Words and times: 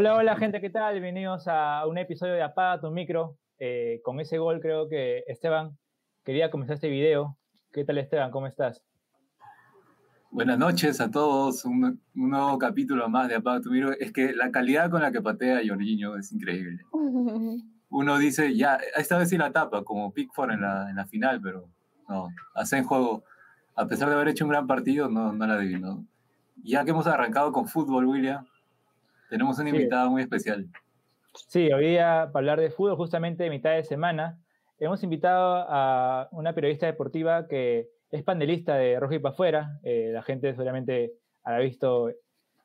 Hola, 0.00 0.14
hola 0.14 0.36
gente, 0.36 0.60
¿qué 0.60 0.70
tal? 0.70 0.92
Bienvenidos 0.92 1.48
a 1.48 1.84
un 1.84 1.98
episodio 1.98 2.34
de 2.34 2.42
Apaga 2.44 2.80
tu 2.80 2.88
micro. 2.88 3.36
Eh, 3.58 4.00
con 4.04 4.20
ese 4.20 4.38
gol 4.38 4.60
creo 4.60 4.88
que 4.88 5.24
Esteban 5.26 5.76
quería 6.24 6.52
comenzar 6.52 6.74
este 6.74 6.88
video. 6.88 7.36
¿Qué 7.72 7.84
tal 7.84 7.98
Esteban? 7.98 8.30
¿Cómo 8.30 8.46
estás? 8.46 8.80
Buenas 10.30 10.56
noches 10.56 11.00
a 11.00 11.10
todos, 11.10 11.64
un, 11.64 12.00
nuevo 12.14 12.56
capítulo 12.58 13.08
más 13.08 13.26
de 13.28 13.34
Apaga 13.34 13.60
tu 13.60 13.72
micro. 13.72 13.90
Es 13.90 14.12
que 14.12 14.34
la 14.34 14.52
calidad 14.52 14.88
con 14.88 15.02
la 15.02 15.10
que 15.10 15.20
patea 15.20 15.62
Jorginho 15.66 16.16
es 16.16 16.30
increíble. 16.30 16.78
Uno 17.90 18.18
dice, 18.18 18.54
ya, 18.54 18.78
esta 18.96 19.18
vez 19.18 19.30
sí 19.30 19.36
la 19.36 19.50
tapa, 19.50 19.82
como 19.82 20.12
Pickford 20.12 20.52
en 20.52 20.60
la, 20.60 20.90
en 20.90 20.94
la 20.94 21.06
final, 21.06 21.40
pero 21.42 21.68
no, 22.08 22.28
hace 22.54 22.76
en 22.76 22.84
juego, 22.84 23.24
a 23.74 23.88
pesar 23.88 24.08
de 24.08 24.14
haber 24.14 24.28
hecho 24.28 24.44
un 24.44 24.50
gran 24.50 24.68
partido, 24.68 25.08
no, 25.08 25.32
no 25.32 25.44
la 25.44 25.54
adivinó. 25.54 26.04
Ya 26.62 26.84
que 26.84 26.92
hemos 26.92 27.08
arrancado 27.08 27.50
con 27.50 27.66
fútbol, 27.66 28.06
William, 28.06 28.46
tenemos 29.28 29.58
un 29.58 29.68
invitado 29.68 30.10
muy 30.10 30.22
especial. 30.22 30.66
Sí, 31.34 31.72
hoy 31.72 31.90
día 31.90 32.30
para 32.32 32.40
hablar 32.40 32.60
de 32.60 32.70
fútbol, 32.70 32.96
justamente 32.96 33.44
de 33.44 33.50
mitad 33.50 33.72
de 33.72 33.84
semana, 33.84 34.38
hemos 34.78 35.02
invitado 35.02 35.66
a 35.68 36.28
una 36.32 36.52
periodista 36.52 36.86
deportiva 36.86 37.46
que 37.46 37.88
es 38.10 38.22
panelista 38.22 38.74
de 38.74 38.98
Rojo 38.98 39.14
y 39.14 39.18
para 39.18 39.32
afuera. 39.34 39.78
Eh, 39.82 40.10
la 40.12 40.22
gente 40.22 40.50
seguramente 40.52 41.12
habrá 41.44 41.60
visto 41.60 42.10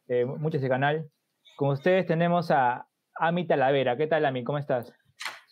eh, 0.07 0.26
mucho 0.26 0.57
ese 0.57 0.70
canal. 0.70 1.09
Con 1.55 1.70
ustedes 1.70 2.05
tenemos 2.07 2.49
a 2.49 2.88
Ami 3.16 3.45
Talavera. 3.45 3.98
¿Qué 3.98 4.07
tal, 4.07 4.26
Ami? 4.26 4.43
¿Cómo 4.43 4.57
estás? 4.57 4.91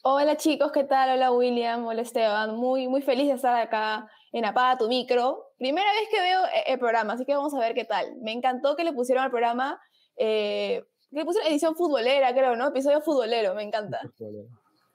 Hola 0.03 0.35
chicos, 0.35 0.72
¿qué 0.72 0.83
tal? 0.83 1.11
Hola 1.11 1.31
William, 1.31 1.85
hola 1.85 2.02
Esteban. 2.02 2.55
Muy, 2.55 2.88
muy 2.88 3.03
feliz 3.03 3.28
de 3.28 3.33
estar 3.33 3.55
acá 3.55 4.07
en 4.31 4.45
Apaga 4.45 4.80
tu 4.80 4.88
micro. 4.88 5.52
Primera 5.59 5.91
vez 5.91 6.09
que 6.09 6.19
veo 6.19 6.45
eh, 6.45 6.63
el 6.73 6.80
programa, 6.80 7.13
así 7.13 7.25
que 7.25 7.35
vamos 7.35 7.53
a 7.53 7.59
ver 7.59 7.75
qué 7.75 7.85
tal. 7.85 8.16
Me 8.22 8.31
encantó 8.31 8.75
que 8.75 8.83
le 8.83 8.94
pusieron 8.94 9.23
al 9.23 9.30
programa 9.30 9.80
eh, 10.17 10.83
que 11.11 11.25
puse 11.25 11.39
edición 11.47 11.75
futbolera, 11.75 12.33
creo, 12.33 12.55
¿no? 12.55 12.69
Episodio 12.69 13.01
futbolero, 13.01 13.53
me 13.53 13.63
encanta. 13.63 13.99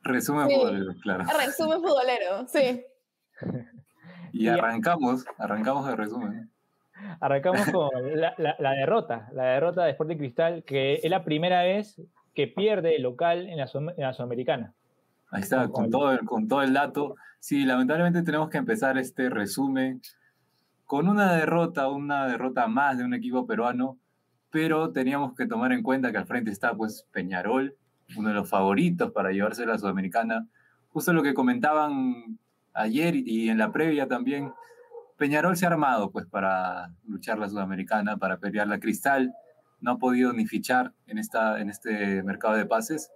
Resumen 0.02 0.48
futbolero, 0.48 0.94
claro. 1.02 1.24
Resumen 1.36 1.80
futbolero, 1.80 2.46
sí. 2.48 2.84
y 4.32 4.48
arrancamos, 4.48 5.24
arrancamos 5.38 5.86
de 5.86 5.96
resumen. 5.96 6.50
Arrancamos 7.20 7.60
con 7.72 7.90
la, 8.20 8.34
la, 8.38 8.70
derrota, 8.72 9.28
la 9.32 9.44
derrota 9.44 9.84
de 9.84 9.90
Sporting 9.90 10.16
Cristal, 10.16 10.64
que 10.64 11.00
es 11.02 11.10
la 11.10 11.24
primera 11.24 11.62
vez 11.62 12.00
que 12.34 12.46
pierde 12.46 12.96
el 12.96 13.02
local 13.02 13.48
en 13.48 13.58
la, 13.58 13.68
en 13.96 14.14
Sudamericana. 14.14 14.74
Ahí 15.30 15.42
está, 15.42 15.68
con 15.68 15.90
todo, 15.90 16.12
el, 16.12 16.20
con 16.20 16.48
todo 16.48 16.62
el 16.62 16.72
dato. 16.72 17.16
Sí, 17.40 17.64
lamentablemente 17.64 18.22
tenemos 18.22 18.48
que 18.48 18.58
empezar 18.58 18.96
este 18.96 19.28
resumen 19.28 20.00
con 20.84 21.08
una 21.08 21.34
derrota, 21.34 21.88
una 21.88 22.26
derrota 22.26 22.68
más 22.68 22.96
de 22.96 23.04
un 23.04 23.12
equipo 23.12 23.46
peruano 23.46 23.98
pero 24.50 24.92
teníamos 24.92 25.34
que 25.34 25.46
tomar 25.46 25.72
en 25.72 25.82
cuenta 25.82 26.12
que 26.12 26.18
al 26.18 26.26
frente 26.26 26.50
está 26.50 26.74
pues 26.74 27.06
Peñarol, 27.12 27.76
uno 28.16 28.28
de 28.28 28.34
los 28.34 28.48
favoritos 28.48 29.10
para 29.12 29.32
llevarse 29.32 29.66
la 29.66 29.78
Sudamericana. 29.78 30.46
Justo 30.90 31.12
lo 31.12 31.22
que 31.22 31.34
comentaban 31.34 32.38
ayer 32.72 33.16
y 33.16 33.48
en 33.48 33.58
la 33.58 33.72
previa 33.72 34.06
también, 34.06 34.52
Peñarol 35.16 35.56
se 35.56 35.64
ha 35.64 35.70
armado 35.70 36.10
pues 36.10 36.26
para 36.26 36.92
luchar 37.06 37.38
la 37.38 37.48
Sudamericana, 37.48 38.16
para 38.18 38.38
pelear 38.38 38.68
la 38.68 38.78
Cristal, 38.78 39.34
no 39.80 39.92
ha 39.92 39.98
podido 39.98 40.32
ni 40.32 40.46
fichar 40.46 40.92
en, 41.06 41.18
esta, 41.18 41.60
en 41.60 41.70
este 41.70 42.22
mercado 42.22 42.54
de 42.54 42.66
pases, 42.66 43.10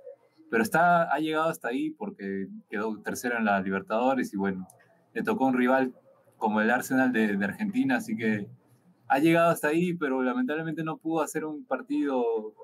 pero 0.50 0.62
está, 0.62 1.12
ha 1.12 1.18
llegado 1.18 1.48
hasta 1.48 1.68
ahí 1.68 1.90
porque 1.90 2.48
quedó 2.68 3.00
tercero 3.02 3.38
en 3.38 3.44
la 3.44 3.60
Libertadores 3.60 4.32
y 4.34 4.36
bueno, 4.36 4.66
le 5.14 5.22
tocó 5.22 5.46
un 5.46 5.56
rival 5.56 5.94
como 6.36 6.60
el 6.60 6.70
Arsenal 6.70 7.12
de, 7.12 7.36
de 7.36 7.44
Argentina, 7.44 7.96
así 7.96 8.16
que 8.16 8.48
ha 9.10 9.18
llegado 9.18 9.50
hasta 9.50 9.68
ahí, 9.68 9.92
pero 9.94 10.22
lamentablemente 10.22 10.84
no 10.84 10.96
pudo 10.96 11.20
hacer 11.22 11.44
un 11.44 11.64
partido, 11.64 12.54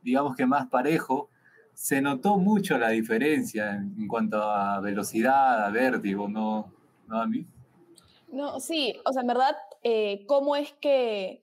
digamos 0.00 0.36
que 0.36 0.46
más 0.46 0.68
parejo. 0.68 1.28
Se 1.74 2.00
notó 2.00 2.38
mucho 2.38 2.78
la 2.78 2.90
diferencia 2.90 3.74
en, 3.74 4.06
cuanto 4.06 4.40
a 4.40 4.80
velocidad, 4.80 5.66
a 5.66 5.70
vértigo, 5.70 6.28
¿no, 6.28 6.72
¿no 7.08 7.20
a 7.20 7.26
mí? 7.26 7.46
No, 8.28 8.60
sí, 8.60 8.94
o 9.04 9.12
sea, 9.12 9.22
en 9.22 9.26
verdad, 9.26 9.56
eh, 9.82 10.24
¿cómo 10.26 10.54
es 10.54 10.72
que 10.74 11.42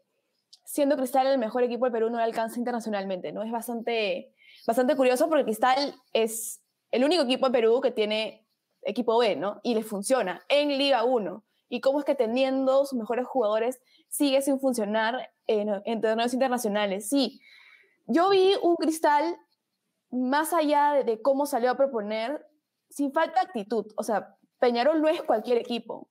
siendo 0.64 0.96
Cristal 0.96 1.28
el 1.28 1.38
mejor 1.38 1.64
equipo 1.64 1.86
del 1.86 1.92
Perú 1.92 2.10
no 2.10 2.18
alcanza 2.18 2.58
internacionalmente? 2.58 3.34
¿no? 3.34 3.44
Es 3.44 3.52
bastante, 3.52 4.34
bastante 4.66 4.96
curioso 4.96 5.28
porque 5.28 5.44
Cristal 5.44 5.96
es 6.14 6.62
el 6.92 7.04
único 7.04 7.24
equipo 7.24 7.48
de 7.48 7.52
Perú 7.52 7.82
que 7.82 7.92
tiene 7.92 8.46
equipo 8.84 9.18
B, 9.18 9.36
¿no? 9.36 9.60
Y 9.64 9.74
le 9.74 9.84
funciona 9.84 10.46
en 10.48 10.78
Liga 10.78 11.04
1. 11.04 11.44
¿Y 11.68 11.82
cómo 11.82 12.00
es 12.00 12.06
que 12.06 12.16
teniendo 12.16 12.86
sus 12.86 12.98
mejores 12.98 13.26
jugadores 13.28 13.82
sigue 14.10 14.42
sin 14.42 14.60
funcionar 14.60 15.30
en, 15.48 16.02
torneos 16.02 16.34
internacionales. 16.34 17.10
Sí, 17.10 17.42
yo 18.08 18.30
vi 18.30 18.54
un 18.62 18.76
cristal 18.76 19.38
más 20.12 20.54
allá 20.54 21.04
de, 21.04 21.22
cómo 21.22 21.46
salió 21.46 21.72
a 21.72 21.78
proponer, 21.78 22.46
sin 22.90 23.12
falta 23.12 23.42
actitud. 23.42 23.86
O 23.98 24.04
sea, 24.04 24.38
Peñarol 24.60 25.02
no 25.02 25.10
es 25.10 25.22
cualquier 25.24 25.58
equipo. 25.58 26.10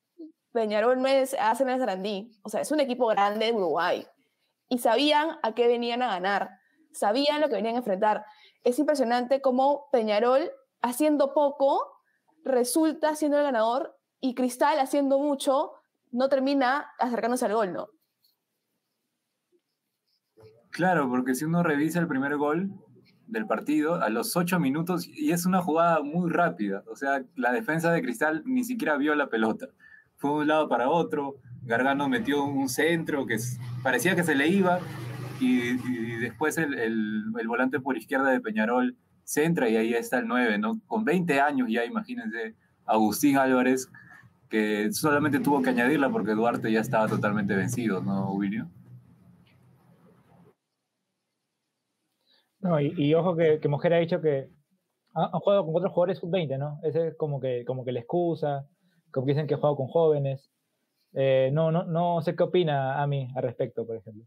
Peñarol 0.53 1.01
no 1.01 1.09
es 1.09 1.35
Arsenal 1.35 1.79
Sarandí. 1.79 2.39
O 2.43 2.49
sea, 2.49 2.61
es 2.61 2.71
un 2.71 2.81
equipo 2.81 3.07
grande 3.07 3.47
de 3.47 3.53
Uruguay. 3.53 4.07
Y 4.69 4.79
sabían 4.79 5.39
a 5.43 5.55
qué 5.55 5.67
venían 5.67 6.03
a 6.03 6.09
ganar. 6.09 6.51
Sabían 6.93 7.41
lo 7.41 7.49
que 7.49 7.55
venían 7.55 7.77
a 7.77 7.79
enfrentar. 7.79 8.25
Es 8.63 8.79
impresionante 8.79 9.41
cómo 9.41 9.89
Peñarol, 9.91 10.51
haciendo 10.83 11.33
poco, 11.33 11.81
resulta 12.45 13.17
siendo 13.17 13.39
el 13.39 13.45
ganador 13.45 13.97
y 14.25 14.35
Cristal, 14.35 14.79
haciendo 14.79 15.19
mucho, 15.19 15.73
no 16.11 16.31
termina 16.31 16.87
acercándose 16.99 17.45
al 17.45 17.53
gol, 17.53 17.75
¿no? 17.75 17.89
Claro, 20.71 21.11
porque 21.11 21.35
si 21.35 21.45
uno 21.45 21.63
revisa 21.63 22.01
el 22.01 22.09
primer 22.09 22.39
gol 22.39 22.73
del 23.27 23.47
partido, 23.47 23.97
a 23.97 24.09
los 24.09 24.35
ocho 24.35 24.59
minutos, 24.59 25.07
y 25.07 25.33
es 25.33 25.45
una 25.45 25.61
jugada 25.61 26.03
muy 26.03 26.31
rápida, 26.31 26.85
o 26.91 26.97
sea, 26.97 27.23
la 27.37 27.53
defensa 27.53 27.93
de 27.93 28.01
Cristal 28.01 28.43
ni 28.47 28.65
siquiera 28.65 28.97
vio 28.97 29.15
la 29.15 29.29
pelota. 29.29 29.69
Fue 30.17 30.31
de 30.31 30.37
un 30.37 30.49
lado 30.49 30.71
para 30.71 30.89
otro, 30.89 31.35
Gargano 31.61 32.09
metió 32.09 32.45
un 32.45 32.71
centro 32.71 33.27
que 33.27 33.37
parecía 33.83 34.17
que 34.17 34.25
se 34.25 34.35
le 34.35 34.49
iba, 34.49 34.79
y, 35.39 35.77
después 36.21 36.57
el, 36.57 37.31
volante 37.47 37.79
por 37.79 37.99
izquierda 37.99 38.31
de 38.31 38.41
Peñarol 38.41 38.97
centra 39.25 39.69
y 39.69 39.77
ahí 39.77 39.93
está 39.93 40.17
el 40.17 40.29
9, 40.29 40.57
¿no? 40.57 40.81
Con 40.87 41.05
20 41.05 41.43
años 41.43 41.69
ya, 41.71 41.85
imagínense, 41.85 42.55
Agustín 42.87 43.37
Álvarez, 43.37 43.91
que 44.55 44.93
solamente 44.93 45.41
tuvo 45.41 45.61
que 45.61 45.71
añadirla 45.71 46.09
porque 46.11 46.31
Duarte 46.31 46.71
ya 46.71 46.79
estaba 46.79 47.09
totalmente 47.09 47.57
vencido, 47.57 48.01
¿no, 48.01 48.33
William? 48.35 48.71
No, 52.61 52.81
y, 52.81 53.13
ojo 53.15 53.35
que, 53.35 53.59
que, 53.59 53.67
Mujer 53.67 53.95
ha 53.95 53.99
dicho 53.99 54.21
que 54.21 54.49
han, 55.13 55.31
jugado 55.33 55.67
con 55.67 55.75
otros 55.75 55.93
jugadores 55.93 56.19
sub-20, 56.21 56.57
¿no? 56.57 56.79
Ese 56.85 57.09
es 57.09 57.17
como 57.17 57.41
que, 57.41 57.65
como 57.67 57.85
que 57.85 57.91
la 57.91 57.99
excusa, 57.99 58.65
como 59.11 59.27
que 59.27 59.33
dicen 59.33 59.49
que 59.49 59.55
ha 59.55 59.57
jugado 59.57 59.75
con 59.75 59.89
jóvenes. 59.89 60.49
Eh, 61.15 61.51
no, 61.53 61.73
no, 61.73 61.83
no 61.83 62.23
sé 62.23 62.37
qué 62.37 62.45
opina 62.45 63.03
a 63.03 63.07
mí 63.09 63.27
al 63.35 63.43
respecto, 63.43 63.85
por 63.85 63.97
ejemplo. 63.97 64.25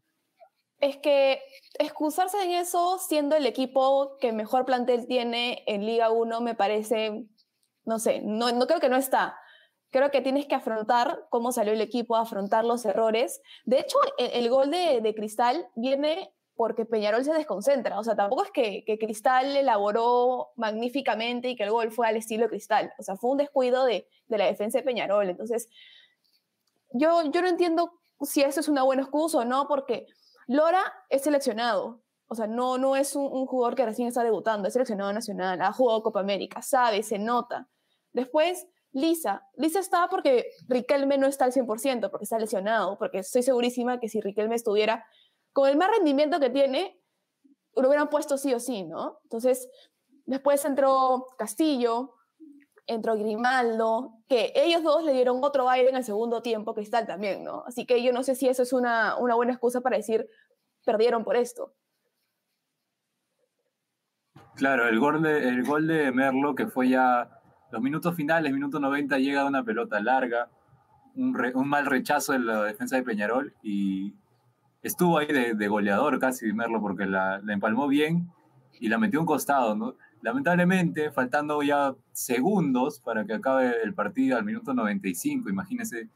Es 0.79 0.97
que 0.97 1.39
excusarse 1.79 2.43
en 2.43 2.51
eso, 2.51 2.97
siendo 2.99 3.37
el 3.37 3.45
equipo 3.45 4.17
que 4.19 4.33
mejor 4.33 4.65
plantel 4.65 5.07
tiene 5.07 5.63
en 5.67 5.85
Liga 5.85 6.11
1, 6.11 6.41
me 6.41 6.53
parece, 6.53 7.25
no 7.85 7.97
sé, 7.97 8.21
no, 8.25 8.51
no 8.51 8.67
creo 8.67 8.81
que 8.81 8.89
no 8.89 8.97
está. 8.97 9.37
Creo 9.89 10.11
que 10.11 10.21
tienes 10.21 10.45
que 10.47 10.55
afrontar 10.55 11.25
cómo 11.29 11.51
salió 11.51 11.73
el 11.73 11.81
equipo, 11.81 12.15
afrontar 12.15 12.65
los 12.65 12.85
errores. 12.85 13.41
De 13.65 13.79
hecho, 13.79 13.97
el, 14.17 14.49
gol 14.49 14.69
de, 14.69 15.01
de, 15.01 15.15
Cristal 15.15 15.67
viene 15.75 16.33
porque 16.55 16.85
Peñarol 16.85 17.23
se 17.23 17.33
desconcentra. 17.33 17.97
O 17.99 18.03
sea, 18.03 18.15
tampoco 18.15 18.43
es 18.43 18.51
que, 18.51 18.83
que, 18.85 18.97
Cristal 18.97 19.55
elaboró 19.55 20.49
magníficamente 20.57 21.49
y 21.49 21.55
que 21.55 21.63
el 21.63 21.71
gol 21.71 21.91
fue 21.91 22.07
al 22.07 22.17
estilo 22.17 22.49
Cristal. 22.49 22.91
O 22.97 23.03
sea, 23.03 23.15
fue 23.15 23.31
un 23.31 23.37
descuido 23.37 23.85
de, 23.85 24.07
de 24.27 24.37
la 24.37 24.45
defensa 24.45 24.79
de 24.79 24.83
Peñarol. 24.83 25.29
Entonces, 25.29 25.69
yo, 26.91 27.23
yo 27.31 27.41
no 27.41 27.47
entiendo 27.47 27.93
si 28.21 28.41
eso 28.41 28.59
es 28.59 28.67
una 28.67 28.83
buena 28.83 29.03
excusa 29.03 29.39
o 29.39 29.45
no, 29.45 29.67
porque 29.67 30.07
Lora 30.47 30.81
es 31.09 31.21
seleccionado. 31.21 32.01
O 32.27 32.35
sea, 32.35 32.47
no, 32.47 32.77
no 32.77 32.95
es 32.95 33.15
un, 33.15 33.25
un, 33.31 33.45
jugador 33.45 33.75
que 33.75 33.85
recién 33.85 34.07
está 34.07 34.21
debutando, 34.23 34.67
es 34.67 34.73
seleccionado 34.73 35.13
nacional, 35.13 35.61
ha 35.61 35.71
jugado 35.71 36.03
Copa 36.03 36.19
América, 36.19 36.61
sabe, 36.61 37.01
se 37.03 37.19
nota. 37.19 37.69
Después, 38.11 38.67
Lisa. 38.91 39.43
Lisa 39.55 39.79
está 39.79 40.07
porque 40.07 40.49
Riquelme 40.67 41.17
no 41.17 41.27
está 41.27 41.45
al 41.45 41.53
100%, 41.53 42.09
porque 42.09 42.23
está 42.23 42.39
lesionado, 42.39 42.97
porque 42.97 43.19
estoy 43.19 43.43
segurísima 43.43 43.99
que 43.99 44.09
si 44.09 44.21
Riquelme 44.21 44.55
estuviera 44.55 45.05
con 45.53 45.69
el 45.69 45.77
más 45.77 45.89
rendimiento 45.89 46.39
que 46.39 46.49
tiene, 46.49 46.99
lo 47.75 47.87
hubieran 47.87 48.09
puesto 48.09 48.37
sí 48.37 48.53
o 48.53 48.59
sí, 48.59 48.83
¿no? 48.83 49.19
Entonces, 49.23 49.69
después 50.25 50.63
entró 50.65 51.27
Castillo, 51.37 52.15
entró 52.85 53.15
Grimaldo, 53.15 54.13
que 54.27 54.53
ellos 54.55 54.83
dos 54.83 55.03
le 55.03 55.13
dieron 55.13 55.43
otro 55.43 55.69
aire 55.69 55.89
en 55.89 55.97
el 55.97 56.03
segundo 56.03 56.41
tiempo, 56.41 56.73
Cristal 56.73 57.05
también, 57.05 57.43
¿no? 57.43 57.63
Así 57.67 57.85
que 57.85 58.01
yo 58.01 58.13
no 58.13 58.23
sé 58.23 58.35
si 58.35 58.47
eso 58.47 58.63
es 58.63 58.73
una, 58.73 59.17
una 59.17 59.35
buena 59.35 59.51
excusa 59.51 59.81
para 59.81 59.97
decir, 59.97 60.27
perdieron 60.85 61.23
por 61.23 61.35
esto. 61.35 61.73
Claro, 64.55 64.87
el 64.87 64.99
gol 64.99 65.21
de, 65.21 65.49
el 65.49 65.63
gol 65.63 65.87
de 65.87 66.11
Merlo, 66.11 66.55
que 66.55 66.65
fue 66.67 66.89
ya 66.89 67.36
los 67.71 67.81
minutos 67.81 68.15
finales, 68.15 68.53
minuto 68.53 68.79
90, 68.79 69.17
llega 69.17 69.45
una 69.45 69.63
pelota 69.63 69.99
larga, 69.99 70.49
un, 71.15 71.33
mal 71.67 71.85
rechazo 71.85 72.33
en 72.33 72.45
la 72.45 72.63
defensa 72.63 72.95
de 72.95 73.03
Peñarol 73.03 73.53
y 73.63 74.13
estuvo 74.83 75.17
ahí 75.17 75.27
de, 75.27 75.67
goleador 75.67 76.19
casi 76.19 76.53
Merlo 76.53 76.79
porque 76.79 77.05
la, 77.05 77.41
empalmó 77.47 77.87
bien 77.87 78.31
y 78.79 78.87
la 78.87 78.97
metió 78.97 79.19
a 79.19 79.23
un 79.23 79.27
costado. 79.27 79.97
Lamentablemente, 80.21 81.11
faltando 81.11 81.61
ya 81.61 81.95
segundos 82.11 82.99
para 83.01 83.25
que 83.25 83.33
acabe 83.33 83.75
el 83.83 83.93
partido 83.93 84.37
al 84.37 84.45
minuto 84.45 84.73
95, 84.73 85.49
imagínense, 85.49 86.09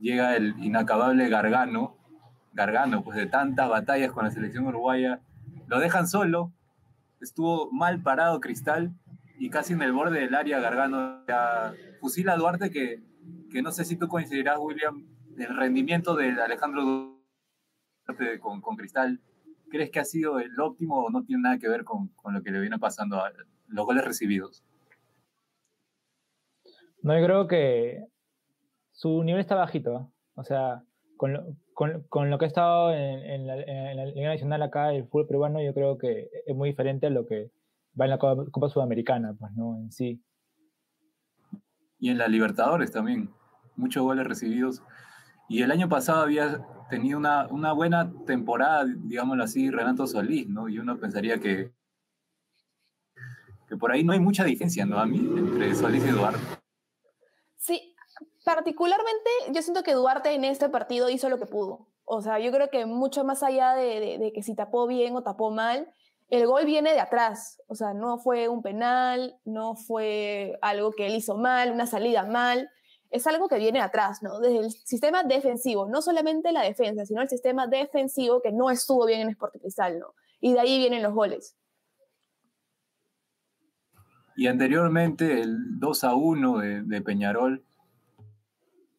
llega 0.00 0.36
el 0.36 0.54
inacabable 0.64 1.28
Gargano, 1.28 1.96
Gargano, 2.52 3.04
pues 3.04 3.16
de 3.18 3.26
tantas 3.26 3.68
batallas 3.68 4.12
con 4.12 4.24
la 4.24 4.30
selección 4.30 4.66
uruguaya, 4.66 5.20
lo 5.66 5.78
dejan 5.78 6.08
solo, 6.08 6.52
estuvo 7.20 7.70
mal 7.70 8.00
parado 8.02 8.40
Cristal 8.40 8.92
y 9.38 9.50
casi 9.50 9.72
en 9.74 9.82
el 9.82 9.92
borde 9.92 10.20
del 10.20 10.34
área 10.34 10.60
Gargano 10.60 11.24
ya 11.26 11.74
fusila 12.00 12.36
Duarte 12.36 12.70
que, 12.70 13.02
que 13.50 13.62
no 13.62 13.72
sé 13.72 13.84
si 13.84 13.96
tú 13.96 14.08
coincidirás, 14.08 14.58
William, 14.58 15.06
el 15.38 15.56
rendimiento 15.56 16.14
de 16.14 16.30
Alejandro 16.30 17.18
Duarte 18.06 18.38
con, 18.40 18.60
con 18.60 18.76
Cristal 18.76 19.20
crees 19.68 19.90
que 19.90 20.00
ha 20.00 20.04
sido 20.04 20.38
el 20.38 20.58
óptimo 20.60 21.04
o 21.04 21.10
no 21.10 21.24
tiene 21.24 21.42
nada 21.42 21.58
que 21.58 21.68
ver 21.68 21.84
con, 21.84 22.08
con 22.08 22.34
lo 22.34 22.42
que 22.42 22.50
le 22.50 22.60
viene 22.60 22.78
pasando 22.78 23.16
a 23.16 23.32
los 23.68 23.86
goles 23.86 24.04
recibidos? 24.04 24.64
No, 27.02 27.18
yo 27.18 27.24
creo 27.24 27.46
que 27.46 28.04
su 28.92 29.22
nivel 29.22 29.40
está 29.40 29.54
bajito. 29.54 30.12
O 30.34 30.44
sea, 30.44 30.82
con 31.16 31.32
lo, 31.32 31.56
con, 31.72 32.02
con 32.08 32.30
lo 32.30 32.38
que 32.38 32.46
ha 32.46 32.48
estado 32.48 32.92
en, 32.92 33.20
en, 33.20 33.46
la, 33.46 33.56
en, 33.60 33.96
la, 33.96 34.06
Liga 34.06 34.30
Nacional 34.30 34.62
acá, 34.62 34.92
el 34.92 35.04
fútbol 35.04 35.26
peruano, 35.26 35.62
yo 35.62 35.72
creo 35.74 35.98
que 35.98 36.30
es 36.46 36.54
muy 36.54 36.70
diferente 36.70 37.06
a 37.06 37.10
lo 37.10 37.26
que 37.26 37.50
va 37.98 38.04
en 38.04 38.10
la 38.10 38.18
Copa, 38.18 38.50
Copa 38.50 38.68
Sudamericana, 38.68 39.34
pues, 39.38 39.52
¿no? 39.52 39.76
En 39.78 39.90
sí. 39.90 40.22
Y 41.98 42.10
en 42.10 42.18
la 42.18 42.28
Libertadores 42.28 42.92
también, 42.92 43.30
muchos 43.74 44.02
goles 44.02 44.26
recibidos. 44.26 44.82
Y 45.48 45.62
el 45.62 45.70
año 45.70 45.88
pasado 45.88 46.22
había 46.22 46.66
tenido 46.90 47.18
una, 47.18 47.46
una 47.48 47.72
buena 47.72 48.12
temporada, 48.26 48.84
digámoslo 48.84 49.44
así, 49.44 49.70
Renato 49.70 50.06
Solís, 50.06 50.48
¿no? 50.48 50.68
Y 50.68 50.78
uno 50.78 50.98
pensaría 50.98 51.38
que, 51.38 51.72
que 53.68 53.76
por 53.76 53.92
ahí 53.92 54.04
no 54.04 54.12
hay 54.12 54.20
mucha 54.20 54.44
diferencia, 54.44 54.84
¿no? 54.84 54.98
A 54.98 55.06
mí, 55.06 55.18
entre 55.18 55.74
Solís 55.74 56.04
y 56.04 56.10
Duarte. 56.10 56.40
Sí, 57.56 57.94
particularmente 58.44 59.30
yo 59.52 59.62
siento 59.62 59.82
que 59.82 59.94
Duarte 59.94 60.34
en 60.34 60.44
este 60.44 60.68
partido 60.68 61.08
hizo 61.10 61.28
lo 61.28 61.38
que 61.38 61.46
pudo. 61.46 61.88
O 62.04 62.22
sea, 62.22 62.38
yo 62.38 62.52
creo 62.52 62.70
que 62.70 62.86
mucho 62.86 63.24
más 63.24 63.42
allá 63.42 63.74
de, 63.74 64.00
de, 64.00 64.18
de 64.18 64.32
que 64.32 64.42
si 64.42 64.54
tapó 64.54 64.86
bien 64.86 65.16
o 65.16 65.22
tapó 65.22 65.50
mal, 65.50 65.88
el 66.28 66.46
gol 66.46 66.64
viene 66.64 66.92
de 66.92 67.00
atrás. 67.00 67.60
O 67.68 67.74
sea, 67.74 67.94
no 67.94 68.18
fue 68.18 68.48
un 68.48 68.62
penal, 68.62 69.38
no 69.44 69.76
fue 69.76 70.58
algo 70.62 70.92
que 70.92 71.06
él 71.06 71.14
hizo 71.14 71.36
mal, 71.36 71.72
una 71.72 71.86
salida 71.86 72.24
mal 72.24 72.70
es 73.10 73.26
algo 73.26 73.48
que 73.48 73.58
viene 73.58 73.80
atrás, 73.80 74.22
¿no? 74.22 74.40
Desde 74.40 74.58
el 74.58 74.70
sistema 74.70 75.22
defensivo, 75.22 75.88
no 75.88 76.02
solamente 76.02 76.52
la 76.52 76.62
defensa, 76.62 77.04
sino 77.04 77.22
el 77.22 77.28
sistema 77.28 77.66
defensivo 77.66 78.40
que 78.42 78.52
no 78.52 78.70
estuvo 78.70 79.06
bien 79.06 79.20
en 79.20 79.28
Sport 79.30 79.54
Cristal, 79.60 79.98
¿no? 79.98 80.14
Y 80.40 80.52
de 80.52 80.60
ahí 80.60 80.78
vienen 80.78 81.02
los 81.02 81.14
goles. 81.14 81.56
Y 84.36 84.48
anteriormente 84.48 85.40
el 85.40 85.78
2 85.78 86.04
a 86.04 86.14
1 86.14 86.58
de, 86.58 86.82
de 86.82 87.00
Peñarol 87.00 87.64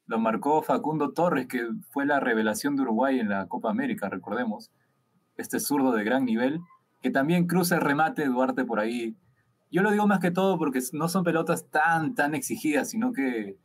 lo 0.08 0.20
marcó 0.20 0.64
Facundo 0.64 1.12
Torres, 1.12 1.48
que 1.48 1.68
fue 1.90 2.06
la 2.06 2.20
revelación 2.20 2.76
de 2.76 2.84
Uruguay 2.84 3.20
en 3.20 3.30
la 3.30 3.48
Copa 3.48 3.70
América, 3.70 4.10
recordemos. 4.10 4.72
Este 5.36 5.60
zurdo 5.60 5.92
de 5.92 6.04
gran 6.04 6.26
nivel, 6.26 6.60
que 7.08 7.14
también 7.14 7.48
cruza 7.48 7.76
el 7.76 7.82
remate 7.82 8.26
Duarte 8.26 8.66
por 8.66 8.82
ahí. 8.82 9.16
Yo 9.72 9.82
lo 9.82 9.92
digo 9.92 10.08
más 10.08 10.20
que 10.20 10.30
todo 10.30 10.58
porque 10.58 10.82
no 10.92 11.08
son 11.08 11.24
pelotas 11.24 11.70
tan, 11.70 12.16
tan 12.16 12.36
exigidas, 12.36 12.90
sino 12.90 13.14
que 13.14 13.58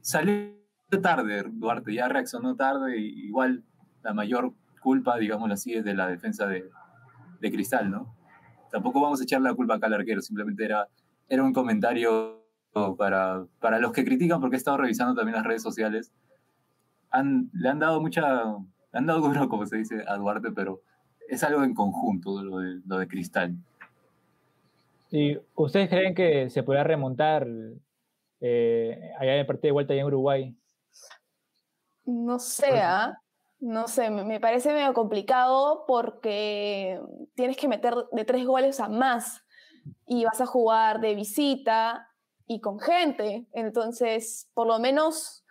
salió 0.00 0.50
tarde 1.00 1.44
Duarte, 1.48 1.94
ya 1.94 2.08
reaccionó 2.08 2.56
tarde, 2.56 2.98
y 2.98 3.26
igual 3.26 3.62
la 4.02 4.14
mayor 4.14 4.52
culpa, 4.80 5.16
digámoslo 5.16 5.54
así, 5.54 5.74
es 5.74 5.84
de 5.84 5.94
la 5.94 6.08
defensa 6.08 6.48
de, 6.48 6.68
de 7.40 7.52
Cristal, 7.52 7.88
¿no? 7.88 8.16
Tampoco 8.72 9.00
vamos 9.00 9.20
a 9.20 9.22
echar 9.22 9.40
la 9.40 9.54
culpa 9.54 9.76
acá 9.76 9.86
al 9.86 9.94
arquero, 9.94 10.20
simplemente 10.20 10.64
era, 10.64 10.88
era 11.28 11.44
un 11.44 11.52
comentario 11.52 12.44
para, 12.98 13.46
para 13.60 13.78
los 13.78 13.92
que 13.92 14.04
critican, 14.04 14.40
porque 14.40 14.56
he 14.56 14.58
estado 14.58 14.78
revisando 14.78 15.14
también 15.14 15.36
las 15.36 15.46
redes 15.46 15.62
sociales. 15.62 16.12
Han, 17.10 17.48
le 17.52 17.68
han 17.68 17.78
dado 17.78 18.00
mucha, 18.00 18.42
han 18.92 19.06
dado 19.06 19.20
duro, 19.20 19.48
como 19.48 19.66
se 19.66 19.76
dice, 19.76 20.04
a 20.08 20.16
Duarte, 20.16 20.50
pero 20.50 20.82
es 21.28 21.42
algo 21.42 21.64
en 21.64 21.74
conjunto 21.74 22.42
lo 22.42 22.58
de, 22.58 22.80
lo 22.86 22.98
de 22.98 23.08
Cristal. 23.08 23.56
¿Y 25.10 25.38
ustedes 25.54 25.88
creen 25.88 26.14
que 26.14 26.48
se 26.50 26.62
podrá 26.62 26.84
remontar 26.84 27.46
eh, 28.40 29.12
allá 29.18 29.34
en 29.34 29.40
el 29.40 29.46
partido 29.46 29.68
de 29.68 29.72
vuelta 29.72 29.92
allá 29.92 30.02
en 30.02 30.06
Uruguay? 30.06 30.56
No 32.04 32.38
sé, 32.38 32.80
¿ah? 32.80 33.18
No 33.60 33.86
sé, 33.86 34.10
me, 34.10 34.24
me, 34.24 34.40
parece 34.40 34.72
medio 34.72 34.92
complicado 34.92 35.84
porque 35.86 37.00
tienes 37.34 37.56
que 37.56 37.68
meter 37.68 37.94
de 38.10 38.24
tres 38.24 38.44
goles 38.44 38.80
a 38.80 38.88
más 38.88 39.44
y 40.06 40.24
vas 40.24 40.40
a 40.40 40.46
jugar 40.46 41.00
de 41.00 41.14
visita 41.14 42.08
y 42.46 42.60
con 42.60 42.80
gente. 42.80 43.46
Entonces, 43.52 44.50
por 44.54 44.66
lo 44.66 44.78
menos 44.78 45.41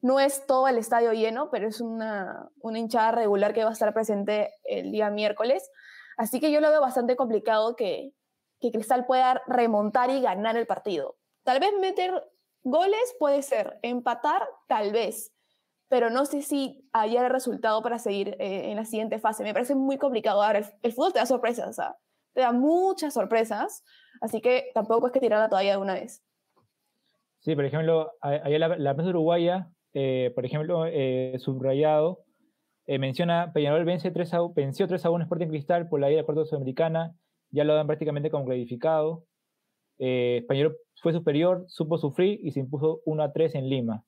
no 0.00 0.20
es 0.20 0.46
todo 0.46 0.68
el 0.68 0.78
estadio 0.78 1.12
lleno, 1.12 1.50
pero 1.50 1.68
es 1.68 1.80
una, 1.80 2.48
una 2.60 2.78
hinchada 2.78 3.12
regular 3.12 3.54
que 3.54 3.64
va 3.64 3.70
a 3.70 3.72
estar 3.72 3.92
presente 3.94 4.52
el 4.64 4.92
día 4.92 5.10
miércoles. 5.10 5.70
Así 6.16 6.40
que 6.40 6.50
yo 6.50 6.60
lo 6.60 6.70
veo 6.70 6.80
bastante 6.80 7.16
complicado 7.16 7.76
que, 7.76 8.12
que 8.60 8.70
Cristal 8.70 9.06
pueda 9.06 9.42
remontar 9.46 10.10
y 10.10 10.20
ganar 10.20 10.56
el 10.56 10.66
partido. 10.66 11.16
Tal 11.44 11.60
vez 11.60 11.72
meter 11.80 12.22
Goles 12.62 13.14
puede 13.20 13.42
ser, 13.42 13.78
empatar 13.82 14.42
tal 14.66 14.90
vez, 14.90 15.32
pero 15.88 16.10
no 16.10 16.26
sé 16.26 16.42
si 16.42 16.84
haya 16.92 17.24
el 17.24 17.30
resultado 17.30 17.80
para 17.80 18.00
seguir 18.00 18.36
eh, 18.40 18.70
en 18.70 18.76
la 18.76 18.84
siguiente 18.84 19.20
fase. 19.20 19.44
Me 19.44 19.52
parece 19.52 19.76
muy 19.76 19.98
complicado. 19.98 20.42
Ahora, 20.42 20.58
el, 20.58 20.66
el, 20.82 20.92
fútbol 20.92 21.12
te 21.12 21.20
da 21.20 21.26
sorpresas, 21.26 21.76
te 22.32 22.40
da 22.40 22.50
muchas 22.50 23.14
sorpresas, 23.14 23.84
así 24.20 24.40
que 24.40 24.70
tampoco 24.74 25.06
es 25.06 25.12
que 25.12 25.20
tirarla 25.20 25.48
todavía 25.48 25.72
de 25.72 25.78
una 25.78 25.94
vez. 25.94 26.24
Sí, 27.38 27.54
por 27.54 27.64
ejemplo, 27.64 28.12
allá 28.20 28.58
la, 28.58 28.76
la 28.76 28.94
prensa 28.94 29.10
uruguaya, 29.10 29.70
eh, 29.98 30.30
por 30.34 30.44
ejemplo, 30.44 30.84
eh, 30.84 31.36
subrayado, 31.38 32.22
eh, 32.86 32.98
menciona 32.98 33.50
Peñarol 33.54 33.86
vence 33.86 34.10
3 34.10 34.34
a, 34.34 34.40
venció 34.54 34.86
3 34.86 35.02
a 35.06 35.10
1 35.10 35.24
Sporting 35.24 35.48
Cristal 35.48 35.88
por 35.88 36.00
la 36.00 36.12
ida 36.12 36.20
a 36.20 36.24
cuarto 36.24 36.44
sudamericana, 36.44 37.14
ya 37.50 37.64
lo 37.64 37.74
dan 37.74 37.86
prácticamente 37.86 38.30
como 38.30 38.44
clarificado. 38.44 39.24
Eh, 39.98 40.44
Peñarol 40.48 40.76
fue 41.00 41.14
superior, 41.14 41.64
supo 41.68 41.96
sufrir 41.96 42.38
y 42.42 42.52
se 42.52 42.60
impuso 42.60 43.00
1 43.06 43.22
a 43.22 43.32
3 43.32 43.54
en 43.54 43.70
Lima. 43.70 44.04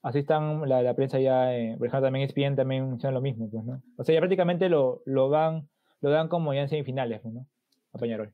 Así 0.00 0.20
están 0.20 0.68
la, 0.68 0.94
prensa 0.94 1.18
ya, 1.18 1.50
por 1.76 1.88
ejemplo, 1.88 2.06
también 2.06 2.24
ESPN 2.24 2.54
también 2.54 2.88
menciona 2.88 3.12
lo 3.12 3.20
mismo, 3.20 3.50
pues, 3.50 3.64
¿no? 3.64 3.82
O 3.96 4.04
sea, 4.04 4.14
ya 4.14 4.20
prácticamente 4.20 4.68
lo, 4.68 5.02
lo, 5.06 5.28
dan, 5.28 5.68
lo 6.00 6.10
dan 6.10 6.28
como 6.28 6.54
ya 6.54 6.60
en 6.60 6.68
semifinales, 6.68 7.20
pues, 7.20 7.34
¿no? 7.34 7.46
A 7.92 7.98
Peñarol. 7.98 8.32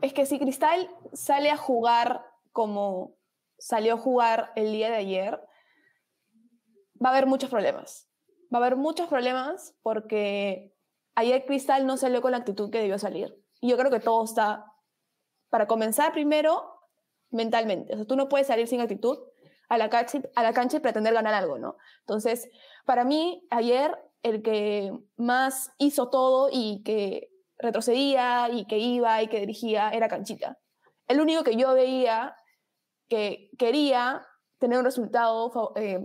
Es 0.00 0.14
que 0.14 0.24
si 0.24 0.38
Cristal 0.38 0.88
sale 1.12 1.50
a 1.50 1.58
jugar 1.58 2.22
como 2.50 3.19
salió 3.60 3.94
a 3.94 3.98
jugar 3.98 4.52
el 4.56 4.72
día 4.72 4.90
de 4.90 4.96
ayer, 4.96 5.40
va 7.02 7.10
a 7.10 7.12
haber 7.12 7.26
muchos 7.26 7.50
problemas. 7.50 8.08
Va 8.52 8.58
a 8.58 8.62
haber 8.62 8.76
muchos 8.76 9.06
problemas 9.06 9.76
porque 9.82 10.74
ayer 11.14 11.44
Cristal 11.46 11.86
no 11.86 11.96
salió 11.96 12.20
con 12.20 12.32
la 12.32 12.38
actitud 12.38 12.70
que 12.70 12.78
debió 12.78 12.98
salir. 12.98 13.36
Y 13.60 13.70
yo 13.70 13.76
creo 13.76 13.90
que 13.90 14.00
todo 14.00 14.24
está 14.24 14.64
para 15.50 15.68
comenzar 15.68 16.12
primero 16.12 16.80
mentalmente. 17.30 17.92
O 17.92 17.96
sea, 17.96 18.06
tú 18.06 18.16
no 18.16 18.28
puedes 18.28 18.48
salir 18.48 18.66
sin 18.66 18.80
actitud 18.80 19.18
a 19.68 19.78
la, 19.78 19.88
cancha, 19.88 20.20
a 20.34 20.42
la 20.42 20.52
cancha 20.52 20.78
y 20.78 20.80
pretender 20.80 21.14
ganar 21.14 21.34
algo, 21.34 21.58
¿no? 21.58 21.76
Entonces, 22.00 22.48
para 22.86 23.04
mí, 23.04 23.46
ayer 23.50 23.96
el 24.22 24.42
que 24.42 24.92
más 25.16 25.72
hizo 25.78 26.10
todo 26.10 26.48
y 26.52 26.82
que 26.82 27.30
retrocedía 27.58 28.48
y 28.50 28.66
que 28.66 28.78
iba 28.78 29.22
y 29.22 29.28
que 29.28 29.40
dirigía 29.40 29.90
era 29.90 30.08
Canchita. 30.08 30.58
El 31.06 31.20
único 31.20 31.44
que 31.44 31.56
yo 31.56 31.74
veía 31.74 32.34
que 33.10 33.50
quería 33.58 34.24
tener 34.58 34.78
un 34.78 34.84
resultado 34.84 35.74
eh, 35.74 36.02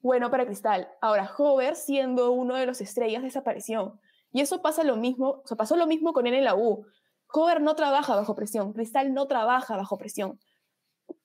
bueno 0.00 0.30
para 0.30 0.44
Cristal. 0.44 0.88
Ahora, 1.00 1.30
Hover, 1.38 1.76
siendo 1.76 2.32
uno 2.32 2.56
de 2.56 2.66
los 2.66 2.80
estrellas, 2.80 3.22
desapareció. 3.22 3.98
Y 4.32 4.40
eso 4.40 4.60
pasa 4.60 4.84
lo 4.84 4.96
mismo, 4.96 5.40
o 5.42 5.46
sea, 5.46 5.56
pasó 5.56 5.76
lo 5.76 5.86
mismo 5.86 6.12
con 6.12 6.26
él 6.26 6.34
en 6.34 6.44
la 6.44 6.56
U. 6.56 6.84
Hover 7.32 7.62
no 7.62 7.74
trabaja 7.76 8.16
bajo 8.16 8.34
presión, 8.34 8.72
Cristal 8.72 9.14
no 9.14 9.26
trabaja 9.28 9.76
bajo 9.76 9.96
presión. 9.96 10.38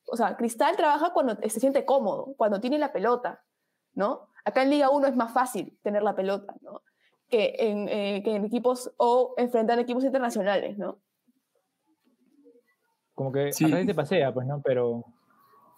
O 0.06 0.16
sea, 0.16 0.36
Cristal 0.36 0.76
trabaja 0.76 1.12
cuando 1.12 1.36
se 1.36 1.60
siente 1.60 1.84
cómodo, 1.84 2.34
cuando 2.36 2.60
tiene 2.60 2.78
la 2.78 2.92
pelota, 2.92 3.42
¿no? 3.94 4.28
Acá 4.44 4.62
en 4.62 4.70
Liga 4.70 4.90
1 4.90 5.08
es 5.08 5.16
más 5.16 5.32
fácil 5.32 5.76
tener 5.82 6.02
la 6.02 6.14
pelota, 6.14 6.54
¿no? 6.60 6.82
Que 7.28 7.56
en, 7.58 7.88
eh, 7.88 8.22
que 8.22 8.36
en 8.36 8.44
equipos 8.44 8.92
o 8.98 9.34
enfrentar 9.36 9.78
equipos 9.78 10.04
internacionales, 10.04 10.78
¿no? 10.78 10.98
Como 13.14 13.32
que 13.32 13.52
sí. 13.52 13.72
a 13.72 13.86
te 13.86 13.94
pasea, 13.94 14.32
pues, 14.32 14.46
¿no? 14.46 14.60
Pero 14.62 15.04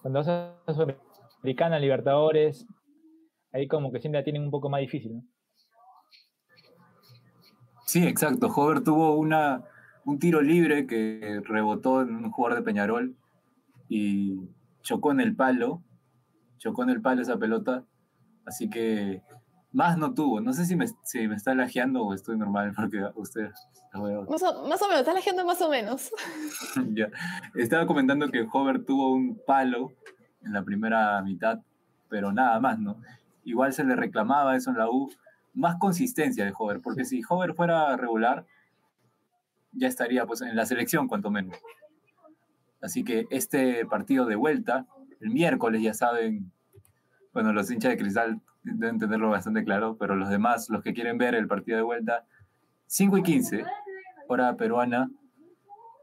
cuando 0.06 0.20
vas 0.20 0.28
a 0.28 0.72
Sudamericana, 0.72 1.80
Libertadores, 1.80 2.64
ahí 3.52 3.66
como 3.66 3.90
que 3.90 3.98
siempre 3.98 4.20
la 4.20 4.24
tienen 4.24 4.44
un 4.44 4.52
poco 4.52 4.70
más 4.70 4.80
difícil, 4.80 5.16
¿no? 5.16 5.24
Sí, 7.86 8.06
exacto. 8.06 8.46
Hover 8.46 8.84
tuvo 8.84 9.16
una, 9.16 9.64
un 10.04 10.20
tiro 10.20 10.42
libre 10.42 10.86
que 10.86 11.40
rebotó 11.42 12.02
en 12.02 12.14
un 12.14 12.30
jugador 12.30 12.58
de 12.58 12.64
Peñarol 12.64 13.16
y 13.88 14.48
chocó 14.82 15.10
en 15.10 15.18
el 15.18 15.34
palo, 15.34 15.82
chocó 16.58 16.84
en 16.84 16.90
el 16.90 17.02
palo 17.02 17.22
esa 17.22 17.36
pelota, 17.36 17.84
así 18.44 18.70
que 18.70 19.22
más 19.76 19.98
no 19.98 20.14
tuvo. 20.14 20.40
No 20.40 20.54
sé 20.54 20.64
si 20.64 20.74
me, 20.74 20.86
si 21.02 21.28
me 21.28 21.36
está 21.36 21.54
lajeando 21.54 22.02
o 22.02 22.14
estoy 22.14 22.38
normal, 22.38 22.72
porque 22.74 23.04
usted... 23.14 23.50
Más 23.92 24.42
o, 24.42 24.66
más 24.66 24.80
o 24.80 24.88
menos, 24.88 25.00
está 25.00 25.12
lajeando 25.12 25.44
más 25.44 25.60
o 25.60 25.68
menos. 25.68 26.10
ya. 26.94 27.10
Estaba 27.54 27.86
comentando 27.86 28.30
que 28.30 28.48
Hover 28.50 28.86
tuvo 28.86 29.12
un 29.12 29.38
palo 29.46 29.92
en 30.42 30.54
la 30.54 30.64
primera 30.64 31.20
mitad, 31.20 31.60
pero 32.08 32.32
nada 32.32 32.58
más, 32.58 32.78
¿no? 32.78 32.96
Igual 33.44 33.74
se 33.74 33.84
le 33.84 33.94
reclamaba 33.96 34.56
eso 34.56 34.70
en 34.70 34.78
la 34.78 34.88
U, 34.88 35.12
más 35.52 35.76
consistencia 35.76 36.46
de 36.46 36.54
Hover, 36.58 36.80
porque 36.80 37.04
si 37.04 37.20
Hover 37.28 37.52
fuera 37.52 37.98
regular, 37.98 38.46
ya 39.72 39.88
estaría 39.88 40.24
pues 40.24 40.40
en 40.40 40.56
la 40.56 40.64
selección 40.64 41.06
cuanto 41.06 41.30
menos. 41.30 41.58
Así 42.80 43.04
que 43.04 43.26
este 43.28 43.84
partido 43.84 44.24
de 44.24 44.36
vuelta, 44.36 44.86
el 45.20 45.28
miércoles 45.28 45.82
ya 45.82 45.92
saben, 45.92 46.50
bueno, 47.34 47.52
los 47.52 47.70
hinchas 47.70 47.90
de 47.90 47.98
Cristal 47.98 48.40
deben 48.74 48.98
tenerlo 48.98 49.30
bastante 49.30 49.64
claro, 49.64 49.96
pero 49.98 50.16
los 50.16 50.28
demás, 50.28 50.68
los 50.70 50.82
que 50.82 50.92
quieren 50.92 51.18
ver 51.18 51.34
el 51.34 51.46
partido 51.46 51.76
de 51.76 51.84
vuelta, 51.84 52.24
5 52.86 53.18
y 53.18 53.22
15, 53.22 53.64
hora 54.28 54.56
peruana, 54.56 55.10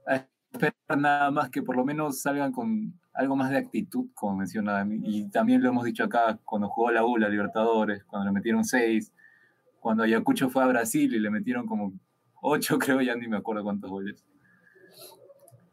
a 0.07 0.15
esperar 0.51 0.73
nada 0.97 1.31
más 1.31 1.49
que 1.49 1.61
por 1.61 1.75
lo 1.75 1.85
menos 1.85 2.21
salgan 2.21 2.51
con 2.51 2.93
algo 3.13 3.35
más 3.35 3.51
de 3.51 3.57
actitud, 3.57 4.07
como 4.13 4.37
menciona 4.37 4.85
y 5.03 5.29
también 5.29 5.61
lo 5.61 5.69
hemos 5.69 5.83
dicho 5.83 6.03
acá, 6.03 6.39
cuando 6.43 6.67
jugó 6.69 6.91
la 6.91 7.05
U, 7.05 7.17
la 7.17 7.29
Libertadores, 7.29 8.03
cuando 8.05 8.25
le 8.25 8.33
metieron 8.33 8.63
6, 8.63 9.13
cuando 9.79 10.03
Ayacucho 10.03 10.49
fue 10.49 10.63
a 10.63 10.67
Brasil 10.67 11.13
y 11.13 11.19
le 11.19 11.29
metieron 11.29 11.67
como 11.67 11.93
8, 12.41 12.77
creo, 12.79 13.01
ya 13.01 13.15
ni 13.15 13.27
me 13.27 13.37
acuerdo 13.37 13.63
cuántos 13.63 13.89
goles. 13.89 14.25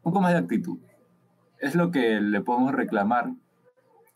Un 0.03 0.11
poco 0.11 0.21
más 0.21 0.33
de 0.33 0.39
actitud. 0.39 0.79
Es 1.59 1.75
lo 1.75 1.91
que 1.91 2.19
le 2.19 2.41
podemos 2.41 2.73
reclamar 2.73 3.31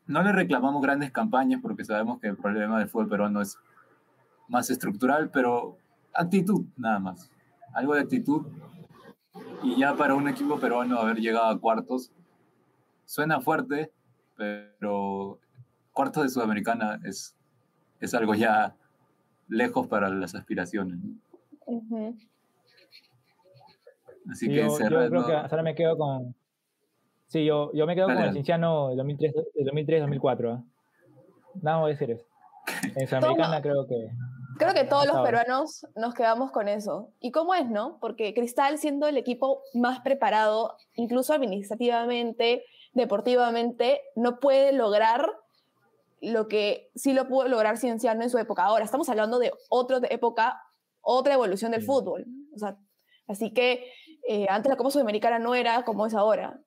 no 0.07 0.23
le 0.23 0.31
reclamamos 0.31 0.81
grandes 0.81 1.11
campañas 1.11 1.61
porque 1.61 1.83
sabemos 1.83 2.19
que 2.19 2.27
el 2.27 2.37
problema 2.37 2.79
del 2.79 2.89
fútbol 2.89 3.09
peruano 3.09 3.41
es 3.41 3.57
más 4.47 4.69
estructural, 4.69 5.29
pero 5.31 5.77
actitud, 6.13 6.65
nada 6.77 6.99
más. 6.99 7.29
Algo 7.73 7.95
de 7.95 8.01
actitud. 8.01 8.45
Y 9.63 9.77
ya 9.77 9.95
para 9.95 10.15
un 10.15 10.27
equipo 10.27 10.59
peruano 10.59 10.99
haber 10.99 11.17
llegado 11.17 11.47
a 11.47 11.59
cuartos, 11.59 12.11
suena 13.05 13.41
fuerte, 13.41 13.91
pero 14.35 15.39
cuartos 15.91 16.23
de 16.23 16.29
Sudamericana 16.29 16.99
es, 17.03 17.35
es 17.99 18.13
algo 18.13 18.35
ya 18.35 18.75
lejos 19.47 19.87
para 19.87 20.09
las 20.09 20.35
aspiraciones. 20.35 20.99
Así 24.31 24.47
que, 24.47 24.55
yo, 24.57 24.75
creo 24.77 25.25
que 25.25 25.33
ahora 25.33 25.63
me 25.63 25.75
quedo 25.75 25.97
con, 25.97 26.35
Sí, 27.27 27.45
yo, 27.45 27.71
yo 27.73 27.85
me 27.85 27.95
quedo 27.95 28.07
con 28.07 28.17
el 28.17 28.33
Cinciano 28.33 28.89
del 28.89 28.99
2003-2004. 28.99 30.59
¿eh? 30.59 30.63
Nada 31.61 31.79
más 31.79 31.89
decir 31.89 32.11
eso. 32.11 32.25
En 32.95 33.07
Sudamericana 33.07 33.61
creo 33.61 33.87
que... 33.87 34.09
Creo 34.57 34.73
que 34.73 34.85
todos 34.85 35.05
los 35.05 35.19
peruanos 35.19 35.85
nos 35.95 36.13
quedamos 36.13 36.51
con 36.51 36.69
eso. 36.69 37.09
¿Y 37.19 37.31
cómo 37.31 37.53
es, 37.53 37.69
no? 37.69 37.97
Porque 37.99 38.33
Cristal, 38.33 38.77
siendo 38.77 39.05
el 39.07 39.17
equipo 39.17 39.61
más 39.73 39.99
preparado, 39.99 40.77
incluso 40.93 41.33
administrativamente, 41.33 42.63
deportivamente, 42.93 44.01
no 44.15 44.39
puede 44.39 44.71
lograr 44.71 45.29
lo 46.21 46.47
que 46.47 46.89
sí 46.95 47.13
lo 47.13 47.27
pudo 47.27 47.49
lograr 47.49 47.77
Cienciano 47.77 48.23
en 48.23 48.29
su 48.29 48.37
época. 48.37 48.63
Ahora, 48.63 48.85
estamos 48.85 49.09
hablando 49.09 49.39
de 49.39 49.51
otra 49.69 49.99
época, 50.09 50.61
otra 51.01 51.33
evolución 51.33 51.71
del 51.71 51.83
fútbol. 51.83 52.25
O 52.55 52.57
sea, 52.57 52.77
así 53.27 53.51
que 53.51 53.91
eh, 54.27 54.47
antes 54.49 54.69
la 54.69 54.77
Copa 54.77 54.91
Sudamericana 54.91 55.37
no 55.37 55.53
era 55.53 55.83
como 55.83 56.05
es 56.05 56.13
ahora. 56.13 56.61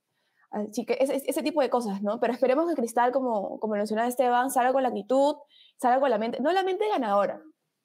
Así 0.50 0.87
que 0.87 0.97
ese, 1.00 1.23
ese, 1.26 1.43
tipo 1.43 1.61
de 1.61 1.69
cosas, 1.69 2.02
¿no? 2.02 2.21
Pero 2.21 2.33
esperemos 2.33 2.69
que 2.69 2.75
Cristal, 2.75 3.12
como, 3.12 3.61
como 3.61 3.75
mencionaba 3.75 4.09
Esteban, 4.09 4.50
salga 4.50 4.73
con 4.73 4.83
la 4.83 4.88
actitud, 4.88 5.37
salga 5.76 6.00
con 6.00 6.11
la 6.11 6.19
mente, 6.19 6.40
no 6.40 6.52
la 6.52 6.62
mente 6.62 6.88
ganadora, 6.88 7.43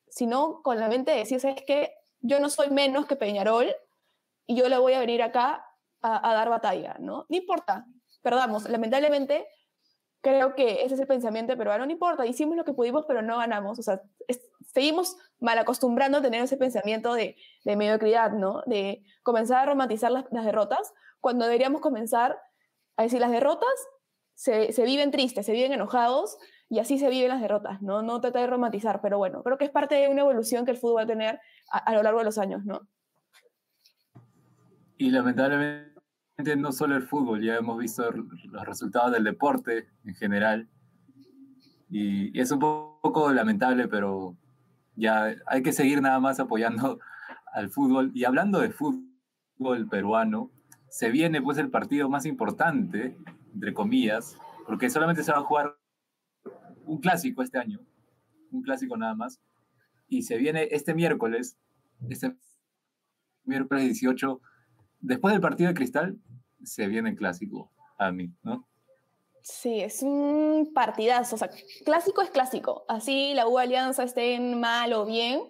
sino 0.07 0.61
con 0.61 0.79
la 0.79 0.87
mente 0.87 1.11
de 1.11 1.17
decir, 1.17 1.39
¿sabes 1.39 1.61
qué? 1.67 1.93
Yo 2.21 2.39
no 2.39 2.49
soy 2.49 2.69
menos 2.69 3.05
que 3.05 3.17
Peñarol 3.17 3.75
y 4.45 4.55
yo 4.55 4.69
le 4.69 4.77
voy 4.77 4.93
a 4.93 4.99
venir 4.99 5.21
acá 5.21 5.65
a, 6.01 6.29
a 6.29 6.33
dar 6.33 6.49
batalla, 6.49 6.95
¿no? 6.99 7.25
No 7.27 7.35
importa, 7.35 7.85
perdamos, 8.21 8.69
lamentablemente 8.69 9.45
creo 10.21 10.55
que 10.55 10.85
ese 10.85 10.95
es 10.95 11.01
el 11.01 11.07
pensamiento 11.07 11.55
peruano, 11.57 11.85
no 11.85 11.91
importa, 11.91 12.25
hicimos 12.25 12.55
lo 12.55 12.63
que 12.63 12.73
pudimos, 12.73 13.03
pero 13.05 13.21
no 13.21 13.37
ganamos, 13.39 13.77
o 13.77 13.83
sea, 13.83 14.01
seguimos 14.73 15.17
mal 15.39 15.57
acostumbrando 15.57 16.19
a 16.19 16.21
tener 16.21 16.41
ese 16.41 16.55
pensamiento 16.55 17.13
de, 17.13 17.35
de 17.65 17.75
mediocridad, 17.75 18.31
¿no? 18.31 18.63
De 18.65 19.03
comenzar 19.21 19.63
a 19.63 19.65
romantizar 19.65 20.11
las, 20.11 20.25
las 20.31 20.45
derrotas, 20.45 20.93
cuando 21.19 21.45
deberíamos 21.45 21.81
comenzar 21.81 22.39
a 22.97 23.03
decir, 23.03 23.19
las 23.19 23.31
derrotas 23.31 23.73
se, 24.33 24.71
se, 24.71 24.83
viven 24.83 25.11
tristes, 25.11 25.45
se 25.45 25.51
viven 25.51 25.73
enojados 25.73 26.37
y 26.69 26.79
así 26.79 26.97
se 26.97 27.09
viven 27.09 27.29
las 27.29 27.41
derrotas, 27.41 27.81
¿no? 27.81 28.01
No 28.01 28.19
trata 28.19 28.39
de 28.39 28.47
romantizar, 28.47 29.01
pero 29.01 29.17
bueno, 29.17 29.43
creo 29.43 29.57
que 29.57 29.65
es 29.65 29.71
parte 29.71 29.95
de 29.95 30.09
una 30.09 30.21
evolución 30.21 30.65
que 30.65 30.71
el 30.71 30.77
fútbol 30.77 30.97
va 30.97 31.01
a 31.03 31.07
tener 31.07 31.39
a, 31.71 31.93
lo 31.93 32.03
largo 32.03 32.19
de 32.19 32.25
los 32.25 32.37
años, 32.37 32.65
¿no? 32.65 32.87
Y 34.97 35.09
lamentablemente 35.09 35.91
no 36.57 36.71
solo 36.71 36.95
el 36.95 37.03
fútbol, 37.03 37.43
ya 37.43 37.55
hemos 37.55 37.77
visto 37.77 38.09
los 38.11 38.65
resultados 38.65 39.11
del 39.11 39.23
deporte 39.23 39.87
en 40.05 40.15
general 40.15 40.69
y, 41.89 42.35
y 42.37 42.41
es 42.41 42.51
un 42.51 42.59
poco 42.59 43.31
lamentable, 43.31 43.87
pero 43.87 44.35
ya 44.95 45.35
hay 45.45 45.63
que 45.63 45.73
seguir 45.73 46.01
nada 46.01 46.19
más 46.19 46.39
apoyando 46.39 46.99
al 47.53 47.69
fútbol. 47.69 48.11
Y 48.13 48.25
hablando 48.25 48.59
de 48.59 48.71
fútbol 48.71 49.87
peruano, 49.89 50.51
se 50.93 51.09
viene 51.09 51.41
pues 51.41 51.57
el 51.57 51.71
partido 51.71 52.07
más 52.07 52.23
importante, 52.27 53.17
entre 53.51 53.73
comillas, 53.73 54.37
porque 54.67 54.91
solamente 54.91 55.23
se 55.23 55.31
va 55.31 55.39
a 55.39 55.43
jugar 55.43 55.75
un 56.85 56.99
clásico 56.99 57.41
este 57.41 57.57
año, 57.57 57.79
un 58.51 58.61
clásico 58.61 58.95
nada 58.95 59.15
más, 59.15 59.41
y 60.07 60.21
se 60.21 60.37
viene 60.37 60.67
este 60.69 60.93
miércoles, 60.93 61.57
este 62.11 62.35
miércoles 63.43 63.85
18, 63.85 64.39
después 64.99 65.33
del 65.33 65.41
partido 65.41 65.69
de 65.69 65.73
Cristal, 65.73 66.19
se 66.63 66.85
viene 66.85 67.09
el 67.09 67.15
clásico 67.15 67.71
a 67.97 68.11
mí, 68.11 68.31
¿no? 68.43 68.67
Sí, 69.41 69.79
es 69.79 70.03
un 70.03 70.73
partidazo, 70.75 71.37
o 71.37 71.39
sea, 71.39 71.49
clásico 71.85 72.21
es 72.21 72.29
clásico, 72.29 72.85
así 72.87 73.33
la 73.33 73.47
U 73.47 73.57
Alianza 73.57 74.03
estén 74.03 74.59
mal 74.59 74.93
o 74.93 75.07
bien, 75.07 75.41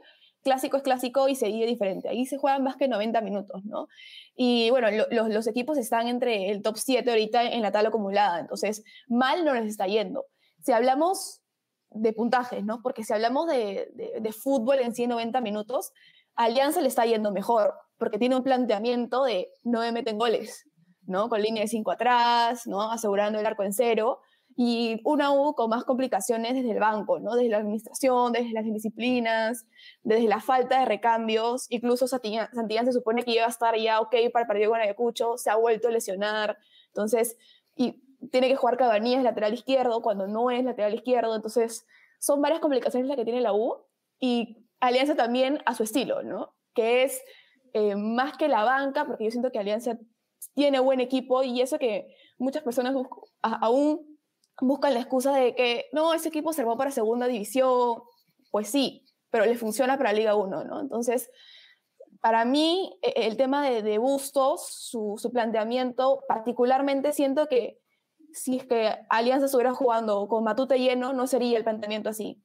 clásico 0.43 0.77
es 0.77 0.83
clásico 0.83 1.27
y 1.27 1.35
se 1.35 1.47
vive 1.47 1.65
diferente. 1.65 2.09
Ahí 2.09 2.25
se 2.25 2.38
juegan 2.38 2.63
más 2.63 2.75
que 2.75 2.88
90 2.88 3.21
minutos, 3.21 3.63
¿no? 3.65 3.88
Y 4.35 4.69
bueno, 4.69 4.88
los, 5.09 5.47
equipos 5.47 5.77
están 5.77 6.07
entre 6.07 6.51
el 6.51 6.62
top 6.62 6.77
7 6.77 7.09
ahorita 7.09 7.43
en 7.43 7.62
la 7.62 7.71
tabla 7.71 7.89
acumulada, 7.89 8.39
entonces 8.39 8.83
mal 9.07 9.45
no 9.45 9.53
les 9.53 9.65
está 9.65 9.88
yendo. 9.88 10.25
Si 10.62 10.71
hablamos 10.71 11.41
de 11.89 12.13
puntajes, 12.13 12.63
¿no? 12.63 12.81
Porque 12.81 13.03
si 13.03 13.13
hablamos 13.13 13.47
de, 13.47 14.35
fútbol 14.38 14.79
en 14.79 14.93
190 14.93 15.41
minutos, 15.41 15.91
Alianza 16.35 16.81
le 16.81 16.88
está 16.88 17.05
yendo 17.05 17.31
mejor, 17.31 17.73
porque 17.97 18.17
tiene 18.17 18.35
un 18.35 18.43
planteamiento 18.43 19.23
de 19.23 19.50
no 19.63 19.81
me 19.81 19.91
meten 19.91 20.17
goles, 20.17 20.65
¿no? 21.05 21.29
Con 21.29 21.41
línea 21.41 21.63
de 21.63 21.67
5 21.67 21.91
atrás, 21.91 22.65
¿no? 22.65 22.91
Asegurando 22.91 23.39
el 23.39 23.45
arco 23.45 23.63
en 23.63 23.73
cero 23.73 24.19
y 24.55 25.01
una 25.03 25.31
U 25.31 25.55
con 25.55 25.69
más 25.69 25.83
complicaciones 25.83 26.53
desde 26.53 26.72
el 26.72 26.79
banco, 26.79 27.19
¿no? 27.19 27.36
desde 27.36 27.50
la 27.50 27.57
administración, 27.57 28.31
desde 28.31 28.51
las 28.51 28.65
disciplinas, 28.65 29.65
desde 30.03 30.27
la 30.27 30.39
falta 30.39 30.79
de 30.79 30.86
recambios. 30.86 31.65
Incluso 31.69 32.07
Santillán, 32.07 32.86
se 32.86 32.91
supone 32.91 33.24
que 33.24 33.31
iba 33.31 33.45
a 33.45 33.50
estar 33.50 33.75
ya 33.77 34.00
ok 34.00 34.15
para 34.31 34.43
el 34.43 34.48
partido 34.48 34.72
con 34.72 34.79
Ayacucho, 34.79 35.38
se 35.38 35.50
ha 35.50 35.55
vuelto 35.55 35.88
a 35.88 35.91
lesionar. 35.91 36.57
Entonces, 36.88 37.38
y 37.75 38.03
tiene 38.31 38.48
que 38.48 38.55
jugar 38.55 38.77
Cabanillas 38.77 39.24
lateral 39.24 39.53
izquierdo 39.53 40.01
cuando 40.01 40.27
no 40.27 40.51
es 40.51 40.63
lateral 40.63 40.93
izquierdo. 40.93 41.36
Entonces, 41.36 41.86
son 42.19 42.41
varias 42.41 42.62
complicaciones 42.62 43.07
las 43.07 43.17
que 43.17 43.25
tiene 43.25 43.41
la 43.41 43.53
U 43.53 43.77
y 44.19 44.67
Alianza 44.79 45.15
también 45.15 45.62
a 45.65 45.74
su 45.74 45.83
estilo, 45.83 46.24
¿no? 46.24 46.53
Que 46.75 47.03
es 47.03 47.22
eh, 47.74 47.95
más 47.95 48.38
que 48.38 48.48
la 48.48 48.63
banca, 48.63 49.05
porque 49.05 49.25
yo 49.25 49.31
siento 49.31 49.51
que 49.51 49.60
Alianza 49.60 49.98
tiene 50.53 50.79
buen 50.79 51.00
equipo 51.00 51.43
y 51.43 51.62
eso 51.62 51.79
que 51.79 52.15
muchas 52.38 52.63
personas 52.63 52.95
aún 53.41 54.12
buscan 54.62 54.93
la 54.93 55.00
excusa 55.00 55.36
de 55.36 55.55
que 55.55 55.86
no, 55.91 56.13
ese 56.13 56.29
equipo 56.29 56.53
se 56.53 56.62
armó 56.62 56.77
para 56.77 56.91
segunda 56.91 57.27
división. 57.27 58.01
Pues 58.51 58.69
sí, 58.69 59.05
pero 59.29 59.45
le 59.45 59.55
funciona 59.55 59.98
para 59.98 60.13
Liga 60.13 60.36
1, 60.36 60.63
¿no? 60.65 60.79
Entonces, 60.79 61.29
para 62.22 62.45
mí, 62.45 62.98
e, 63.01 63.27
el 63.27 63.38
tema 63.38 63.67
de, 63.67 63.81
de 63.81 63.98
Bustos, 63.98 64.67
su, 64.67 65.15
su, 65.17 65.31
planteamiento, 65.31 66.24
particularmente 66.27 67.12
siento 67.13 67.48
que 67.48 67.79
si 68.31 68.57
es 68.57 68.65
que 68.65 68.95
Alianza 69.10 69.45
estuviera 69.45 69.74
jugando 69.74 70.27
con 70.27 70.43
Matute 70.43 70.79
lleno, 70.79 71.13
no 71.13 71.27
sería 71.27 71.57
el 71.57 71.63
planteamiento 71.63 72.10
así, 72.10 72.41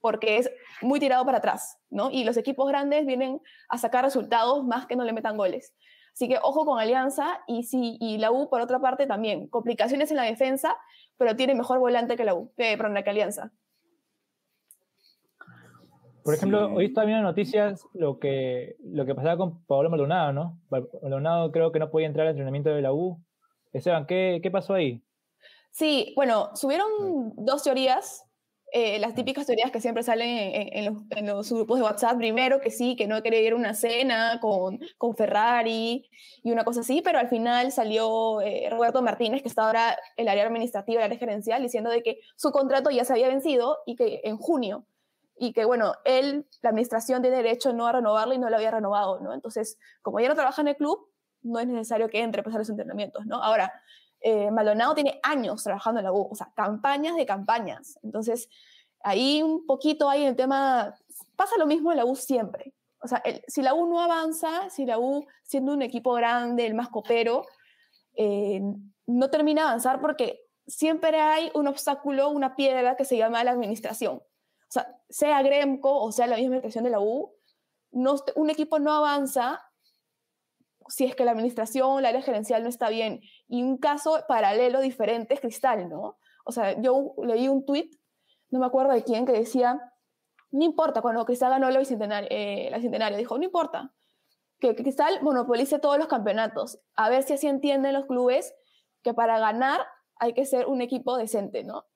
porque 0.00 0.38
es 0.38 0.50
muy 0.82 1.00
tirado 1.00 1.24
para 1.24 1.38
atrás, 1.38 1.78
¿no? 1.90 2.10
Y 2.10 2.24
los 2.24 2.36
equipos 2.36 2.68
grandes 2.68 3.06
vienen 3.06 3.40
a 3.68 3.78
sacar 3.78 4.04
resultados 4.04 4.64
más 4.64 4.86
que 4.86 4.96
no 4.96 5.04
le 5.04 5.12
metan 5.12 5.36
goles. 5.36 5.72
Así 6.12 6.28
que 6.28 6.38
ojo 6.42 6.66
con 6.66 6.78
Alianza 6.78 7.40
y, 7.46 7.62
si, 7.62 7.96
y 8.00 8.18
la 8.18 8.30
U, 8.30 8.50
por 8.50 8.60
otra 8.60 8.80
parte, 8.80 9.06
también. 9.06 9.48
Complicaciones 9.48 10.10
en 10.10 10.18
la 10.18 10.24
defensa, 10.24 10.76
pero 11.22 11.36
tiene 11.36 11.54
mejor 11.54 11.78
volante 11.78 12.16
que 12.16 12.24
la 12.24 12.34
U, 12.34 12.52
eh, 12.56 12.76
perdón, 12.76 13.00
que 13.00 13.10
Alianza. 13.10 13.52
Por 16.24 16.34
ejemplo, 16.34 16.74
hoy 16.74 16.86
está 16.86 17.04
viendo 17.04 17.22
noticias 17.22 17.86
lo 17.94 18.18
que, 18.18 18.74
lo 18.82 19.06
que 19.06 19.14
pasaba 19.14 19.36
con 19.36 19.64
Pablo 19.66 19.88
Maldonado, 19.88 20.32
¿no? 20.32 20.58
Maldonado 20.68 21.52
creo 21.52 21.70
que 21.70 21.78
no 21.78 21.92
podía 21.92 22.08
entrar 22.08 22.26
al 22.26 22.32
entrenamiento 22.32 22.70
de 22.70 22.82
la 22.82 22.92
U. 22.92 23.22
Esteban, 23.72 24.04
¿qué, 24.06 24.40
qué 24.42 24.50
pasó 24.50 24.74
ahí? 24.74 25.00
Sí, 25.70 26.12
bueno, 26.16 26.56
subieron 26.56 26.88
dos 27.36 27.62
teorías 27.62 28.28
eh, 28.74 28.98
las 28.98 29.14
típicas 29.14 29.46
teorías 29.46 29.70
que 29.70 29.82
siempre 29.82 30.02
salen 30.02 30.28
en, 30.30 31.26
los, 31.26 31.52
grupos 31.52 31.78
de 31.78 31.84
WhatsApp, 31.84 32.16
primero 32.16 32.60
que 32.60 32.70
sí, 32.70 32.96
que 32.96 33.06
no 33.06 33.22
quería 33.22 33.42
ir 33.42 33.52
a 33.52 33.56
una 33.56 33.74
cena 33.74 34.38
con, 34.40 34.80
con 34.96 35.14
Ferrari 35.14 36.08
y 36.42 36.52
una 36.52 36.64
cosa 36.64 36.80
así, 36.80 37.02
pero 37.02 37.18
al 37.18 37.28
final 37.28 37.70
salió 37.70 38.40
eh, 38.40 38.68
Roberto 38.70 39.02
Martínez, 39.02 39.42
que 39.42 39.48
está 39.48 39.66
ahora 39.66 39.98
el 40.16 40.26
área 40.26 40.46
administrativa, 40.46 41.00
el 41.00 41.04
área 41.04 41.18
gerencial, 41.18 41.62
diciendo 41.62 41.90
de 41.90 42.02
que 42.02 42.20
su 42.36 42.50
contrato 42.50 42.90
ya 42.90 43.04
se 43.04 43.12
había 43.12 43.28
vencido 43.28 43.78
y 43.84 43.94
que 43.94 44.22
en 44.24 44.38
junio, 44.38 44.86
y 45.36 45.52
que 45.52 45.66
bueno, 45.66 45.92
él, 46.06 46.46
la 46.62 46.70
administración 46.70 47.20
tiene 47.20 47.36
derecho 47.36 47.74
no 47.74 47.86
a 47.86 47.92
renovarlo 47.92 48.32
y 48.32 48.38
no 48.38 48.48
lo 48.48 48.56
había 48.56 48.70
renovado, 48.70 49.20
¿no? 49.20 49.34
Entonces, 49.34 49.78
como 50.00 50.18
ya 50.18 50.28
no 50.28 50.34
trabaja 50.34 50.62
en 50.62 50.68
el 50.68 50.76
club, 50.76 51.10
no 51.42 51.58
es 51.58 51.66
necesario 51.66 52.08
que 52.08 52.22
entre 52.22 52.40
a 52.40 52.44
pasar 52.44 52.60
los 52.60 52.70
entrenamientos, 52.70 53.26
¿no? 53.26 53.42
Ahora, 53.42 53.72
eh, 54.22 54.50
Maldonado 54.50 54.94
tiene 54.94 55.20
años 55.22 55.64
trabajando 55.64 56.00
en 56.00 56.04
la 56.04 56.12
U, 56.12 56.28
o 56.30 56.34
sea, 56.34 56.52
campañas 56.54 57.16
de 57.16 57.26
campañas. 57.26 57.98
Entonces, 58.02 58.48
ahí 59.00 59.42
un 59.42 59.66
poquito 59.66 60.08
hay 60.08 60.24
el 60.24 60.36
tema, 60.36 60.94
pasa 61.36 61.56
lo 61.58 61.66
mismo 61.66 61.90
en 61.90 61.98
la 61.98 62.04
U 62.04 62.14
siempre. 62.14 62.72
O 63.00 63.08
sea, 63.08 63.22
si 63.48 63.62
la 63.62 63.74
U 63.74 63.86
no 63.86 64.00
avanza, 64.00 64.70
si 64.70 64.86
la 64.86 64.98
U, 64.98 65.26
siendo 65.42 65.72
un 65.72 65.82
equipo 65.82 66.12
grande, 66.12 66.66
el 66.66 66.74
más 66.74 66.88
copero, 66.88 67.44
eh, 68.14 68.60
no 69.06 69.30
termina 69.30 69.62
de 69.62 69.68
avanzar 69.68 70.00
porque 70.00 70.46
siempre 70.66 71.20
hay 71.20 71.50
un 71.54 71.66
obstáculo, 71.66 72.30
una 72.30 72.54
piedra 72.54 72.96
que 72.96 73.04
se 73.04 73.16
llama 73.16 73.42
la 73.42 73.50
administración. 73.50 74.16
O 74.16 74.72
sea, 74.72 74.96
sea 75.08 75.42
Gremco 75.42 75.98
o 75.98 76.12
sea 76.12 76.26
la 76.26 76.36
administración 76.36 76.84
de 76.84 76.90
la 76.90 77.00
U, 77.00 77.34
no, 77.90 78.16
un 78.36 78.50
equipo 78.50 78.78
no 78.78 78.92
avanza 78.92 79.60
si 80.92 81.06
es 81.06 81.16
que 81.16 81.24
la 81.24 81.30
administración, 81.30 82.02
la 82.02 82.10
área 82.10 82.20
gerencial 82.20 82.62
no 82.62 82.68
está 82.68 82.90
bien. 82.90 83.22
Y 83.48 83.62
un 83.62 83.78
caso 83.78 84.20
paralelo 84.28 84.80
diferente 84.80 85.32
es 85.32 85.40
Cristal, 85.40 85.88
¿no? 85.88 86.18
O 86.44 86.52
sea, 86.52 86.78
yo 86.82 87.14
leí 87.24 87.48
un 87.48 87.64
tweet, 87.64 87.88
no 88.50 88.60
me 88.60 88.66
acuerdo 88.66 88.92
de 88.92 89.02
quién, 89.02 89.24
que 89.24 89.32
decía, 89.32 89.80
no 90.50 90.64
importa, 90.64 91.00
cuando 91.00 91.24
Cristal 91.24 91.48
ganó 91.48 91.70
la 91.70 91.78
Bicentenario, 91.78 92.28
eh, 92.30 92.68
la 92.70 92.76
Bicentenario 92.76 93.16
dijo, 93.16 93.38
no 93.38 93.44
importa, 93.44 93.94
que 94.60 94.74
Cristal 94.74 95.22
monopolice 95.22 95.78
todos 95.78 95.96
los 95.96 96.08
campeonatos, 96.08 96.78
a 96.94 97.08
ver 97.08 97.22
si 97.22 97.32
así 97.32 97.46
entienden 97.46 97.94
los 97.94 98.04
clubes 98.04 98.54
que 99.02 99.14
para 99.14 99.38
ganar 99.38 99.80
hay 100.16 100.34
que 100.34 100.44
ser 100.44 100.66
un 100.66 100.82
equipo 100.82 101.16
decente, 101.16 101.64
¿no? 101.64 101.86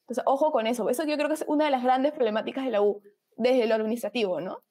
Entonces, 0.00 0.22
ojo 0.26 0.52
con 0.52 0.66
eso. 0.66 0.90
Eso 0.90 1.04
yo 1.04 1.16
creo 1.16 1.28
que 1.28 1.34
es 1.34 1.44
una 1.48 1.64
de 1.64 1.70
las 1.70 1.82
grandes 1.82 2.12
problemáticas 2.12 2.66
de 2.66 2.72
la 2.72 2.82
U, 2.82 3.00
desde 3.38 3.66
lo 3.66 3.74
administrativo, 3.74 4.42
¿no? 4.42 4.62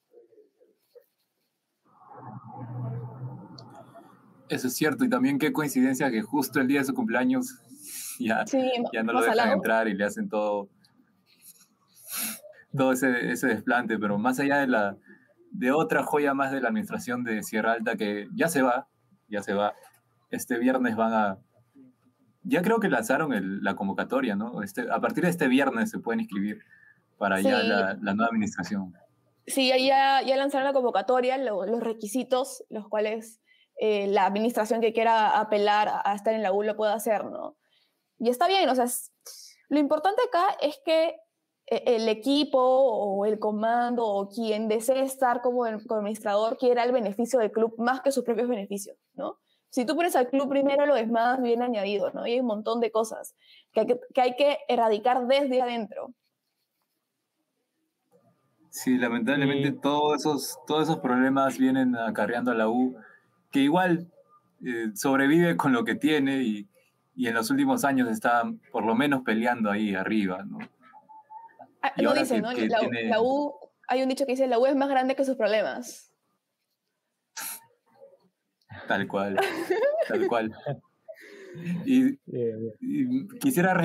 Eso 4.49 4.67
es 4.67 4.75
cierto, 4.75 5.05
y 5.05 5.09
también 5.09 5.39
qué 5.39 5.53
coincidencia 5.53 6.11
que 6.11 6.21
justo 6.21 6.59
el 6.59 6.67
día 6.67 6.79
de 6.79 6.85
su 6.85 6.93
cumpleaños 6.93 7.55
ya, 8.19 8.43
ya 8.93 9.03
no 9.03 9.13
lo 9.13 9.21
dejan 9.21 9.51
entrar 9.51 9.87
y 9.87 9.93
le 9.93 10.03
hacen 10.05 10.29
todo, 10.29 10.69
todo 12.75 12.91
ese, 12.91 13.31
ese 13.31 13.47
desplante, 13.47 13.97
pero 13.97 14.17
más 14.17 14.39
allá 14.39 14.59
de, 14.59 14.67
la, 14.67 14.97
de 15.51 15.71
otra 15.71 16.03
joya 16.03 16.33
más 16.33 16.51
de 16.51 16.61
la 16.61 16.69
administración 16.69 17.23
de 17.23 17.43
Sierra 17.43 17.73
Alta 17.73 17.95
que 17.95 18.27
ya 18.35 18.47
se 18.47 18.61
va, 18.61 18.87
ya 19.29 19.41
se 19.41 19.53
va, 19.53 19.73
este 20.29 20.57
viernes 20.57 20.95
van 20.95 21.13
a... 21.13 21.37
Ya 22.45 22.61
creo 22.61 22.81
que 22.81 22.89
lanzaron 22.89 23.31
la 23.63 23.75
convocatoria, 23.75 24.35
¿no? 24.35 24.63
Este, 24.63 24.91
a 24.91 24.99
partir 24.99 25.23
de 25.23 25.29
este 25.29 25.47
viernes 25.47 25.91
se 25.91 25.99
pueden 25.99 26.19
inscribir 26.19 26.59
para 27.17 27.39
ya 27.39 27.63
la, 27.63 27.97
la, 28.01 28.13
nueva 28.13 28.25
administración. 28.25 28.93
Sí, 29.47 29.69
ya, 29.69 30.21
ya 30.21 30.35
lanzaron 30.35 30.67
la 30.67 30.73
convocatoria, 30.73 31.37
los 31.37 31.81
requisitos, 31.81 32.65
los 32.69 32.89
cuales 32.89 33.39
eh, 33.85 34.07
la 34.07 34.25
administración 34.25 34.79
que 34.79 34.93
quiera 34.93 35.37
apelar 35.37 35.89
a 36.05 36.15
estar 36.15 36.33
en 36.33 36.41
la 36.41 36.53
U 36.53 36.63
lo 36.63 36.77
pueda 36.77 36.93
hacer, 36.93 37.25
¿no? 37.25 37.57
Y 38.17 38.29
está 38.29 38.47
bien, 38.47 38.69
o 38.69 38.75
sea, 38.75 38.85
lo 39.67 39.77
importante 39.77 40.21
acá 40.25 40.55
es 40.61 40.79
que 40.85 41.17
eh, 41.65 41.83
el 41.87 42.07
equipo 42.07 42.59
o 42.61 43.25
el 43.25 43.39
comando 43.39 44.05
o 44.05 44.29
quien 44.29 44.69
desee 44.69 45.01
estar 45.01 45.41
como, 45.41 45.65
administrador 45.65 46.57
quiera 46.57 46.85
el 46.85 46.93
beneficio 46.93 47.39
del 47.39 47.51
club 47.51 47.75
más 47.77 47.99
que 47.99 48.13
sus 48.13 48.23
propios 48.23 48.47
beneficios, 48.47 48.95
¿no? 49.15 49.39
Si 49.69 49.85
tú 49.85 49.97
pones 49.97 50.15
al 50.15 50.29
club 50.29 50.47
primero, 50.47 50.85
lo 50.85 50.95
demás 50.95 51.41
bien 51.41 51.61
añadido, 51.61 52.09
¿no? 52.11 52.25
Y 52.25 52.31
hay 52.31 52.39
un 52.39 52.45
montón 52.45 52.79
de 52.79 52.89
cosas 52.89 53.35
que 53.73 53.81
hay 53.81 53.87
que, 53.87 53.99
que, 54.13 54.21
hay 54.21 54.35
que 54.37 54.59
erradicar 54.69 55.27
desde 55.27 55.61
adentro. 55.61 56.13
Sí, 58.69 58.97
lamentablemente 58.97 59.73
todos, 59.73 60.21
esos, 60.21 60.57
todos 60.65 60.83
esos 60.83 60.99
problemas 60.99 61.57
vienen 61.57 61.97
acarreando 61.97 62.51
a 62.51 62.55
la 62.55 62.69
U 62.69 62.95
que 63.53 63.59
igual 63.59 64.11
eh, 64.65 64.89
sobrevive 64.95 65.55
con 65.55 65.71
lo 65.71 65.85
que 65.85 65.95
tiene 65.95 66.41
y, 66.41 66.67
y, 67.15 67.27
en 67.27 67.35
los 67.35 67.49
últimos 67.51 67.85
años 67.85 68.09
está 68.09 68.43
por 68.71 68.83
lo 68.83 68.95
menos 68.95 69.21
peleando 69.23 69.69
ahí 69.69 69.93
arriba, 69.93 70.43
¿no? 70.43 70.57
Ah, 71.81 71.93
¿no? 71.97 72.13
La, 72.13 73.21
U, 73.21 73.53
hay 73.87 74.01
un 74.01 74.09
dicho 74.09 74.25
que 74.25 74.31
dice, 74.31 74.47
la 74.47 74.57
U 74.57 74.65
es 74.65 74.75
más 74.75 74.89
grande 74.89 75.15
que 75.15 75.23
sus 75.23 75.35
problemas. 75.35 76.11
Tal 78.87 79.07
cual, 79.07 79.37
tal 80.07 80.27
cual. 80.27 80.51
Y, 81.85 82.17
quisiera 83.37 83.75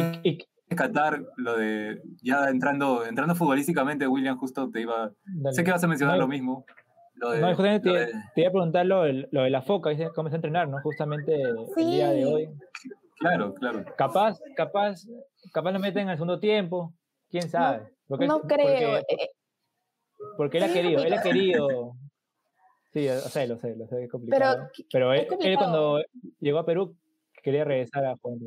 rescatar 0.70 1.22
lo 1.37 1.59
de, 1.59 2.00
ya 2.22 2.48
entrando, 2.48 3.04
entrando 3.04 3.35
futbolísticamente, 3.35 4.09
William, 4.09 4.38
justo 4.38 4.70
te 4.70 4.81
iba, 4.81 5.12
sé 5.52 5.64
que 5.64 5.70
vas 5.70 5.85
a 5.85 5.87
mencionar 5.87 6.16
lo 6.16 6.26
mismo, 6.26 6.64
no, 7.20 7.48
justamente 7.48 7.90
te, 8.35 8.40
iba 8.40 8.48
a 8.48 8.52
preguntar 8.52 8.87
lo, 8.87 9.02
de, 9.02 9.50
la 9.50 9.62
foca, 9.62 9.90
cómo 10.14 10.28
a 10.28 10.35
entrenar, 10.35 10.68
¿no? 10.68 10.81
Justamente 10.83 11.40
el 11.42 11.90
día 11.90 12.11
de 12.11 12.26
hoy. 12.26 12.48
Claro, 13.18 13.54
claro. 13.54 13.85
Capaz, 13.96 14.38
capaz, 14.57 15.02
capaz 15.52 15.72
lo 15.72 15.81
meten 15.81 16.09
al 16.09 16.16
segundo 16.16 16.38
tiempo, 16.38 16.92
quién 17.31 17.48
sabe. 17.48 17.90
no 18.09 18.40
creo. 18.42 19.02
Porque, 20.37 20.59
él 20.59 20.64
ha 20.64 20.72
querido, 20.72 21.02
él 21.02 21.12
ha 21.12 21.22
querido. 21.22 21.68
Sí, 22.90 23.07
o 23.07 23.18
sea, 23.18 23.46
lo 23.46 23.59
sé, 23.59 23.76
lo 23.76 23.87
sé, 23.87 24.04
es 24.04 24.11
complicado. 24.11 24.70
Pero, 24.90 25.12
él, 25.12 25.26
cuando 25.59 26.00
llegó 26.40 26.59
a 26.59 26.64
Perú 26.64 26.96
quería 27.42 27.62
regresar 27.62 28.02
a 28.07 28.16
Juan. 28.16 28.38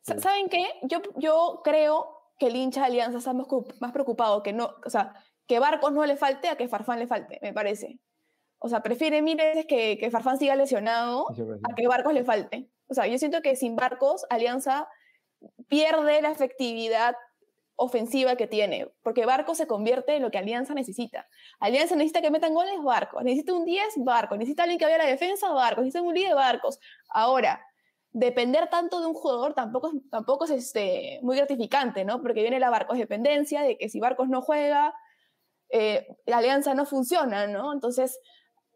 ¿Saben 0.00 0.48
qué? 0.48 0.64
Yo, 0.84 1.02
yo 1.16 1.60
creo 1.62 2.14
que 2.38 2.46
el 2.46 2.56
hincha 2.56 2.80
de 2.80 2.86
Alianza 2.86 3.18
está 3.18 3.34
más 3.34 3.92
preocupado 3.92 4.42
que 4.42 4.54
no, 4.54 4.70
o 4.84 4.90
sea, 4.90 5.14
que 5.46 5.58
Barcos 5.58 5.92
no 5.92 6.04
le 6.06 6.16
falte 6.16 6.48
a 6.48 6.56
que 6.56 6.68
Farfán 6.68 6.98
le 6.98 7.06
falte, 7.06 7.38
me 7.42 7.52
parece. 7.52 7.98
O 8.58 8.68
sea, 8.68 8.82
prefiere 8.82 9.20
Mires 9.22 9.66
que, 9.66 9.98
que 9.98 10.10
Farfán 10.10 10.38
siga 10.38 10.56
lesionado 10.56 11.26
a 11.28 11.74
que 11.74 11.86
Barcos 11.86 12.14
le 12.14 12.24
falte. 12.24 12.70
O 12.88 12.94
sea, 12.94 13.06
yo 13.06 13.18
siento 13.18 13.42
que 13.42 13.56
sin 13.56 13.76
Barcos, 13.76 14.24
Alianza 14.30 14.88
pierde 15.68 16.22
la 16.22 16.30
efectividad 16.30 17.14
ofensiva 17.76 18.36
que 18.36 18.46
tiene, 18.46 18.88
porque 19.02 19.26
Barcos 19.26 19.58
se 19.58 19.66
convierte 19.66 20.16
en 20.16 20.22
lo 20.22 20.30
que 20.30 20.38
Alianza 20.38 20.74
necesita. 20.74 21.26
Alianza 21.58 21.96
necesita 21.96 22.22
que 22.22 22.30
metan 22.30 22.54
goles 22.54 22.82
Barcos, 22.82 23.24
necesita 23.24 23.52
un 23.52 23.64
10 23.64 23.94
Barcos, 23.98 24.38
necesita 24.38 24.62
alguien 24.62 24.78
que 24.78 24.84
vaya 24.84 24.96
a 24.96 25.04
la 25.04 25.10
defensa 25.10 25.50
Barcos, 25.50 25.84
necesita 25.84 26.06
un 26.06 26.14
líder 26.14 26.34
Barcos. 26.34 26.78
Ahora, 27.08 27.60
depender 28.12 28.70
tanto 28.70 29.00
de 29.00 29.06
un 29.06 29.14
jugador 29.14 29.54
tampoco, 29.54 29.92
tampoco 30.10 30.44
es 30.44 30.52
este, 30.52 31.18
muy 31.22 31.36
gratificante, 31.36 32.04
¿no? 32.04 32.22
Porque 32.22 32.42
viene 32.42 32.60
la 32.60 32.70
Barcos 32.70 32.96
dependencia 32.96 33.62
de 33.62 33.76
que 33.76 33.88
si 33.88 33.98
Barcos 33.98 34.28
no 34.28 34.40
juega, 34.40 34.94
eh, 35.76 36.06
la 36.24 36.36
alianza 36.38 36.72
no 36.72 36.86
funciona, 36.86 37.48
¿no? 37.48 37.72
Entonces, 37.72 38.20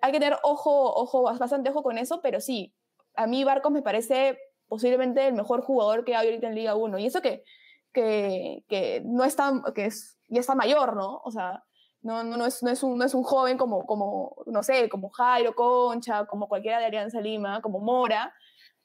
hay 0.00 0.10
que 0.10 0.18
tener 0.18 0.36
ojo, 0.42 0.92
ojo, 0.94 1.22
bastante 1.22 1.70
ojo 1.70 1.84
con 1.84 1.96
eso, 1.96 2.20
pero 2.20 2.40
sí, 2.40 2.74
a 3.14 3.28
mí 3.28 3.44
Barcos 3.44 3.70
me 3.70 3.82
parece 3.82 4.36
posiblemente 4.66 5.28
el 5.28 5.34
mejor 5.34 5.62
jugador 5.62 6.04
que 6.04 6.16
hay 6.16 6.26
ahorita 6.26 6.48
en 6.48 6.56
Liga 6.56 6.74
1. 6.74 6.98
Y 6.98 7.06
eso 7.06 7.22
que, 7.22 7.44
que, 7.92 8.64
que 8.68 9.00
no 9.04 9.22
está, 9.22 9.52
que 9.76 9.84
es, 9.84 10.18
ya 10.26 10.40
está 10.40 10.56
mayor, 10.56 10.96
¿no? 10.96 11.20
O 11.22 11.30
sea, 11.30 11.62
no, 12.02 12.24
no, 12.24 12.36
no, 12.36 12.46
es, 12.46 12.64
no, 12.64 12.70
es 12.70 12.82
un, 12.82 12.98
no 12.98 13.04
es 13.04 13.14
un 13.14 13.22
joven 13.22 13.58
como, 13.58 13.86
como, 13.86 14.34
no 14.46 14.64
sé, 14.64 14.88
como 14.88 15.08
Jairo 15.10 15.54
Concha, 15.54 16.26
como 16.26 16.48
cualquiera 16.48 16.80
de 16.80 16.86
Alianza 16.86 17.20
Lima, 17.20 17.62
como 17.62 17.78
Mora, 17.78 18.34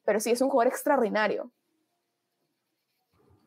pero 0.06 0.20
sí 0.20 0.30
es 0.30 0.42
un 0.42 0.50
jugador 0.50 0.72
extraordinario. 0.72 1.52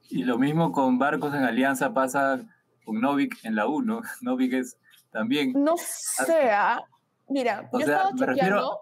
Y 0.09 0.25
lo 0.25 0.39
mismo 0.39 0.73
con 0.73 0.99
Barcos 0.99 1.33
en 1.35 1.45
Alianza 1.45 1.95
pasa 1.95 2.45
con 2.87 3.01
Novik 3.01 3.45
en 3.45 3.57
la 3.57 3.69
U, 3.69 3.83
¿no? 3.83 4.01
Novik 4.23 4.55
es 4.55 4.79
también... 5.11 5.53
No 5.53 5.75
sea, 5.77 6.83
mira, 7.29 7.69
o 7.73 7.81
yo 7.81 7.87
sea, 7.87 8.11
me 8.15 8.27
refiero 8.27 8.81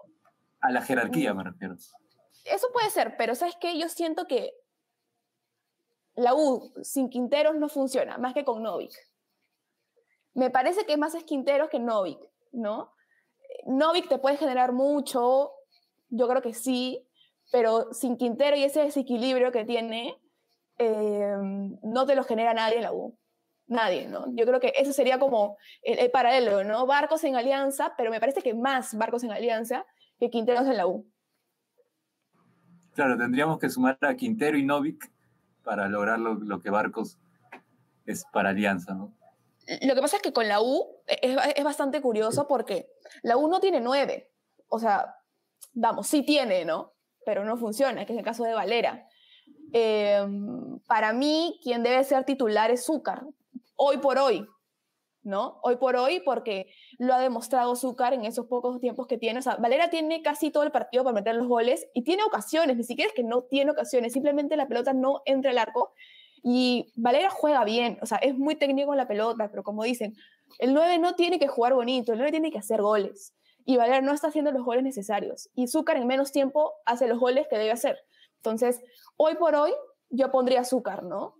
a 0.61 0.71
la 0.71 0.81
jerarquía, 0.81 1.33
me 1.33 1.43
refiero. 1.43 1.75
Eso 2.45 2.67
puede 2.71 2.89
ser, 2.91 3.17
pero 3.17 3.35
¿sabes 3.35 3.55
qué? 3.59 3.77
Yo 3.77 3.89
siento 3.89 4.27
que 4.27 4.53
la 6.15 6.33
U 6.33 6.71
sin 6.83 7.09
Quinteros 7.09 7.55
no 7.55 7.67
funciona, 7.67 8.17
más 8.17 8.33
que 8.33 8.45
con 8.45 8.63
Novik. 8.63 8.93
Me 10.33 10.49
parece 10.49 10.85
que 10.85 10.97
más 10.97 11.15
es 11.15 11.23
Quinteros 11.23 11.69
que 11.69 11.79
Novik, 11.79 12.19
¿no? 12.51 12.93
Novik 13.65 14.07
te 14.07 14.19
puede 14.19 14.37
generar 14.37 14.71
mucho, 14.71 15.51
yo 16.09 16.27
creo 16.27 16.41
que 16.41 16.53
sí, 16.53 17.07
pero 17.51 17.93
sin 17.93 18.17
Quintero 18.17 18.55
y 18.55 18.63
ese 18.63 18.81
desequilibrio 18.81 19.51
que 19.51 19.65
tiene, 19.65 20.15
eh, 20.77 21.35
no 21.83 22.05
te 22.05 22.15
lo 22.15 22.23
genera 22.23 22.53
nadie 22.53 22.77
en 22.77 22.83
la 22.83 22.93
U 22.93 23.17
nadie, 23.67 24.07
¿no? 24.07 24.25
Yo 24.35 24.45
creo 24.45 24.59
que 24.59 24.73
eso 24.75 24.93
sería 24.93 25.19
como 25.19 25.57
el, 25.81 26.11
paralelo, 26.11 26.63
¿no? 26.63 26.85
Barcos 26.85 27.23
en 27.23 27.35
alianza, 27.35 27.93
pero 27.97 28.11
me 28.11 28.19
parece 28.19 28.41
que 28.41 28.53
más 28.53 28.95
barcos 28.95 29.23
en 29.23 29.31
alianza 29.31 29.85
que 30.19 30.29
Quinteros 30.29 30.67
en 30.67 30.77
la 30.77 30.87
U. 30.87 31.09
Claro, 32.93 33.17
tendríamos 33.17 33.59
que 33.59 33.69
sumar 33.69 33.97
a 34.01 34.15
Quintero 34.15 34.57
y 34.57 34.63
Novik 34.63 35.11
para 35.63 35.87
lograr 35.89 36.19
lo, 36.19 36.61
que 36.61 36.69
Barcos 36.69 37.17
es 38.05 38.23
para 38.31 38.49
Alianza, 38.49 38.93
¿no? 38.93 39.13
Lo 39.81 39.95
que 39.95 40.01
pasa 40.01 40.17
es 40.17 40.21
que 40.21 40.31
con 40.31 40.47
la 40.47 40.61
U 40.61 41.01
es, 41.07 41.35
es 41.55 41.63
bastante 41.63 41.99
curioso 41.99 42.47
porque 42.47 42.87
la 43.23 43.35
U 43.35 43.49
no 43.49 43.59
tiene 43.59 43.81
nueve. 43.81 44.31
O 44.69 44.79
sea, 44.79 45.15
vamos, 45.73 46.07
sí 46.07 46.23
tiene, 46.23 46.65
¿no? 46.65 46.93
Pero 47.25 47.43
no 47.43 47.57
funciona, 47.57 48.05
que 48.05 48.13
es 48.13 48.19
el 48.19 48.25
caso 48.25 48.43
de 48.43 48.53
Valera. 48.53 49.07
Em, 49.73 50.79
para 50.87 51.13
mí, 51.13 51.59
quien 51.61 51.83
debe 51.83 52.03
ser 52.03 52.23
titular 52.23 52.71
es 52.71 52.85
Zúcar, 52.85 53.23
hoy 53.75 53.97
por 53.97 54.17
hoy, 54.17 54.47
¿no? 55.23 55.59
Hoy 55.63 55.77
por 55.77 55.95
hoy, 55.95 56.21
porque 56.23 56.67
lo 56.97 57.13
ha 57.13 57.19
demostrado 57.19 57.75
Zúcar 57.75 58.13
en 58.13 58.25
esos 58.25 58.45
pocos 58.45 58.79
tiempos 58.79 59.07
que 59.07 59.17
tiene. 59.17 59.39
O 59.39 59.41
sea, 59.41 59.55
Valera 59.55 59.89
tiene 59.89 60.21
casi 60.21 60.51
todo 60.51 60.63
el 60.63 60.71
partido 60.71 61.03
para 61.03 61.15
meter 61.15 61.35
los 61.35 61.47
goles 61.47 61.87
y 61.93 62.03
tiene 62.03 62.23
ocasiones, 62.23 62.77
ni 62.77 62.83
siquiera 62.83 63.09
es 63.09 63.15
que 63.15 63.23
no 63.23 63.43
tiene 63.43 63.71
ocasiones, 63.71 64.13
simplemente 64.13 64.55
la 64.55 64.67
pelota 64.67 64.93
no 64.93 65.21
entra 65.25 65.51
al 65.51 65.57
arco. 65.57 65.93
Y 66.43 66.93
Valera 66.95 67.31
juega 67.31 67.63
bien, 67.63 67.97
o 68.01 68.05
sea, 68.05 68.19
es 68.19 68.37
muy 68.37 68.55
técnico 68.55 68.93
en 68.93 68.97
la 68.97 69.07
pelota, 69.07 69.49
pero 69.49 69.63
como 69.63 69.83
dicen, 69.83 70.15
el 70.59 70.75
9 70.75 70.99
no 70.99 71.15
tiene 71.15 71.39
que 71.39 71.47
jugar 71.47 71.73
bonito, 71.73 72.11
el 72.11 72.19
9 72.19 72.31
tiene 72.31 72.51
que 72.51 72.59
hacer 72.59 72.81
goles. 72.83 73.33
Y 73.65 73.77
Valera 73.77 74.01
no 74.01 74.13
está 74.13 74.27
haciendo 74.27 74.51
los 74.51 74.63
goles 74.63 74.83
necesarios. 74.83 75.49
Y 75.55 75.67
Zúcar 75.67 75.97
en 75.97 76.05
menos 76.05 76.31
tiempo 76.31 76.73
hace 76.85 77.07
los 77.07 77.19
goles 77.19 77.47
que 77.49 77.57
debe 77.57 77.71
hacer. 77.71 77.97
Entonces, 78.37 78.79
hoy 79.17 79.35
por 79.35 79.55
hoy, 79.55 79.71
yo 80.11 80.31
pondría 80.31 80.63
Zúcar, 80.63 81.01
¿no? 81.01 81.35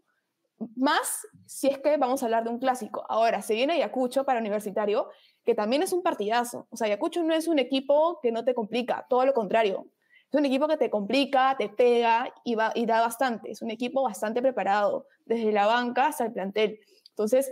Más 0.76 1.28
si 1.46 1.68
es 1.68 1.80
que 1.80 1.98
vamos 1.98 2.24
a 2.24 2.28
hablar 2.28 2.44
de 2.44 2.50
un 2.50 2.60
clásico. 2.60 3.06
Ahora, 3.10 3.42
se 3.42 3.56
viene 3.56 3.74
Ayacucho 3.74 4.24
para 4.24 4.40
Universitario, 4.40 5.10
que 5.44 5.54
también 5.54 5.84
es 5.84 5.92
un 5.92 6.02
partidazo. 6.02 6.68
O 6.70 6.78
sea, 6.78 6.88
Ayacucho 6.88 7.24
no 7.24 7.34
es 7.34 7.48
un 7.48 7.60
equipo 7.60 8.20
que 8.22 8.32
no 8.32 8.46
te 8.46 8.54
complica, 8.54 9.06
todo 9.10 9.26
lo 9.26 9.34
contrario. 9.34 9.88
Es 10.30 10.40
un 10.40 10.46
equipo 10.46 10.68
que 10.68 10.78
te 10.78 10.90
complica, 10.90 11.56
te 11.58 11.70
pega 11.70 12.34
y, 12.44 12.56
va, 12.56 12.72
y 12.74 12.86
da 12.86 13.02
bastante. 13.02 13.52
Es 13.52 13.62
un 13.62 13.70
equipo 13.70 14.04
bastante 14.04 14.42
preparado, 14.42 15.08
desde 15.26 15.52
la 15.52 15.68
banca 15.68 16.08
hasta 16.08 16.26
el 16.26 16.32
plantel. 16.32 16.80
Entonces, 17.10 17.52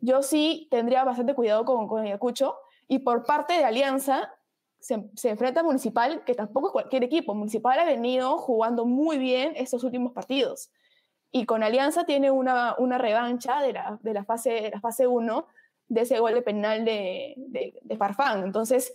yo 0.00 0.22
sí 0.22 0.68
tendría 0.70 1.04
bastante 1.04 1.34
cuidado 1.34 1.64
con, 1.64 1.88
con 1.88 2.02
Ayacucho. 2.02 2.56
Y 2.88 3.00
por 3.00 3.24
parte 3.24 3.54
de 3.54 3.64
Alianza, 3.64 4.32
se, 4.78 5.02
se, 5.16 5.30
enfrenta 5.30 5.60
a 5.60 5.64
Municipal, 5.64 6.22
que 6.24 6.34
tampoco 6.34 6.68
es 6.68 6.72
cualquier 6.72 7.02
equipo. 7.02 7.34
Municipal 7.34 7.78
ha 7.80 7.84
venido 7.84 8.38
jugando 8.38 8.86
muy 8.86 9.18
bien 9.18 9.52
estos 9.56 9.82
últimos 9.82 10.12
partidos 10.12 10.70
y 11.36 11.44
con 11.44 11.62
Alianza 11.62 12.04
tiene 12.04 12.30
una, 12.30 12.74
una 12.78 12.96
revancha 12.96 13.60
de 13.60 13.74
la, 13.74 13.98
de 14.00 14.14
la, 14.14 14.24
fase, 14.24 14.70
la 14.72 14.80
fase 14.80 15.06
1 15.06 15.46
de 15.88 16.00
ese 16.00 16.18
gol 16.18 16.32
de 16.32 16.40
penal 16.40 16.82
de, 16.86 17.34
de, 17.36 17.78
de 17.82 17.96
Farfán. 17.98 18.42
Entonces, 18.42 18.90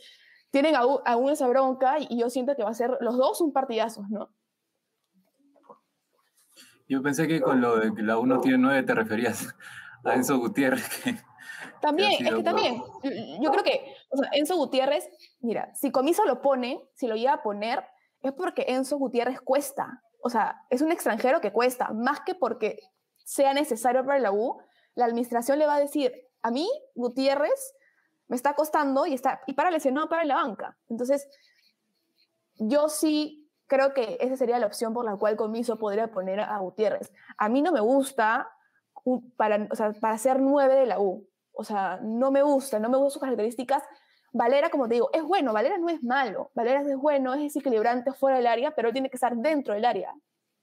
tienen 0.50 0.76
aún, 0.76 1.02
aún, 1.06 1.30
esa 1.30 1.48
bronca 1.48 1.98
y 2.00 2.20
yo 2.20 2.32
siento 2.32 2.56
que 2.56 2.64
va 2.64 2.72
a 2.72 2.74
ser 2.74 2.98
los 3.00 3.16
dos 3.16 3.42
un 3.42 3.54
partidazos, 3.54 4.10
¿no? 4.10 4.34
Yo 6.88 7.04
pensé 7.04 7.28
que 7.28 7.42
con 7.42 7.62
lo 7.62 7.78
de 7.78 7.94
que 7.94 8.02
la 8.02 8.18
1 8.18 8.42
tiene 8.42 8.58
9 8.58 8.84
te 8.84 8.96
referías 8.96 9.56
a 10.04 10.16
Enzo 10.16 10.40
Gutiérrez. 10.40 10.90
Que, 11.04 11.16
también, 11.80 12.18
que 12.18 12.24
es 12.24 12.36
que 12.36 12.44
también, 12.44 12.82
yo 13.40 13.52
creo 13.52 13.64
que 13.64 13.94
o 14.10 14.18
sea, 14.18 14.30
Enzo 14.34 14.56
Gutiérrez, 14.56 15.08
mira, 15.42 15.72
si 15.76 15.92
Comiso 15.92 16.26
lo 16.26 16.42
pone, 16.42 16.82
si 16.96 17.06
lo 17.08 17.16
iba 17.16 17.34
a 17.34 17.44
poner, 17.44 17.84
es 18.24 18.32
porque 18.32 18.66
Enzo 18.68 18.98
Gutiérrez 18.98 19.40
cuesta, 19.42 20.04
o 20.24 20.30
sea, 20.30 20.66
es 20.70 20.82
un 20.82 20.92
extranjero 20.92 21.42
que 21.42 21.52
cuesta, 21.52 21.90
más 21.94 22.22
que 22.22 22.36
porque 22.36 22.80
sea 23.18 23.54
necesario 23.54 24.06
para 24.06 24.20
la 24.20 24.32
U, 24.32 24.62
la 24.96 25.06
administración 25.06 25.60
le 25.60 25.68
va 25.68 25.76
a 25.76 25.80
decir, 25.80 26.12
a 26.42 26.52
mí, 26.52 26.70
Gutiérrez, 26.96 27.76
me 28.28 28.36
está 28.36 28.54
costando 28.54 29.06
y, 29.06 29.14
está, 29.14 29.42
y 29.48 29.54
para 29.54 29.72
lesionado 29.72 30.10
para 30.10 30.26
la 30.26 30.36
banca. 30.36 30.78
Entonces, 30.90 31.28
yo 32.56 32.90
sí 32.90 33.50
creo 33.68 33.94
que 33.94 34.18
esa 34.20 34.36
sería 34.36 34.60
la 34.60 34.68
opción 34.68 34.94
por 34.94 35.06
la 35.06 35.16
cual 35.18 35.36
Comiso 35.36 35.78
podría 35.78 36.12
poner 36.12 36.40
a 36.40 36.58
Gutiérrez. 36.60 37.12
A 37.38 37.50
mí 37.50 37.62
no 37.62 37.72
me 37.72 37.80
gusta 37.80 38.50
para, 39.38 39.68
o 39.72 39.76
sea, 39.76 39.94
para 39.94 40.18
ser 40.18 40.40
nueve 40.40 40.76
de 40.76 40.86
la 40.86 41.00
U. 41.00 41.28
O 41.54 41.64
sea, 41.64 42.00
no 42.02 42.32
me 42.32 42.44
gusta, 42.44 42.80
no 42.80 42.90
me 42.90 42.98
gustan 42.98 43.12
sus 43.12 43.22
características. 43.22 43.84
Valera, 44.34 44.70
como 44.70 44.88
te 44.88 44.96
digo, 44.96 45.10
es 45.14 45.24
bueno, 45.24 45.54
Valera 45.54 45.78
no 45.78 45.90
es 45.90 46.04
malo, 46.04 46.52
Valera 46.56 46.82
es 46.82 46.98
bueno, 46.98 47.34
es 47.34 47.56
equilibrante 47.56 48.14
fuera 48.14 48.38
del 48.38 48.48
área, 48.48 48.72
pero 48.72 48.94
tiene 48.94 49.10
que 49.10 49.18
estar 49.18 49.36
dentro 49.36 49.74
del 49.74 49.86
área, 49.86 50.14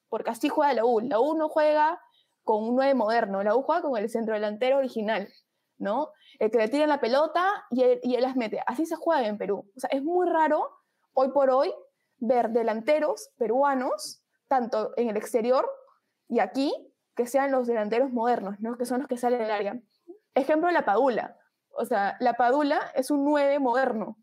porque 0.08 0.30
así 0.30 0.48
juega 0.48 0.72
la 0.72 0.84
U. 0.84 1.00
La 1.00 1.20
U 1.20 1.36
no 1.36 1.48
juega 1.48 2.00
con 2.44 2.64
un 2.64 2.76
9 2.76 2.94
moderno, 2.94 3.42
la 3.42 3.54
U 3.54 3.62
juega 3.62 3.82
con 3.82 3.96
el 3.98 4.08
centro 4.08 4.34
delantero 4.34 4.78
original, 4.78 5.28
¿no? 5.76 6.12
El 6.38 6.50
que 6.50 6.58
le 6.58 6.68
tira 6.68 6.86
la 6.86 7.00
pelota 7.00 7.46
y 7.70 7.82
él, 7.82 8.00
y 8.02 8.14
él 8.14 8.22
las 8.22 8.36
mete. 8.36 8.62
Así 8.66 8.86
se 8.86 8.96
juega 8.96 9.26
en 9.26 9.36
Perú. 9.36 9.70
O 9.76 9.80
sea, 9.80 9.90
es 9.92 10.02
muy 10.02 10.26
raro 10.28 10.70
hoy 11.12 11.30
por 11.30 11.50
hoy 11.50 11.74
ver 12.16 12.50
delanteros 12.50 13.30
peruanos, 13.36 14.22
tanto 14.48 14.92
en 14.96 15.10
el 15.10 15.16
exterior 15.16 15.68
y 16.28 16.40
aquí, 16.40 16.72
que 17.14 17.26
sean 17.26 17.50
los 17.50 17.66
delanteros 17.66 18.10
modernos, 18.12 18.60
¿no? 18.60 18.78
Que 18.78 18.86
son 18.86 19.00
los 19.00 19.08
que 19.08 19.16
salen 19.16 19.40
del 19.40 19.50
área. 19.50 19.80
Ejemplo, 20.34 20.70
la 20.70 20.84
Padula. 20.84 21.36
O 21.78 21.84
sea, 21.84 22.16
la 22.20 22.34
Padula 22.34 22.80
es 22.94 23.10
un 23.10 23.24
9 23.24 23.58
moderno. 23.60 24.16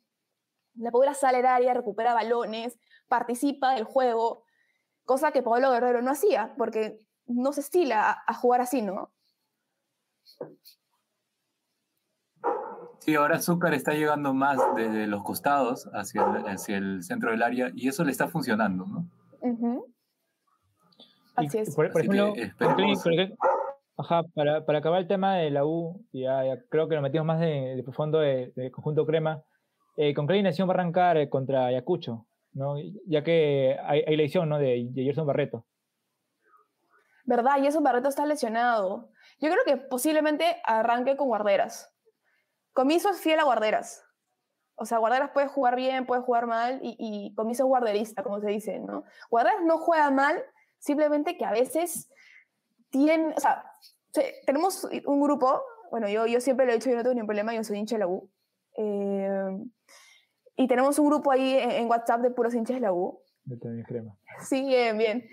La 0.75 0.91
Padula 0.91 1.13
sale 1.13 1.37
del 1.37 1.45
área, 1.45 1.73
recupera 1.73 2.13
balones, 2.13 2.77
participa 3.07 3.73
del 3.73 3.85
juego, 3.85 4.43
cosa 5.05 5.31
que 5.31 5.41
Pablo 5.41 5.71
Guerrero 5.71 6.01
no 6.01 6.11
hacía, 6.11 6.53
porque 6.57 6.99
no 7.27 7.53
se 7.53 7.61
estila 7.61 8.11
a, 8.11 8.23
a 8.27 8.33
jugar 8.33 8.61
así, 8.61 8.81
¿no? 8.81 9.11
Sí, 12.99 13.15
ahora 13.15 13.39
Zúcar 13.39 13.73
está 13.73 13.93
llegando 13.93 14.33
más 14.33 14.59
desde 14.75 15.07
los 15.07 15.23
costados 15.23 15.89
hacia 15.93 16.23
el, 16.23 16.47
hacia 16.47 16.77
el 16.77 17.03
centro 17.03 17.31
del 17.31 17.43
área 17.43 17.71
y 17.73 17.87
eso 17.87 18.03
le 18.03 18.11
está 18.11 18.27
funcionando, 18.27 18.85
¿no? 18.85 19.09
Uh 19.41 19.57
-huh. 19.57 19.85
Así 21.35 21.57
es. 21.59 21.75
Por, 21.75 21.91
por 21.91 22.01
ejemplo, 22.01 22.33
Ajá, 23.97 24.23
para, 24.33 24.65
para, 24.65 24.79
acabar 24.79 25.01
el 25.01 25.07
tema 25.07 25.37
de 25.37 25.51
la 25.51 25.65
U, 25.65 26.05
ya, 26.11 26.43
ya 26.43 26.61
creo 26.69 26.89
que 26.89 26.95
lo 26.95 27.01
metimos 27.01 27.25
más 27.25 27.39
de, 27.39 27.75
de 27.75 27.83
profundo 27.83 28.19
del 28.19 28.53
de 28.55 28.69
conjunto 28.71 29.05
crema. 29.05 29.41
Eh, 29.95 30.13
¿Con 30.13 30.27
qué 30.27 30.33
alineación 30.33 30.67
va 30.67 30.73
a 30.73 30.75
arrancar 30.75 31.29
contra 31.29 31.67
Ayacucho? 31.67 32.27
¿no? 32.55 32.75
Ya 33.05 33.23
que 33.23 33.77
hay, 33.83 34.03
hay 34.07 34.17
lesión 34.17 34.49
¿no? 34.49 34.57
de, 34.57 34.87
de 34.89 35.03
Gerson 35.03 35.27
Barreto. 35.27 35.65
¿Verdad? 37.25 37.61
Gerson 37.61 37.83
Barreto 37.83 38.09
está 38.09 38.25
lesionado. 38.25 39.11
Yo 39.39 39.49
creo 39.49 39.63
que 39.65 39.77
posiblemente 39.77 40.61
arranque 40.63 41.17
con 41.17 41.27
Guarderas. 41.27 41.91
Comiso 42.73 43.09
es 43.09 43.19
fiel 43.19 43.39
a 43.39 43.43
Guarderas. 43.43 44.03
O 44.75 44.85
sea, 44.85 44.97
Guarderas 44.97 45.31
puede 45.31 45.47
jugar 45.47 45.75
bien, 45.75 46.05
puede 46.05 46.21
jugar 46.21 46.47
mal, 46.47 46.79
y, 46.81 46.95
y 46.99 47.33
Comiso 47.35 47.63
es 47.63 47.67
guarderista, 47.67 48.23
como 48.23 48.41
se 48.41 48.49
dice, 48.49 48.79
¿no? 48.79 49.05
Guarderas 49.29 49.63
no 49.63 49.77
juega 49.77 50.11
mal, 50.11 50.43
simplemente 50.79 51.37
que 51.37 51.45
a 51.45 51.51
veces 51.51 52.09
tienen, 52.89 53.33
o 53.35 53.39
sea, 53.39 53.63
tenemos 54.45 54.87
un 55.05 55.21
grupo, 55.21 55.61
bueno, 55.91 56.07
yo, 56.07 56.25
yo 56.25 56.39
siempre 56.41 56.65
lo 56.65 56.71
he 56.71 56.75
dicho, 56.75 56.89
yo 56.89 56.95
no 56.95 57.03
tengo 57.03 57.13
ningún 57.13 57.27
problema, 57.27 57.53
yo 57.53 57.63
soy 57.63 57.77
hincha 57.77 57.95
de 57.95 57.99
la 57.99 58.07
U. 58.07 58.29
Eh, 58.77 59.57
y 60.57 60.67
tenemos 60.67 60.97
un 60.99 61.07
grupo 61.07 61.31
ahí 61.31 61.57
en, 61.57 61.71
en, 61.71 61.89
WhatsApp 61.89 62.21
de 62.21 62.31
puros 62.31 62.53
hinchas 62.53 62.75
de 62.75 62.81
la 62.81 62.93
U. 62.93 63.21
Yo 63.45 63.59
también 63.59 63.85
crema. 63.85 64.17
Sí, 64.41 64.65
bien, 64.65 64.97
bien. 64.97 65.27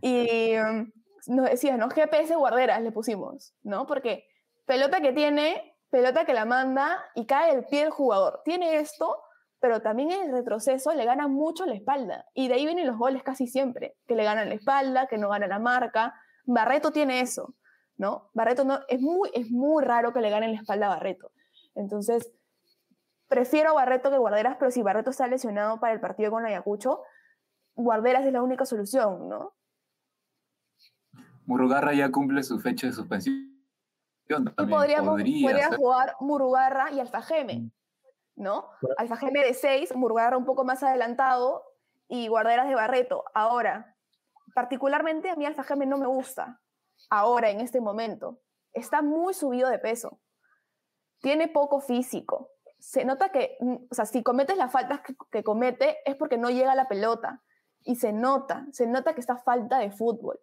Y 0.00 0.56
um, 0.56 0.90
nos 1.26 1.50
decía, 1.50 1.76
¿no? 1.76 1.90
GPS 1.90 2.34
guarderas 2.36 2.82
le 2.82 2.92
pusimos, 2.92 3.54
¿no? 3.62 3.86
Porque 3.86 4.24
pelota 4.66 5.00
que 5.00 5.12
tiene, 5.12 5.76
pelota 5.90 6.24
que 6.24 6.34
la 6.34 6.44
manda 6.44 6.98
y 7.14 7.26
cae 7.26 7.52
el 7.52 7.64
pie 7.66 7.82
del 7.82 7.90
jugador. 7.90 8.40
Tiene 8.44 8.76
esto, 8.76 9.22
pero 9.60 9.82
también 9.82 10.12
en 10.12 10.22
el 10.22 10.32
retroceso 10.32 10.94
le 10.94 11.04
gana 11.04 11.28
mucho 11.28 11.66
la 11.66 11.74
espalda. 11.74 12.24
Y 12.34 12.48
de 12.48 12.54
ahí 12.54 12.64
vienen 12.64 12.86
los 12.86 12.96
goles 12.96 13.22
casi 13.22 13.46
siempre, 13.46 13.96
que 14.06 14.14
le 14.14 14.24
ganan 14.24 14.48
la 14.48 14.54
espalda, 14.54 15.06
que 15.06 15.18
no 15.18 15.28
gana 15.28 15.46
la 15.46 15.58
marca. 15.58 16.14
Barreto 16.48 16.90
tiene 16.90 17.20
eso. 17.20 17.54
¿no? 17.98 18.30
Barreto 18.32 18.64
no, 18.64 18.80
es, 18.88 19.00
muy, 19.00 19.28
es 19.34 19.50
muy 19.50 19.84
raro 19.84 20.12
que 20.12 20.20
le 20.20 20.30
ganen 20.30 20.52
la 20.52 20.60
espalda 20.60 20.86
a 20.86 20.90
Barreto. 20.90 21.32
Entonces, 21.74 22.32
prefiero 23.26 23.70
a 23.70 23.74
Barreto 23.74 24.10
que 24.10 24.18
Guarderas, 24.18 24.56
pero 24.58 24.70
si 24.70 24.82
Barreto 24.82 25.10
está 25.10 25.26
lesionado 25.26 25.78
para 25.80 25.92
el 25.92 26.00
partido 26.00 26.30
con 26.30 26.46
Ayacucho, 26.46 27.02
Guarderas 27.74 28.24
es 28.24 28.32
la 28.32 28.42
única 28.42 28.64
solución, 28.64 29.28
¿no? 29.28 29.52
Murugarra 31.44 31.92
ya 31.92 32.10
cumple 32.10 32.42
su 32.42 32.58
fecha 32.60 32.86
de 32.86 32.92
suspensión. 32.92 33.48
También 34.28 34.68
podríamos, 34.68 35.10
podría, 35.10 35.48
podría 35.48 35.76
jugar 35.76 36.16
Murugarra 36.20 36.92
y 36.92 37.00
Alfajeme, 37.00 37.70
¿no? 38.36 38.68
Alfajeme 38.96 39.42
de 39.42 39.54
6, 39.54 39.96
Murugarra 39.96 40.36
un 40.36 40.44
poco 40.44 40.64
más 40.64 40.82
adelantado 40.82 41.64
y 42.08 42.28
Guarderas 42.28 42.68
de 42.68 42.74
Barreto. 42.74 43.24
Ahora, 43.34 43.96
particularmente 44.58 45.30
a 45.30 45.36
mí 45.36 45.46
Alfajeme 45.46 45.86
no 45.86 45.98
me 45.98 46.08
gusta, 46.08 46.60
ahora, 47.10 47.50
en 47.50 47.60
este 47.60 47.80
momento. 47.80 48.40
Está 48.72 49.02
muy 49.02 49.32
subido 49.32 49.68
de 49.68 49.78
peso. 49.78 50.20
Tiene 51.20 51.46
poco 51.46 51.80
físico. 51.80 52.50
Se 52.80 53.04
nota 53.04 53.28
que, 53.28 53.56
o 53.60 53.94
sea, 53.94 54.04
si 54.04 54.24
cometes 54.24 54.56
las 54.56 54.72
faltas 54.72 55.00
que, 55.30 55.44
comete 55.44 55.98
es 56.04 56.16
porque 56.16 56.38
no 56.38 56.50
llega 56.50 56.72
a 56.72 56.74
la 56.74 56.88
pelota. 56.88 57.44
Y 57.84 57.94
se 57.94 58.12
nota, 58.12 58.66
se 58.72 58.88
nota 58.88 59.14
que 59.14 59.20
está 59.20 59.36
falta 59.36 59.78
de 59.78 59.92
fútbol. 59.92 60.40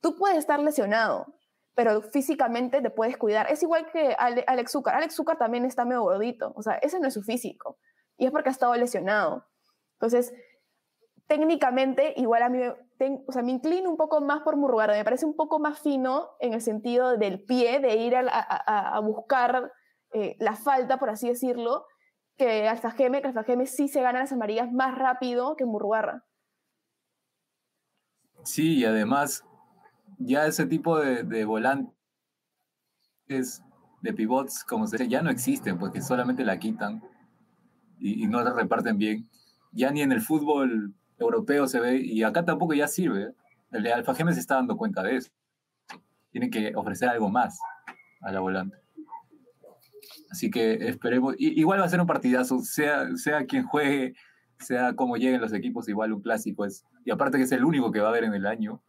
Tú 0.00 0.16
puedes 0.16 0.38
estar 0.38 0.58
lesionado, 0.60 1.34
pero 1.74 2.00
físicamente 2.00 2.80
te 2.80 2.88
puedes 2.88 3.18
cuidar. 3.18 3.52
Es 3.52 3.62
igual 3.62 3.90
que 3.92 4.16
Alex 4.18 4.72
Zucker. 4.72 4.94
Alex 4.94 5.14
Zucker 5.14 5.36
también 5.36 5.66
está 5.66 5.84
medio 5.84 6.04
gordito. 6.04 6.54
O 6.56 6.62
sea, 6.62 6.76
ese 6.76 7.00
no 7.00 7.08
es 7.08 7.12
su 7.12 7.22
físico. 7.22 7.78
Y 8.16 8.24
es 8.24 8.32
porque 8.32 8.48
ha 8.48 8.52
estado 8.52 8.74
lesionado. 8.76 9.46
Entonces, 9.96 10.32
técnicamente, 11.26 12.14
igual 12.16 12.42
a 12.42 12.48
mí 12.48 12.62
o 13.26 13.32
sea, 13.32 13.42
me 13.42 13.52
inclino 13.52 13.90
un 13.90 13.96
poco 13.96 14.20
más 14.20 14.42
por 14.42 14.56
Murrugarda, 14.56 14.96
me 14.96 15.04
parece 15.04 15.26
un 15.26 15.36
poco 15.36 15.58
más 15.58 15.80
fino 15.80 16.30
en 16.40 16.52
el 16.52 16.60
sentido 16.60 17.16
del 17.16 17.44
pie, 17.44 17.80
de 17.80 17.96
ir 17.96 18.16
a, 18.16 19.00
buscar 19.00 19.72
eh, 20.12 20.36
la 20.40 20.56
falta, 20.56 20.98
por 20.98 21.10
así 21.10 21.28
decirlo, 21.28 21.84
que 22.36 22.68
Alfa 22.68 22.90
Geme, 22.90 23.20
que 23.20 23.28
Alfa 23.28 23.44
Geme 23.44 23.66
sí 23.66 23.88
se 23.88 24.00
gana 24.00 24.20
las 24.20 24.32
amarillas 24.32 24.72
más 24.72 24.96
rápido 24.96 25.54
que 25.56 25.64
Murrugarra. 25.64 26.24
Sí, 28.44 28.78
y 28.78 28.84
además, 28.84 29.44
ya 30.18 30.46
ese 30.46 30.66
tipo 30.66 30.98
de, 30.98 31.22
de 31.22 31.44
volantes, 31.44 31.92
de 33.28 34.12
pivots, 34.14 34.64
como 34.64 34.86
se 34.86 34.96
dice, 34.96 35.10
ya 35.10 35.22
no 35.22 35.30
existen, 35.30 35.78
porque 35.78 36.00
solamente 36.00 36.44
la 36.44 36.58
quitan 36.58 37.02
y, 37.98 38.24
y 38.24 38.26
no 38.26 38.40
la 38.40 38.52
reparten 38.52 38.98
bien. 38.98 39.28
Ya 39.72 39.90
ni 39.90 40.02
en 40.02 40.12
el 40.12 40.20
fútbol 40.20 40.94
europeo 41.18 41.66
se 41.66 41.80
ve, 41.80 41.96
y 41.96 42.22
acá 42.22 42.44
tampoco 42.44 42.74
ya 42.74 42.88
sirve. 42.88 43.32
El 43.70 43.82
de 43.82 43.92
Alfa 43.92 44.14
se 44.14 44.40
está 44.40 44.56
dando 44.56 44.76
cuenta 44.76 45.02
de 45.02 45.16
eso. 45.16 45.30
Tiene 46.30 46.50
que 46.50 46.72
ofrecer 46.74 47.08
algo 47.08 47.28
más 47.28 47.58
a 48.20 48.32
la 48.32 48.40
volante. 48.40 48.76
Así 50.30 50.50
que 50.50 50.74
esperemos. 50.88 51.34
igual 51.38 51.80
va 51.80 51.84
a 51.84 51.88
ser 51.88 52.00
un 52.00 52.06
partidazo, 52.06 52.60
sea, 52.60 53.16
sea 53.16 53.46
quien 53.46 53.64
juegue, 53.64 54.14
sea 54.58 54.94
como 54.94 55.16
lleguen 55.16 55.40
los 55.40 55.52
equipos, 55.52 55.88
igual 55.88 56.12
un 56.12 56.22
clásico 56.22 56.64
es. 56.64 56.84
Y 57.04 57.10
aparte 57.10 57.38
que 57.38 57.44
es 57.44 57.52
el 57.52 57.64
único 57.64 57.90
que 57.90 58.00
va 58.00 58.08
a 58.08 58.10
haber 58.10 58.24
en 58.24 58.34
el 58.34 58.46
año. 58.46 58.82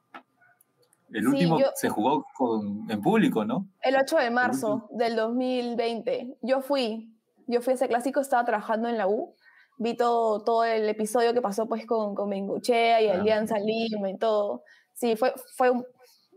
El 1.12 1.28
último 1.28 1.58
se 1.74 1.90
jugó 1.90 2.26
con, 2.38 2.90
en 2.90 3.02
público, 3.02 3.44
¿no? 3.44 3.68
El 3.82 3.96
8 3.96 4.18
de 4.18 4.30
marzo 4.30 4.88
del 4.92 5.16
2020. 5.16 6.38
Yo 6.44 6.62
fui, 6.62 7.12
yo 7.48 7.62
fui 7.62 7.72
a 7.72 7.76
ese 7.76 7.88
clásico, 7.88 8.20
estaba 8.20 8.46
trabajando 8.46 8.90
en 8.90 8.98
la 8.98 9.08
U 9.08 9.34
vi 9.80 9.96
todo, 9.96 10.44
todo 10.44 10.66
el 10.66 10.88
episodio 10.88 11.34
que 11.34 11.42
pasó 11.42 11.66
pues 11.66 11.86
con, 11.88 12.14
con 12.14 12.30
Benguchea 12.30 13.02
y 13.02 13.08
ah. 13.08 13.14
Alianza 13.14 13.58
Lima 13.58 14.12
y 14.12 14.18
todo. 14.18 14.64
Sí, 14.94 15.16
fue, 15.16 15.34
fue 15.56 15.72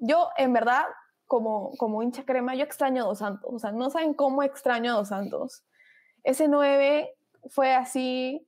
yo 0.01 0.29
en 0.37 0.53
verdad, 0.53 0.85
como, 1.27 1.73
como 1.77 2.03
hincha 2.03 2.25
crema, 2.25 2.55
yo 2.55 2.63
extraño 2.63 3.03
a 3.03 3.07
Dos 3.07 3.19
Santos. 3.19 3.51
O 3.53 3.59
sea, 3.59 3.73
no 3.73 3.91
saben 3.91 4.15
cómo 4.15 4.43
extraño 4.43 4.93
a 4.93 4.97
Dos 4.97 5.09
Santos. 5.09 5.65
Ese 6.23 6.47
9 6.47 7.13
fue 7.51 7.75
así, 7.75 8.47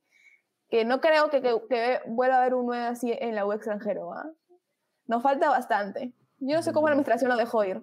que 0.69 0.85
no 0.85 1.01
creo 1.01 1.29
que, 1.29 1.41
que, 1.41 1.99
vuelva 2.07 2.37
a 2.37 2.39
haber 2.39 2.55
un 2.55 2.65
9 2.67 2.85
así 2.85 3.13
en 3.19 3.35
la 3.35 3.45
U 3.45 3.51
extranjero. 3.51 4.13
¿ah? 4.13 4.29
Nos 5.07 5.21
falta 5.21 5.49
bastante. 5.49 6.13
Yo 6.39 6.55
no 6.55 6.63
sé 6.63 6.71
cómo 6.71 6.87
la 6.87 6.93
administración 6.93 7.29
lo 7.29 7.37
dejó 7.37 7.65
ir. 7.65 7.81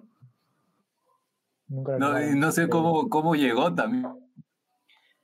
No, 1.67 2.19
no 2.19 2.51
sé 2.51 2.69
cómo, 2.69 3.09
cómo 3.09 3.35
llegó 3.35 3.73
también. 3.73 4.22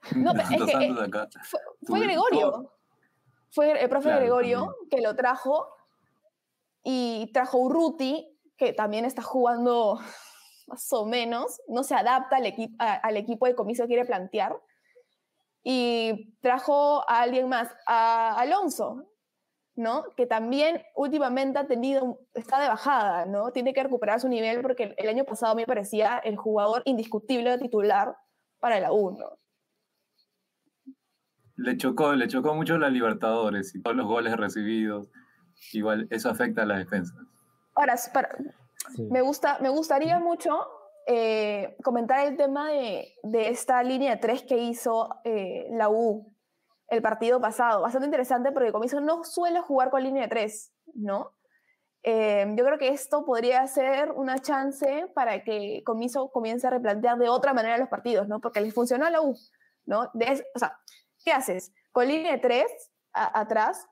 No, 0.15 0.31
es 0.31 0.47
que, 0.49 0.55
eh, 0.55 0.95
fue, 1.83 1.99
Gregorio. 1.99 2.71
Fue 3.51 3.81
el 3.81 3.89
profe 3.89 4.13
Gregorio 4.15 4.75
que 4.89 5.01
lo 5.01 5.15
trajo 5.15 5.67
y 6.83 7.31
trajo 7.33 7.57
Urruti, 7.57 8.38
que 8.57 8.73
también 8.73 9.05
está 9.05 9.21
jugando 9.21 9.99
más 10.67 10.93
o 10.93 11.05
menos, 11.05 11.62
no 11.67 11.83
se 11.83 11.95
adapta 11.95 12.38
al, 12.38 12.45
equipo 12.45 12.75
al 12.79 13.17
equipo 13.17 13.45
de 13.47 13.55
comiso 13.55 13.83
que 13.83 13.89
quiere 13.89 14.05
plantear. 14.05 14.55
Y 15.62 16.38
trajo 16.41 17.03
a 17.09 17.21
alguien 17.21 17.49
más, 17.49 17.69
a 17.85 18.39
Alonso, 18.39 19.03
¿no? 19.75 20.05
Que 20.15 20.25
también 20.25 20.81
últimamente 20.95 21.59
ha 21.59 21.67
tenido, 21.67 22.19
está 22.33 22.62
de 22.62 22.69
bajada, 22.69 23.25
¿no? 23.25 23.51
Tiene 23.51 23.73
que 23.73 23.83
recuperar 23.83 24.21
su 24.21 24.29
nivel 24.29 24.62
porque 24.62 24.95
el 24.97 25.09
año 25.09 25.25
pasado 25.25 25.55
me 25.55 25.65
parecía 25.65 26.17
el 26.19 26.38
jugador 26.38 26.81
indiscutible 26.85 27.51
de 27.51 27.57
titular 27.57 28.15
para 28.59 28.79
la 28.79 28.93
1 28.93 29.38
le 31.60 31.78
chocó, 31.78 32.13
le 32.13 32.28
chocó 32.28 32.54
mucho 32.56 32.78
la 32.78 32.89
Libertadores 32.89 33.76
y 33.76 33.82
todos 33.82 33.95
los 33.95 34.08
goles 34.08 34.36
recibidos. 34.36 35.10
Igual 35.74 36.08
eso 36.10 36.30
afecta 36.30 36.63
a 36.63 36.65
la 36.65 36.78
defensa. 36.78 37.13
Ahora, 37.76 37.95
me, 38.98 39.22
gusta, 39.22 39.60
me 39.62 39.69
gustaría 39.69 40.19
mucho 40.19 40.67
eh, 41.06 41.76
comentar 41.84 42.26
el 42.26 42.38
tema 42.38 42.69
de, 42.69 43.13
de, 43.24 43.50
esta 43.50 43.84
línea 43.84 44.12
de 44.12 44.17
tres 44.17 44.43
que 44.43 44.58
hizo 44.58 45.10
eh, 45.26 45.67
la 45.72 45.89
U 45.89 46.34
el 46.88 47.02
partido 47.02 47.39
pasado. 47.41 47.82
Bastante 47.82 48.08
interesante 48.08 48.52
porque 48.52 48.72
Comiso 48.72 49.02
no 49.02 49.24
suele 49.24 49.60
jugar 49.62 49.89
con 49.89 50.04
línea 50.04 50.24
de 50.24 50.30
tres, 50.30 50.74
¿no? 50.93 51.34
Eh, 52.04 52.45
yo 52.56 52.63
creo 52.63 52.78
que 52.78 52.89
esto 52.89 53.26
podría 53.26 53.67
ser 53.67 54.12
una 54.12 54.39
chance 54.39 55.08
para 55.13 55.43
que 55.43 55.84
Comiso 55.86 56.30
comience 56.32 56.65
a 56.65 56.69
replantear 56.69 57.17
de 57.17 57.28
otra 57.28 57.54
manera 57.54 57.78
los 57.78 57.89
partidos, 57.89 58.28
¿no? 58.30 58.39
Porque 58.39 58.62
les 58.62 58.74
funcionó 58.74 59.06
a 59.06 59.10
la 59.10 59.22
U, 59.22 59.36
¿no? 59.86 60.10
De, 60.13 60.45
o 60.56 60.60
sea, 60.60 60.80
¿Qué 61.23 61.32
haces? 61.32 61.71
Con 61.91 62.08
línea 62.08 62.34
de 62.34 62.39
tres 62.39 62.71
atrás, 63.13 63.88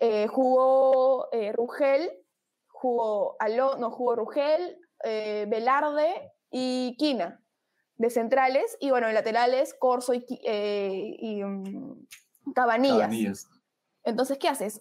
eh, 0.00 0.26
jugó 0.28 1.28
eh, 1.32 1.52
Rugel, 1.52 2.10
jugó 2.68 3.36
Aló, 3.40 3.76
no 3.76 3.90
jugó 3.90 4.16
Rugel, 4.16 4.78
eh, 5.04 5.46
Velarde 5.48 6.32
y 6.50 6.96
Quina 6.98 7.42
de 7.96 8.10
centrales, 8.10 8.76
y 8.80 8.90
bueno, 8.90 9.08
en 9.08 9.14
laterales, 9.14 9.74
Corso 9.74 10.14
y, 10.14 10.24
y 10.28 11.42
um, 11.42 12.06
Cabanillas. 12.54 13.48
Entonces, 14.04 14.38
¿qué 14.38 14.48
haces? 14.48 14.80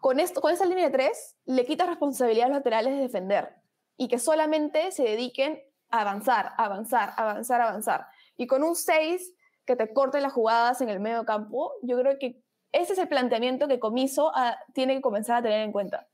Con, 0.00 0.20
esto, 0.20 0.42
con 0.42 0.52
esa 0.52 0.66
línea 0.66 0.84
de 0.84 0.90
tres, 0.90 1.36
le 1.46 1.64
quitas 1.64 1.88
responsabilidad 1.88 2.46
a 2.46 2.48
los 2.50 2.58
laterales 2.58 2.94
de 2.94 3.00
defender 3.00 3.56
y 3.96 4.08
que 4.08 4.18
solamente 4.18 4.92
se 4.92 5.02
dediquen 5.02 5.62
a 5.90 6.02
avanzar, 6.02 6.52
avanzar, 6.58 7.14
avanzar, 7.16 7.60
avanzar. 7.62 8.06
Y 8.36 8.46
con 8.46 8.62
un 8.62 8.76
6 8.76 9.34
que 9.68 9.76
te 9.76 9.92
corte 9.92 10.20
las 10.22 10.32
jugadas 10.32 10.80
en 10.80 10.88
el 10.88 10.98
medio 10.98 11.26
campo, 11.26 11.72
yo 11.82 11.98
creo 12.00 12.18
que 12.18 12.42
ese 12.72 12.94
es 12.94 12.98
el 12.98 13.06
planteamiento 13.06 13.68
que 13.68 13.78
Comiso 13.78 14.32
ah, 14.34 14.56
tiene 14.72 14.96
que 14.96 15.02
comenzar 15.02 15.36
a 15.36 15.42
tener 15.42 15.60
en 15.60 15.72
cuenta. 15.72 16.08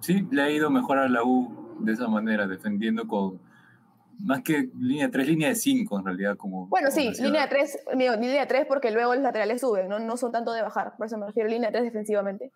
Sí, 0.00 0.26
le 0.30 0.42
ha 0.42 0.50
ido 0.50 0.70
mejor 0.70 0.98
a 0.98 1.08
la 1.10 1.22
U 1.22 1.76
de 1.80 1.92
esa 1.92 2.08
manera, 2.08 2.46
defendiendo 2.46 3.06
con 3.06 3.38
más 4.18 4.42
que 4.42 4.70
línea 4.78 5.10
3, 5.10 5.28
línea 5.28 5.48
de 5.48 5.54
5 5.54 5.98
en 5.98 6.04
realidad. 6.06 6.36
como 6.38 6.68
Bueno, 6.68 6.90
sí, 6.90 7.10
línea 7.20 7.46
3, 7.48 7.84
línea 7.96 8.48
3 8.48 8.64
porque 8.66 8.90
luego 8.90 9.14
los 9.14 9.22
laterales 9.22 9.60
suben, 9.60 9.88
¿no? 9.88 9.98
no 9.98 10.16
son 10.16 10.32
tanto 10.32 10.54
de 10.54 10.62
bajar, 10.62 10.96
por 10.96 11.06
eso 11.06 11.18
me 11.18 11.26
refiero 11.26 11.50
a 11.50 11.52
línea 11.52 11.70
3 11.70 11.84
defensivamente. 11.84 12.50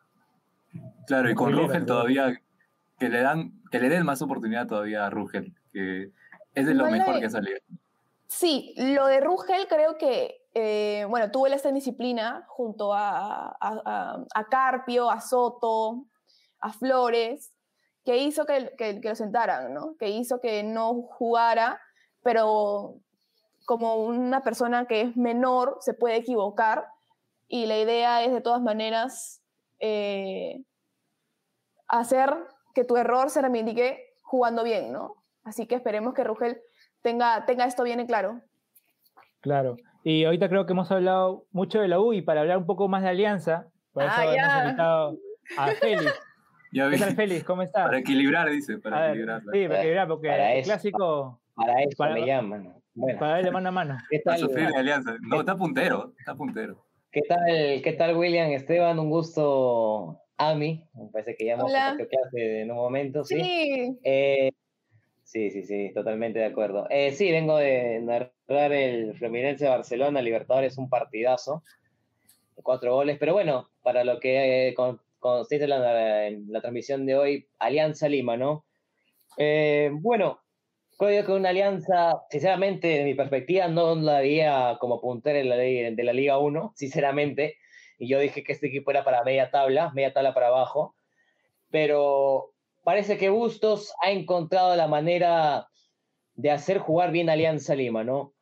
Claro, 1.07 1.31
y 1.31 1.35
con 1.35 1.53
Rugel 1.53 1.85
todavía, 1.85 2.41
que 2.99 3.11
le, 3.11 3.21
dan, 3.21 3.61
que 3.71 3.79
le 3.79 3.91
den 3.91 4.07
más 4.07 4.23
oportunidad 4.23 4.67
todavía 4.67 5.05
a 5.05 5.11
Rugel, 5.11 5.55
que 5.71 6.13
es 6.55 6.67
de 6.67 6.75
lo 6.75 6.91
mejor 6.91 7.21
que 7.21 7.27
ha 7.27 7.31
salido. 7.31 7.59
Sí, 8.29 8.75
lo 8.77 9.07
de 9.07 9.21
Rugel 9.21 9.69
creo 9.69 9.99
que, 9.99 10.43
eh, 10.55 11.07
bueno, 11.09 11.31
tuvo 11.31 11.47
esta 11.47 11.71
disciplina 11.71 12.45
junto 12.49 12.93
a, 12.93 13.57
Carpio, 14.51 15.11
a 15.11 15.21
Soto, 15.21 16.07
a 16.61 16.73
Flores, 16.73 17.53
que 18.05 18.19
hizo 18.19 18.45
que, 18.47 18.73
que, 18.77 19.01
lo 19.03 19.15
sentaran, 19.15 19.75
¿no? 19.75 19.97
Que 19.99 20.09
hizo 20.11 20.41
que 20.41 20.63
no 20.63 21.03
jugara, 21.03 21.81
pero 22.23 23.01
como 23.65 23.97
una 23.97 24.43
persona 24.43 24.87
que 24.87 25.03
es 25.03 25.17
menor 25.17 25.79
se 25.81 25.95
puede 25.95 26.17
equivocar 26.17 26.87
y 27.49 27.67
la 27.67 27.79
idea 27.79 28.23
es 28.25 28.33
de 28.33 28.41
todas 28.41 28.63
maneras 28.63 29.43
eh, 29.81 30.65
hacer 31.89 32.35
que 32.75 32.85
tu 32.85 32.97
error 32.97 33.31
se 33.31 33.43
reivindique 33.43 34.15
jugando 34.23 34.65
bien, 34.65 34.93
¿no? 34.93 35.15
Así 35.45 35.67
que 35.67 35.77
esperemos 35.77 36.15
que 36.15 36.25
Rugel 36.25 36.61
tenga, 37.07 37.47
tenga 37.47 37.67
esto 37.67 37.85
bien 37.85 38.01
en 38.01 38.07
claro. 38.09 38.41
Claro. 39.41 39.77
Y 40.03 40.25
ahorita 40.25 40.49
creo 40.49 40.67
que 40.67 40.73
hemos 40.73 40.91
hablado 40.91 41.47
mucho 41.53 41.81
de 41.81 41.87
la 41.87 42.01
U 42.01 42.13
y 42.13 42.21
para 42.21 42.41
hablar 42.41 42.59
un 42.59 42.67
poco 42.67 42.89
más 42.89 43.05
de 43.05 43.11
Alianza, 43.11 43.69
por 43.93 44.03
eso 44.03 44.13
ah, 44.17 44.35
hemos 44.35 44.65
invitado 44.65 45.19
a 45.57 45.67
Félix. 45.81 46.21
¿Qué 46.73 46.99
tal, 46.99 47.15
Félix? 47.15 47.45
¿Cómo 47.45 47.63
estás? 47.63 47.85
Para 47.85 47.99
equilibrar, 47.99 48.51
dice, 48.51 48.79
para 48.79 49.11
equilibrar. 49.11 49.41
Sí, 49.41 49.69
para 49.69 49.79
equilibrar, 49.79 50.09
porque 50.09 50.59
el 50.59 50.65
clásico... 50.65 51.41
Para 51.55 51.83
eso 51.85 52.05
me 52.13 52.27
llaman. 52.27 52.75
Bueno. 52.95 53.19
Para 53.21 53.33
darle 53.35 53.51
mano 53.53 53.69
a 53.69 53.73
mano. 53.73 53.99
¿Qué 54.11 54.19
tal? 54.19 54.39
sufrir 54.39 54.69
de 54.69 54.77
Alianza. 54.77 55.17
No, 55.21 55.41
está 55.41 55.57
puntero, 55.57 56.13
está 56.19 56.35
puntero. 56.35 56.85
¿Qué 57.13 57.23
tal, 57.23 57.47
qué 57.47 57.95
tal 57.97 58.17
William 58.17 58.51
Esteban? 58.51 58.99
Un 58.99 59.11
gusto 59.11 60.21
a 60.39 60.55
mí. 60.57 60.85
Me 60.93 61.09
parece 61.13 61.37
que 61.37 61.47
ya 61.47 61.53
hemos 61.55 61.73
hace 61.73 62.63
en 62.63 62.71
un 62.73 62.77
momento. 62.77 63.25
Sí. 63.25 63.41
sí. 63.41 63.99
Eh, 64.03 64.51
Sí, 65.27 65.51
sí, 65.51 65.65
sí, 65.65 65.91
totalmente 65.93 66.39
de 66.39 66.45
acuerdo. 66.45 66.87
Eh, 66.89 67.11
sí, 67.11 67.33
vengo 67.33 67.57
de 67.57 68.01
narrar 68.01 68.73
el 68.73 69.13
Fluminense 69.17 69.69
Barcelona, 69.69 70.23
Libertadores, 70.23 70.79
un 70.79 70.89
partidazo, 70.89 71.65
cuatro 72.63 72.95
goles, 72.95 73.19
pero 73.19 73.33
bueno, 73.33 73.69
para 73.83 74.05
lo 74.05 74.21
que 74.21 74.69
eh, 74.69 74.75
consiste 75.19 75.65
en 75.65 76.53
la, 76.53 76.61
transmisión 76.61 77.07
de 77.07 77.17
hoy, 77.17 77.49
Alianza 77.59 78.09
Lima, 78.09 78.37
¿no? 78.37 78.67
Eh, 79.37 79.91
bueno, 79.95 80.41
creo 80.97 81.27
que 81.27 81.33
una 81.33 81.49
alianza, 81.49 82.23
sinceramente, 82.31 82.87
de 82.87 83.05
mi 83.05 83.15
perspectiva, 83.15 83.67
no 83.67 83.97
la 83.97 84.19
había 84.19 84.79
como 84.79 85.01
puntera 85.01 85.41
en 85.41 85.49
la, 85.49 85.57
de 85.57 86.05
la 86.05 86.13
Liga 86.13 86.39
1, 86.39 86.73
sinceramente, 86.77 87.57
y 87.99 88.07
yo 88.07 88.21
dije 88.21 88.45
que 88.45 88.53
este 88.53 88.69
equipo 88.69 88.93
era 88.93 89.03
para 89.03 89.25
media 89.25 89.51
tabla, 89.51 89.91
media 89.93 90.13
tabla 90.13 90.35
para 90.35 90.49
abajo, 90.49 90.95
pero 91.69 92.53
parece 92.87 93.19
que 93.19 93.31
Bustos 93.31 93.93
ha 94.01 94.13
encontrado 94.13 94.77
la 94.77 94.87
manera 94.87 95.67
de 96.37 96.53
hacer 96.53 96.79
jugar 96.79 97.11
bien 97.11 97.29
Alianza 97.29 97.75
Lima, 97.75 98.05
¿no? 98.05 98.33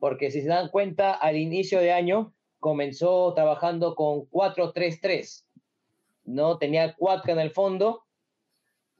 Porque 0.00 0.32
si 0.32 0.42
se 0.42 0.48
dan 0.48 0.70
cuenta, 0.70 1.12
al 1.12 1.36
inicio 1.36 1.78
de 1.78 1.92
año 1.92 2.34
comenzó 2.58 3.32
trabajando 3.34 3.94
con 3.94 4.28
4-3-3, 4.28 5.44
¿no? 6.24 6.58
Tenía 6.58 6.96
Cuatca 6.96 7.30
en 7.30 7.38
el 7.38 7.52
fondo, 7.52 8.02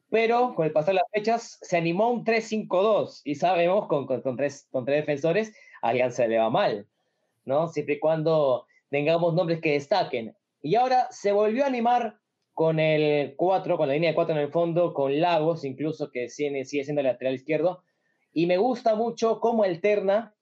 pero 0.08 0.54
con 0.54 0.64
el 0.64 0.72
pasar 0.72 0.94
de 0.94 1.00
las 1.00 1.10
fechas 1.12 1.58
se 1.62 1.76
animó 1.76 2.12
un 2.12 2.24
3-5-2 2.24 3.22
y 3.24 3.34
sabemos 3.34 3.88
con, 3.88 4.06
con, 4.06 4.36
tres, 4.36 4.68
con 4.70 4.84
tres 4.84 4.98
defensores 4.98 5.52
Alianza 5.82 6.28
le 6.28 6.38
va 6.38 6.48
mal, 6.48 6.86
¿no? 7.44 7.66
Siempre 7.66 7.96
y 7.96 7.98
cuando 7.98 8.68
tengamos 8.90 9.34
nombres 9.34 9.60
que 9.60 9.72
destaquen. 9.72 10.36
Y 10.62 10.76
ahora 10.76 11.08
se 11.10 11.32
volvió 11.32 11.64
a 11.64 11.66
animar 11.66 12.20
con 12.56 12.80
el 12.80 13.36
4, 13.36 13.76
con 13.76 13.86
la 13.86 13.92
línea 13.92 14.12
de 14.12 14.14
4 14.14 14.34
en 14.34 14.40
el 14.40 14.50
fondo, 14.50 14.94
con 14.94 15.20
Lagos 15.20 15.62
incluso, 15.62 16.10
que 16.10 16.30
sigue, 16.30 16.64
sigue 16.64 16.84
siendo 16.84 17.02
el 17.02 17.06
lateral 17.06 17.34
izquierdo. 17.34 17.82
Y 18.32 18.46
me 18.46 18.56
gusta 18.56 18.94
mucho 18.94 19.40
cómo 19.40 19.62
alterna 19.62 20.34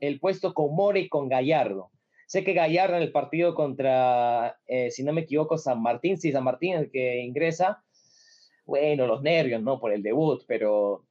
el 0.00 0.20
puesto 0.20 0.54
con 0.54 0.74
More 0.74 1.00
y 1.00 1.10
con 1.10 1.28
Gallardo. 1.28 1.90
Sé 2.26 2.44
que 2.44 2.54
Gallardo 2.54 2.96
en 2.96 3.02
el 3.02 3.12
partido 3.12 3.54
contra, 3.54 4.58
eh, 4.66 4.90
si 4.90 5.04
no 5.04 5.12
me 5.12 5.20
equivoco, 5.20 5.58
San 5.58 5.82
Martín, 5.82 6.16
sí, 6.16 6.32
San 6.32 6.44
Martín 6.44 6.76
el 6.76 6.90
que 6.90 7.20
ingresa, 7.20 7.84
bueno, 8.64 9.06
los 9.06 9.20
nervios, 9.20 9.60
¿no? 9.60 9.78
Por 9.78 9.92
el 9.92 10.02
debut, 10.02 10.44
pero 10.46 11.04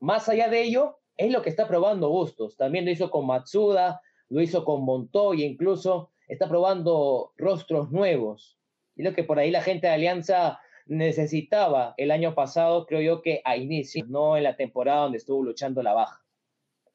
más 0.00 0.28
allá 0.28 0.48
de 0.48 0.60
ello, 0.60 0.98
es 1.16 1.30
lo 1.30 1.40
que 1.40 1.50
está 1.50 1.68
probando 1.68 2.10
Bustos. 2.10 2.56
También 2.56 2.84
lo 2.84 2.90
hizo 2.90 3.12
con 3.12 3.28
Matsuda, 3.28 4.00
lo 4.28 4.42
hizo 4.42 4.64
con 4.64 4.84
Montoya, 4.84 5.46
incluso 5.46 6.10
está 6.26 6.48
probando 6.48 7.32
rostros 7.36 7.92
nuevos. 7.92 8.57
Y 8.98 9.02
lo 9.02 9.14
que 9.14 9.24
por 9.24 9.38
ahí 9.38 9.50
la 9.50 9.62
gente 9.62 9.86
de 9.86 9.94
Alianza 9.94 10.60
necesitaba 10.86 11.94
el 11.96 12.10
año 12.10 12.34
pasado, 12.34 12.84
creo 12.84 13.00
yo 13.00 13.22
que 13.22 13.40
a 13.44 13.56
inicio, 13.56 14.04
no 14.06 14.36
en 14.36 14.42
la 14.42 14.56
temporada 14.56 15.02
donde 15.02 15.18
estuvo 15.18 15.42
luchando 15.42 15.82
la 15.82 15.94
baja. 15.94 16.22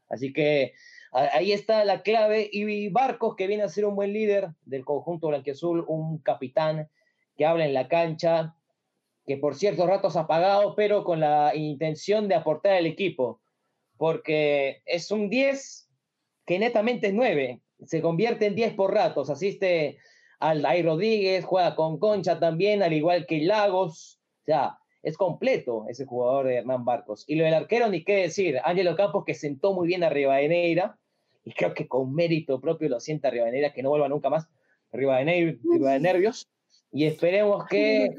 Así 0.10 0.34
que 0.34 0.74
ahí 1.12 1.54
está 1.54 1.86
la 1.86 2.02
clave. 2.02 2.50
Y 2.52 2.90
Barcos, 2.90 3.36
que 3.36 3.48
viene 3.48 3.64
a 3.64 3.70
ser 3.70 3.86
un 3.86 3.96
buen 3.96 4.12
líder 4.12 4.50
del 4.66 4.84
conjunto 4.84 5.30
blanquiazul, 5.30 5.86
un 5.88 6.18
capitán 6.20 6.90
que 7.38 7.46
habla 7.46 7.66
en 7.66 7.74
la 7.74 7.88
cancha, 7.88 8.56
que 9.26 9.38
por 9.38 9.56
ciertos 9.56 9.88
ratos 9.88 10.18
ha 10.18 10.28
pagado, 10.28 10.76
pero 10.76 11.06
con 11.06 11.22
la 11.22 11.56
intención 11.56 12.28
de 12.28 12.36
aportar 12.36 12.74
al 12.74 12.86
equipo, 12.86 13.40
porque 13.98 14.82
es 14.86 15.10
un 15.10 15.30
10 15.30 15.90
que 16.46 16.60
netamente 16.60 17.08
es 17.08 17.14
9, 17.14 17.62
se 17.86 18.02
convierte 18.02 18.48
en 18.48 18.56
10 18.56 18.74
por 18.74 18.94
ratos, 18.94 19.30
asiste 19.30 19.98
al 20.40 20.66
Ay 20.66 20.84
Rodríguez, 20.84 21.46
juega 21.46 21.76
con 21.76 22.00
Concha 22.00 22.40
también, 22.40 22.84
al 22.84 22.94
igual 22.94 23.26
que 23.26 23.42
Lagos, 23.42 24.20
o 24.42 24.46
sea, 24.46 24.78
es 25.02 25.18
completo 25.18 25.86
ese 25.90 26.06
jugador 26.06 26.48
de 26.48 26.56
Hernán 26.56 26.86
Barcos. 26.86 27.26
Y 27.28 27.36
lo 27.36 27.44
del 27.44 27.54
arquero, 27.54 27.90
ni 27.90 28.04
qué 28.04 28.16
decir, 28.18 28.60
Ángelo 28.64 28.96
Campos 28.96 29.26
que 29.26 29.34
sentó 29.34 29.74
muy 29.74 29.88
bien 29.88 30.04
a 30.04 30.10
Rivadeneira, 30.10 30.98
y 31.46 31.52
creo 31.54 31.74
que 31.74 31.88
con 31.88 32.14
mérito 32.14 32.62
propio 32.62 32.90
lo 32.90 33.00
sienta 33.00 33.30
Rivadeneira, 33.30 33.74
que 33.74 33.84
no 33.84 33.90
vuelva 33.90 34.08
nunca 34.08 34.30
más 34.30 34.48
Rivadeneira, 34.92 35.58
de 35.62 36.00
nervios, 36.00 36.48
y 36.92 37.06
esperemos 37.06 37.66
que 37.66 38.10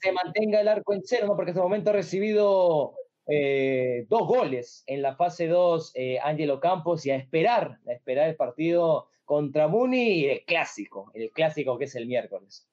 se 0.00 0.12
mantenga 0.12 0.60
el 0.60 0.68
arco 0.68 0.94
en 0.94 1.02
cero, 1.04 1.26
¿no? 1.26 1.36
porque 1.36 1.50
hasta 1.50 1.60
el 1.60 1.64
momento 1.64 1.90
ha 1.90 1.94
recibido 1.94 2.94
eh, 3.26 4.06
dos 4.08 4.26
goles 4.26 4.82
en 4.86 5.02
la 5.02 5.14
fase 5.16 5.46
2 5.46 5.92
eh, 5.94 6.18
Angelo 6.22 6.60
Campos 6.60 7.06
y 7.06 7.10
a 7.10 7.16
esperar, 7.16 7.78
a 7.86 7.92
esperar 7.92 8.28
el 8.28 8.36
partido 8.36 9.08
contra 9.32 9.66
Muni 9.66 9.96
y 9.96 10.26
el 10.26 10.44
clásico, 10.44 11.10
el 11.14 11.30
clásico 11.30 11.78
que 11.78 11.86
es 11.86 11.94
el 11.94 12.06
miércoles. 12.06 12.68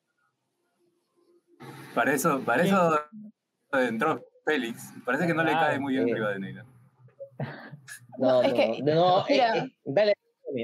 Para 1.96 2.14
eso, 2.14 2.42
para 2.42 2.64
eso 2.64 3.00
entró 3.72 4.22
Félix. 4.44 4.94
Parece 5.06 5.26
que 5.26 5.34
no 5.34 5.42
le 5.42 5.54
cae 5.54 5.80
muy 5.80 5.94
bien 5.94 6.12
arriba 6.12 6.32
de 6.32 6.40
Neira. 6.40 6.66
No, 8.18 8.42
es 8.42 8.54
que, 8.54 8.84
no, 8.84 9.26
eh, 9.30 9.38
eh, 9.38 9.74
dale, 9.86 10.14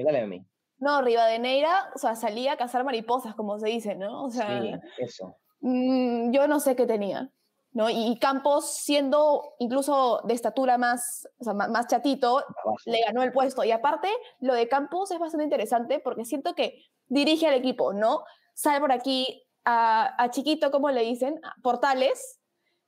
dale 0.04 0.20
a 0.20 0.28
mí. 0.28 0.46
No, 0.80 1.02
Rivadeneira, 1.02 1.90
o 1.96 1.98
sea, 1.98 2.14
salía 2.16 2.52
a 2.52 2.58
cazar 2.58 2.84
mariposas, 2.84 3.34
como 3.34 3.58
se 3.58 3.70
dice, 3.70 3.96
¿no? 3.96 4.26
O 4.26 4.30
sea, 4.30 4.62
sí, 4.62 4.74
eso. 4.98 5.38
Mm, 5.62 6.32
yo 6.34 6.46
no 6.50 6.60
sé 6.60 6.76
qué 6.76 6.86
tenía, 6.86 7.32
¿no? 7.76 7.90
Y 7.90 8.18
Campos, 8.20 8.78
siendo 8.78 9.54
incluso 9.60 10.22
de 10.24 10.34
estatura 10.34 10.78
más, 10.78 11.28
o 11.40 11.44
sea, 11.44 11.54
más, 11.54 11.88
chatito, 11.88 12.42
le 12.86 13.02
ganó 13.02 13.22
el 13.22 13.34
puesto. 13.34 13.66
Y 13.66 13.72
aparte, 13.72 14.08
lo 14.40 14.54
de 14.54 14.70
Campos 14.70 15.12
es 15.12 15.20
bastante 15.20 15.44
interesante 15.44 16.00
porque 16.00 16.24
siento 16.24 16.56
que 16.56 16.82
dirige 17.08 17.48
al 17.48 17.54
equipo, 17.54 17.92
¿no? 17.92 18.24
Sale 18.54 18.80
por 18.80 18.94
aquí 18.94 19.46
a, 19.66 20.30
Chiquito, 20.32 20.72
como 20.72 20.90
le 20.90 21.02
dicen, 21.02 21.42
Portales, 21.62 22.40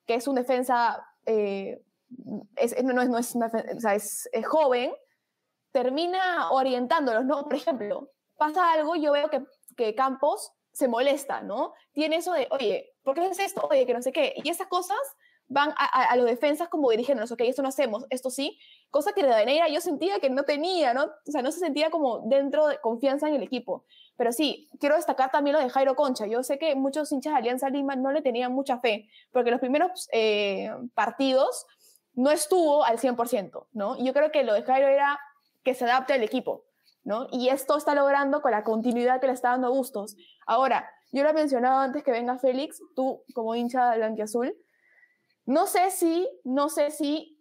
que 0.06 0.15
es 0.15 0.26
un 0.26 0.36
defensa, 0.36 1.06
eh, 1.26 1.84
es, 2.56 2.82
no, 2.82 3.02
es, 3.02 3.10
no 3.10 3.17
es, 3.17 3.36
o 3.36 3.80
sea, 3.82 3.93
es, 3.93 4.30
es 4.32 4.47
joven, 4.47 4.93
termina 5.73 6.50
orientándolos, 6.52 7.26
¿no? 7.26 7.43
Por 7.43 7.56
ejemplo, 7.56 8.10
pasa 8.38 8.71
algo, 8.71 8.95
yo 8.95 9.12
veo 9.12 9.30
que, 9.30 9.43
que 9.76 9.95
Campos 9.95 10.54
se 10.71 10.88
molesta, 10.88 11.41
¿no? 11.41 11.73
Tiene 11.91 12.17
eso 12.17 12.32
de, 12.32 12.47
oye, 12.52 12.93
¿por 13.08 13.15
qué 13.15 13.22
haces 13.22 13.39
esto? 13.39 13.65
Oye, 13.72 13.86
que 13.86 13.93
no 13.93 14.02
sé 14.02 14.12
qué. 14.12 14.34
Y 14.43 14.50
esas 14.50 14.67
cosas 14.67 14.98
van 15.48 15.70
a, 15.78 16.12
a, 16.12 16.15
los 16.17 16.26
defensas 16.26 16.67
como 16.67 16.91
dirigiéndonos, 16.91 17.32
ok, 17.32 17.39
esto 17.46 17.62
no 17.62 17.70
hacemos, 17.70 18.06
esto 18.10 18.30
sí, 18.30 18.60
cosa 18.91 19.13
que 19.13 19.22
Rivadeneira 19.22 19.70
yo 19.70 19.80
sentía 19.80 20.20
que 20.20 20.30
no 20.30 20.43
tenía, 20.43 20.93
¿no? 20.93 21.06
O 21.06 21.32
sea, 21.32 21.41
no 21.41 21.54
se 21.54 21.60
sentía 21.60 21.89
como 21.89 22.28
dentro 22.28 22.67
de 22.67 22.82
confianza 22.82 23.30
en 23.30 23.36
el 23.36 23.43
equipo. 23.43 23.86
Pero 24.17 24.34
sí, 24.34 24.67
quiero 24.82 24.98
destacar 24.98 25.32
también 25.32 25.56
lo 25.56 25.63
de 25.63 25.70
Jairo 25.70 25.96
Concha. 25.96 26.28
Yo 26.28 26.43
sé 26.43 26.60
que 26.60 26.76
muchos 26.76 27.10
hinchas 27.13 27.32
de 27.32 27.38
Alianza 27.38 27.70
Lima 27.70 27.96
no 27.96 28.12
le 28.12 28.22
tenían 28.22 28.52
mucha 28.52 28.80
fe, 28.80 29.08
porque 29.32 29.52
los 29.52 29.62
primeros 29.62 30.10
eh, 30.12 30.70
partidos 30.93 31.65
no 32.13 32.30
estuvo 32.30 32.84
al 32.84 33.00
100%, 33.00 33.67
¿no? 33.72 33.96
Y 33.96 34.04
yo 34.04 34.12
creo 34.12 34.34
que 34.34 34.43
lo 34.43 34.54
de 34.54 34.63
Jairo 34.63 34.89
era 34.89 35.17
que 35.63 35.76
se 35.76 35.86
adapte 35.86 36.12
al 36.12 36.24
equipo, 36.24 36.65
¿no? 37.06 37.28
Y 37.32 37.48
esto 37.48 37.78
está 37.78 37.96
logrando 37.96 38.41
con 38.41 38.52
la 38.52 38.65
continuidad 38.65 39.22
que 39.22 39.28
le 39.28 39.34
está 39.34 39.52
dando 39.52 39.72
gustos. 39.72 40.17
Ahora, 40.46 40.89
yo 41.12 41.24
lo 41.24 41.30
he 41.30 41.34
mencionado 41.34 41.80
antes 41.80 42.04
que 42.04 42.12
venga 42.12 42.38
Félix, 42.38 42.82
tú 42.96 43.24
como 43.34 43.56
hincha 43.56 43.91
de 43.91 43.98
Blanquiazul, 43.98 44.56
no 45.46 45.65
sé 45.65 45.91
si, 45.91 46.30
no 46.43 46.70
sé 46.70 46.91
si 46.91 47.39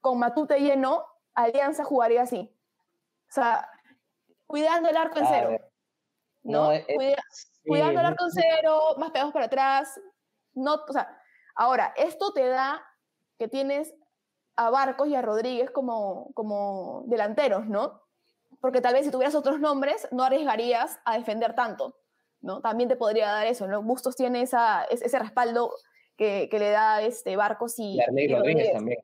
con 0.00 0.18
Matute 0.18 0.60
lleno, 0.60 1.04
Alianza 1.34 1.84
jugaría 1.84 2.22
así. 2.22 2.50
O 3.28 3.32
sea, 3.32 3.68
cuidando 4.46 4.88
el 4.88 4.96
arco 4.96 5.18
en 5.18 5.26
cero. 5.26 5.58
¿no? 6.42 6.70
cuidando 7.66 8.00
el 8.00 8.06
arco 8.06 8.24
en 8.24 8.30
cero, 8.30 8.80
más 8.98 9.10
pegados 9.10 9.32
para 9.32 9.46
atrás. 9.46 10.00
No, 10.54 10.74
o 10.74 10.92
sea, 10.92 11.20
ahora, 11.54 11.92
esto 11.96 12.32
te 12.32 12.46
da 12.46 12.82
que 13.38 13.48
tienes 13.48 13.92
a 14.56 14.70
Barcos 14.70 15.08
y 15.08 15.14
a 15.14 15.22
Rodríguez 15.22 15.70
como, 15.70 16.32
como 16.34 17.02
delanteros, 17.06 17.66
¿no? 17.66 18.02
Porque 18.60 18.80
tal 18.80 18.94
vez 18.94 19.04
si 19.04 19.10
tuvieras 19.10 19.34
otros 19.34 19.60
nombres 19.60 20.06
no 20.12 20.22
arriesgarías 20.22 21.00
a 21.04 21.18
defender 21.18 21.54
tanto, 21.54 21.98
¿no? 22.44 22.60
También 22.60 22.88
te 22.88 22.96
podría 22.96 23.28
dar 23.28 23.46
eso, 23.46 23.66
¿no? 23.66 23.82
Bustos 23.82 24.16
tiene 24.16 24.42
esa, 24.42 24.84
ese 24.84 25.18
respaldo 25.18 25.72
que, 26.16 26.48
que 26.50 26.58
le 26.58 26.70
da 26.70 27.02
este 27.02 27.36
Barcos 27.36 27.78
y, 27.78 27.98
y 27.98 28.28
Rodríguez 28.28 28.72
también, 28.72 28.98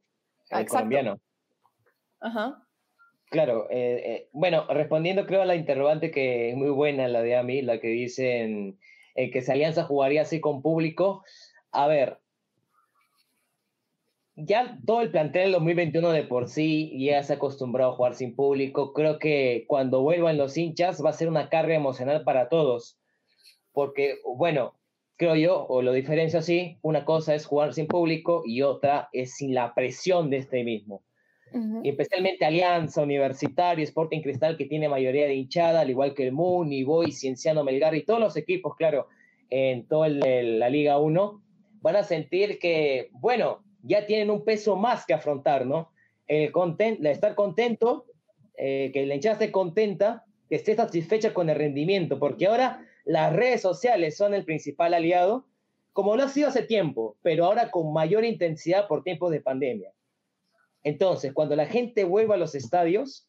el 0.50 0.66
colombiano. 0.66 1.20
Ajá. 2.20 2.66
Claro, 3.30 3.68
eh, 3.70 4.02
eh, 4.04 4.28
bueno, 4.32 4.66
respondiendo 4.68 5.24
creo 5.24 5.42
a 5.42 5.46
la 5.46 5.54
interrogante 5.54 6.10
que 6.10 6.50
es 6.50 6.56
muy 6.56 6.70
buena 6.70 7.08
la 7.08 7.22
de 7.22 7.36
Ami, 7.36 7.62
la 7.62 7.80
que 7.80 7.88
dicen 7.88 8.78
eh, 9.14 9.30
que 9.30 9.40
si 9.40 9.52
Alianza 9.52 9.84
jugaría 9.84 10.22
así 10.22 10.40
con 10.40 10.62
público. 10.62 11.24
A 11.70 11.86
ver, 11.86 12.18
ya 14.34 14.78
todo 14.84 15.00
el 15.00 15.10
plantel 15.10 15.44
del 15.44 15.52
2021 15.52 16.10
de 16.10 16.24
por 16.24 16.48
sí 16.48 16.92
ya 16.98 17.22
se 17.22 17.32
ha 17.32 17.36
acostumbrado 17.36 17.92
a 17.92 17.94
jugar 17.94 18.14
sin 18.14 18.34
público. 18.34 18.92
Creo 18.92 19.18
que 19.18 19.64
cuando 19.68 20.02
vuelvan 20.02 20.36
los 20.36 20.56
hinchas 20.56 21.02
va 21.04 21.10
a 21.10 21.14
ser 21.14 21.28
una 21.28 21.48
carga 21.48 21.74
emocional 21.74 22.24
para 22.24 22.48
todos. 22.48 22.99
Porque, 23.72 24.18
bueno, 24.24 24.74
creo 25.16 25.36
yo, 25.36 25.66
o 25.66 25.82
lo 25.82 25.92
diferencio 25.92 26.38
así, 26.38 26.78
una 26.82 27.04
cosa 27.04 27.34
es 27.34 27.46
jugar 27.46 27.74
sin 27.74 27.86
público 27.86 28.42
y 28.46 28.62
otra 28.62 29.08
es 29.12 29.34
sin 29.34 29.54
la 29.54 29.74
presión 29.74 30.30
de 30.30 30.38
este 30.38 30.64
mismo. 30.64 31.02
Y 31.82 31.88
especialmente 31.88 32.44
Alianza, 32.44 33.02
Universitario, 33.02 33.82
Sporting 33.82 34.20
Cristal, 34.20 34.56
que 34.56 34.66
tiene 34.66 34.88
mayoría 34.88 35.26
de 35.26 35.34
hinchada, 35.34 35.80
al 35.80 35.90
igual 35.90 36.14
que 36.14 36.24
el 36.24 36.32
Moon, 36.32 36.70
Boy, 36.86 37.10
Cienciano 37.10 37.64
Melgar 37.64 37.94
y 37.96 38.04
todos 38.04 38.20
los 38.20 38.36
equipos, 38.36 38.76
claro, 38.76 39.08
en 39.50 39.86
toda 39.88 40.08
la 40.08 40.70
Liga 40.70 40.98
1, 40.98 41.42
van 41.80 41.96
a 41.96 42.04
sentir 42.04 42.58
que, 42.60 43.08
bueno, 43.12 43.64
ya 43.82 44.06
tienen 44.06 44.30
un 44.30 44.44
peso 44.44 44.76
más 44.76 45.04
que 45.06 45.14
afrontar, 45.14 45.66
¿no? 45.66 45.90
El 46.28 46.52
content, 46.52 47.04
estar 47.04 47.34
contento, 47.34 48.06
eh, 48.56 48.90
que 48.92 49.04
la 49.06 49.16
hinchada 49.16 49.34
esté 49.34 49.50
contenta, 49.50 50.24
que 50.48 50.56
esté 50.56 50.76
satisfecha 50.76 51.34
con 51.34 51.50
el 51.50 51.56
rendimiento, 51.56 52.18
porque 52.18 52.46
ahora 52.46 52.86
las 53.04 53.34
redes 53.34 53.62
sociales 53.62 54.16
son 54.16 54.34
el 54.34 54.44
principal 54.44 54.94
aliado, 54.94 55.46
como 55.92 56.16
lo 56.16 56.22
ha 56.22 56.28
sido 56.28 56.48
hace 56.48 56.62
tiempo, 56.62 57.16
pero 57.22 57.44
ahora 57.44 57.70
con 57.70 57.92
mayor 57.92 58.24
intensidad 58.24 58.86
por 58.88 59.02
tiempos 59.02 59.30
de 59.32 59.40
pandemia. 59.40 59.92
Entonces, 60.82 61.32
cuando 61.32 61.56
la 61.56 61.66
gente 61.66 62.04
vuelva 62.04 62.36
a 62.36 62.38
los 62.38 62.54
estadios, 62.54 63.28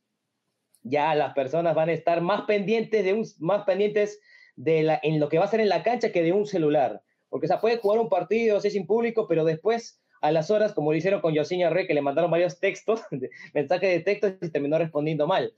ya 0.83 1.13
las 1.15 1.33
personas 1.33 1.75
van 1.75 1.89
a 1.89 1.93
estar 1.93 2.21
más 2.21 2.43
pendientes 2.43 3.03
de 3.03 3.13
un, 3.13 3.25
más 3.39 3.63
pendientes 3.65 4.19
de 4.55 4.83
la, 4.83 4.99
en 5.03 5.19
lo 5.19 5.29
que 5.29 5.37
va 5.37 5.45
a 5.45 5.49
ser 5.49 5.59
en 5.59 5.69
la 5.69 5.83
cancha 5.83 6.11
que 6.11 6.23
de 6.23 6.33
un 6.33 6.45
celular. 6.45 7.01
Porque 7.29 7.47
se 7.47 7.57
puede 7.57 7.77
jugar 7.77 7.99
un 7.99 8.09
partido, 8.09 8.59
si 8.59 8.71
sin 8.71 8.85
público, 8.85 9.27
pero 9.27 9.43
después 9.43 10.01
a 10.21 10.31
las 10.31 10.51
horas, 10.51 10.73
como 10.73 10.91
lo 10.91 10.97
hicieron 10.97 11.21
con 11.21 11.33
Yosinha 11.33 11.69
Rey, 11.69 11.87
que 11.87 11.93
le 11.93 12.01
mandaron 12.01 12.29
varios 12.29 12.59
textos, 12.59 13.01
mensajes 13.53 13.89
de 13.89 13.99
texto 14.01 14.27
y 14.45 14.49
terminó 14.49 14.77
respondiendo 14.77 15.27
mal. 15.27 15.53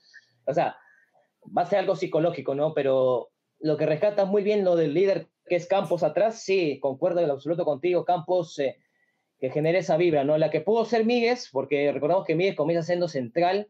O 0.45 0.53
sea, 0.53 0.77
va 1.55 1.63
a 1.63 1.65
ser 1.65 1.79
algo 1.79 1.95
psicológico, 1.95 2.55
¿no? 2.55 2.73
Pero 2.73 3.29
lo 3.63 3.77
que 3.77 3.85
rescata 3.85 4.25
muy 4.25 4.43
bien 4.43 4.65
lo 4.65 4.75
del 4.75 4.93
líder 4.93 5.29
que 5.45 5.55
es 5.55 5.67
Campos 5.67 6.03
atrás, 6.03 6.43
sí, 6.43 6.79
concuerdo 6.81 7.21
en 7.21 7.29
absoluto 7.29 7.63
contigo, 7.63 8.03
Campos 8.03 8.59
eh, 8.59 8.77
que 9.39 9.49
genera 9.49 9.79
esa 9.79 9.95
vibra, 9.95 10.25
¿no? 10.25 10.37
La 10.37 10.49
que 10.49 10.59
pudo 10.59 10.83
ser 10.83 11.05
Míguez, 11.05 11.49
porque 11.51 11.89
recordamos 11.91 12.25
que 12.25 12.35
Míguez 12.35 12.55
comienza 12.55 12.85
siendo 12.85 13.07
central 13.07 13.69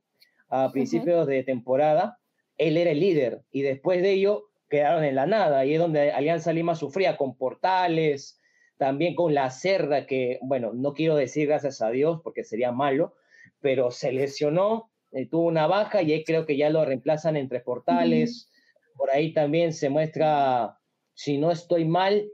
a 0.50 0.72
principios 0.72 1.28
de 1.28 1.44
temporada, 1.44 2.18
él 2.58 2.78
era 2.78 2.90
el 2.92 3.00
líder 3.00 3.44
y 3.52 3.62
después 3.62 4.02
de 4.02 4.12
ello 4.12 4.46
quedaron 4.68 5.04
en 5.04 5.16
la 5.16 5.28
nada 5.28 5.64
y 5.66 5.76
es 5.76 5.80
donde 5.80 6.12
Alianza 6.12 6.54
Lima 6.54 6.74
sufría 6.74 7.16
con 7.16 7.38
Portales, 7.38 8.40
también 8.78 9.14
con 9.14 9.36
la 9.36 9.52
Cerda, 9.52 10.08
que, 10.08 10.40
bueno, 10.42 10.74
no 10.74 10.94
quiero 10.94 11.16
decir 11.16 11.48
gracias 11.48 11.84
a 11.84 11.92
Dios 11.92 12.20
porque 12.24 12.44
sería 12.44 12.72
malo, 12.72 13.14
pero 13.62 13.92
se 13.92 14.12
lesionó, 14.12 14.90
eh, 15.12 15.28
tuvo 15.28 15.46
una 15.46 15.68
baja 15.68 16.02
y 16.02 16.14
ahí 16.14 16.24
creo 16.24 16.48
que 16.48 16.58
ya 16.58 16.72
lo 16.72 16.84
reemplazan 16.84 17.38
entre 17.38 17.60
Portales. 17.60 18.50
Por 18.96 19.12
ahí 19.12 19.34
también 19.34 19.74
se 19.74 19.90
muestra, 19.90 20.80
si 21.14 21.38
no 21.38 21.52
estoy 21.52 21.86
mal, 21.86 22.28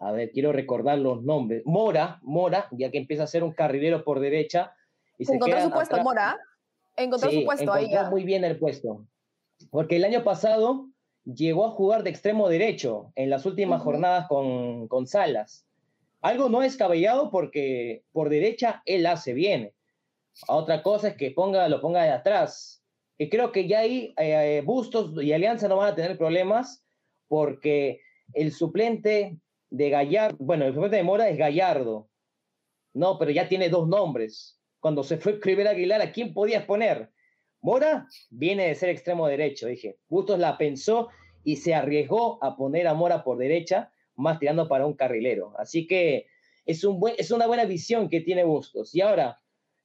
a 0.00 0.12
ver, 0.12 0.30
quiero 0.32 0.52
recordar 0.52 0.98
los 0.98 1.22
nombres. 1.22 1.62
Mora, 1.66 2.18
Mora, 2.22 2.68
ya 2.72 2.90
que 2.90 2.96
empieza 2.96 3.24
a 3.24 3.26
ser 3.26 3.44
un 3.44 3.52
carrilero 3.52 4.02
por 4.02 4.18
derecha. 4.18 4.74
Y 5.18 5.26
se 5.26 5.34
encontró 5.34 5.60
su 5.60 5.70
puesto, 5.70 6.02
Mora. 6.02 6.38
Encontró 6.96 7.30
su 7.30 7.44
puesto 7.44 7.72
ahí. 7.72 7.90
muy 8.10 8.24
bien 8.24 8.44
el 8.44 8.58
puesto. 8.58 9.06
Porque 9.70 9.96
el 9.96 10.04
año 10.04 10.24
pasado 10.24 10.88
llegó 11.24 11.66
a 11.66 11.70
jugar 11.70 12.02
de 12.02 12.10
extremo 12.10 12.48
derecho 12.48 13.12
en 13.14 13.28
las 13.28 13.44
últimas 13.44 13.82
jornadas 13.82 14.26
con, 14.26 14.88
con 14.88 15.06
Salas. 15.06 15.66
Algo 16.22 16.48
no 16.48 16.62
escabellado 16.62 17.30
porque 17.30 18.04
por 18.12 18.30
derecha 18.30 18.82
él 18.86 19.06
hace 19.06 19.34
bien. 19.34 19.72
Otra 20.48 20.82
cosa 20.82 21.08
es 21.08 21.16
que 21.16 21.30
ponga, 21.30 21.68
lo 21.68 21.82
ponga 21.82 22.04
de 22.04 22.10
atrás. 22.10 22.79
Y 23.20 23.28
creo 23.28 23.52
que 23.52 23.68
ya 23.68 23.80
ahí 23.80 24.14
eh, 24.16 24.62
Bustos 24.64 25.12
y 25.22 25.34
Alianza 25.34 25.68
no 25.68 25.76
van 25.76 25.92
a 25.92 25.94
tener 25.94 26.16
problemas 26.16 26.82
porque 27.28 28.00
el 28.32 28.50
suplente 28.50 29.36
de 29.68 29.90
Gallardo, 29.90 30.38
bueno, 30.40 30.64
el 30.64 30.72
suplente 30.72 30.96
de 30.96 31.02
Mora 31.02 31.28
es 31.28 31.36
Gallardo. 31.36 32.08
No, 32.94 33.18
pero 33.18 33.30
ya 33.30 33.46
tiene 33.46 33.68
dos 33.68 33.86
nombres. 33.86 34.58
Cuando 34.78 35.04
se 35.04 35.18
fue 35.18 35.38
Cliver 35.38 35.68
Aguilar, 35.68 36.00
¿a 36.00 36.12
quién 36.12 36.32
podías 36.32 36.64
poner? 36.64 37.10
Mora 37.60 38.06
viene 38.30 38.68
de 38.68 38.74
ser 38.74 38.88
extremo 38.88 39.28
derecho, 39.28 39.66
dije. 39.66 39.98
Bustos 40.08 40.38
la 40.38 40.56
pensó 40.56 41.10
y 41.44 41.56
se 41.56 41.74
arriesgó 41.74 42.42
a 42.42 42.56
poner 42.56 42.86
a 42.86 42.94
Mora 42.94 43.22
por 43.22 43.36
derecha, 43.36 43.92
más 44.16 44.38
tirando 44.38 44.66
para 44.66 44.86
un 44.86 44.94
carrilero. 44.94 45.52
Así 45.58 45.86
que 45.86 46.26
es, 46.64 46.84
un 46.84 46.98
buen, 46.98 47.16
es 47.18 47.30
una 47.30 47.46
buena 47.46 47.66
visión 47.66 48.08
que 48.08 48.22
tiene 48.22 48.44
Bustos. 48.44 48.94
Y 48.94 49.02
ahora, 49.02 49.38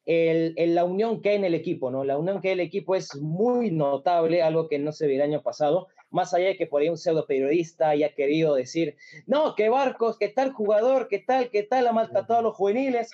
el, 0.06 0.54
la 0.76 0.86
unión 0.86 1.22
que 1.22 1.30
hay 1.30 1.36
en 1.36 1.46
el 1.46 1.56
equipo, 1.56 1.92
¿no? 1.92 2.04
La 2.04 2.18
unión 2.18 2.42
que 2.42 2.50
hay 2.50 2.54
en 2.54 2.60
el 2.60 2.66
equipo 2.66 2.96
es 2.96 3.16
muy 3.16 3.72
notable, 3.72 4.42
algo 4.42 4.68
que 4.68 4.80
no 4.80 4.92
se 4.92 5.08
vio 5.08 5.16
el 5.16 5.22
año 5.22 5.42
pasado 5.42 5.88
más 6.16 6.34
allá 6.34 6.48
de 6.48 6.58
que 6.58 6.66
por 6.66 6.82
ahí 6.82 6.88
un 6.88 6.98
pseudo 6.98 7.28
periodista 7.28 7.90
haya 7.90 8.16
querido 8.16 8.56
decir, 8.56 8.96
no, 9.26 9.54
que 9.54 9.68
Barcos, 9.68 10.18
que 10.18 10.30
tal 10.30 10.54
jugador, 10.54 11.10
que 11.10 11.20
tal, 11.20 11.50
que 11.50 11.64
tal, 11.64 11.88
ha 11.88 11.92
maltratado 11.92 12.40
a 12.40 12.44
los 12.44 12.56
juveniles, 12.56 13.12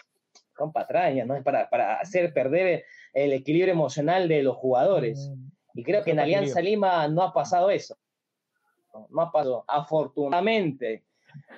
con 0.53 0.71
patraña, 0.71 1.25
¿no? 1.25 1.35
Es 1.35 1.43
para, 1.43 1.67
para 1.69 1.95
hacer 1.95 2.31
perder 2.31 2.85
el 3.13 3.33
equilibrio 3.33 3.73
emocional 3.73 4.27
de 4.27 4.43
los 4.43 4.55
jugadores. 4.55 5.31
Mm, 5.35 5.79
y 5.79 5.83
creo 5.83 6.03
que 6.03 6.11
en 6.11 6.19
Alianza 6.19 6.61
Lima 6.61 7.07
no 7.07 7.23
ha 7.23 7.33
pasado 7.33 7.71
eso. 7.71 7.97
No, 9.09 9.21
ha 9.21 9.31
pasado, 9.31 9.65
afortunadamente. 9.67 11.03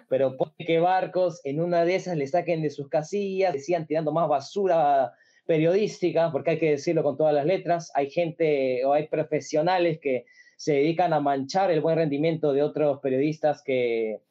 Pero 0.08 0.38
puede 0.38 0.54
que 0.66 0.80
Barcos 0.80 1.42
en 1.44 1.60
una 1.60 1.84
de 1.84 1.96
esas 1.96 2.16
le 2.16 2.28
saquen 2.28 2.62
de 2.62 2.70
sus 2.70 2.88
casillas, 2.88 3.54
le 3.54 3.60
sigan 3.60 3.88
tirando 3.88 4.14
más 4.14 4.30
basura 4.30 5.12
periodística, 5.46 6.32
porque 6.32 6.52
hay 6.52 6.60
que 6.60 6.72
decirlo 6.72 7.04
con 7.04 7.18
todas 7.18 7.34
las 7.34 7.46
letras. 7.46 7.92
Hay 7.96 8.10
gente 8.10 8.84
o 8.86 8.94
hay 8.94 9.08
profesionales 9.08 10.00
que 10.00 10.26
se 10.56 10.74
dedican 10.74 11.14
a 11.14 11.20
manchar 11.20 11.72
el 11.72 11.82
buen 11.82 11.98
rendimiento 11.98 12.54
de 12.54 12.64
otros 12.64 13.00
periodistas 13.00 13.62
que, 13.64 14.22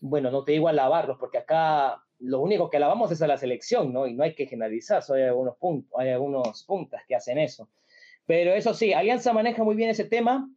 bueno, 0.00 0.30
no 0.30 0.44
te 0.44 0.52
digo 0.52 0.68
alabarlos, 0.68 1.18
porque 1.18 1.38
acá 1.38 2.02
lo 2.18 2.40
único 2.40 2.70
que 2.70 2.76
alabamos 2.76 3.10
es 3.12 3.22
a 3.22 3.26
la 3.26 3.36
selección, 3.36 3.92
¿no? 3.92 4.06
Y 4.06 4.14
no 4.14 4.24
hay 4.24 4.34
que 4.34 4.46
generalizar, 4.46 5.02
hay 5.08 5.22
algunos 5.22 5.56
puntos, 5.56 5.92
hay 5.98 6.10
algunos 6.10 6.64
puntas 6.64 7.02
que 7.06 7.14
hacen 7.14 7.38
eso. 7.38 7.68
Pero 8.26 8.52
eso 8.52 8.74
sí, 8.74 8.92
Alianza 8.92 9.32
maneja 9.32 9.64
muy 9.64 9.74
bien 9.74 9.90
ese 9.90 10.04
tema, 10.04 10.48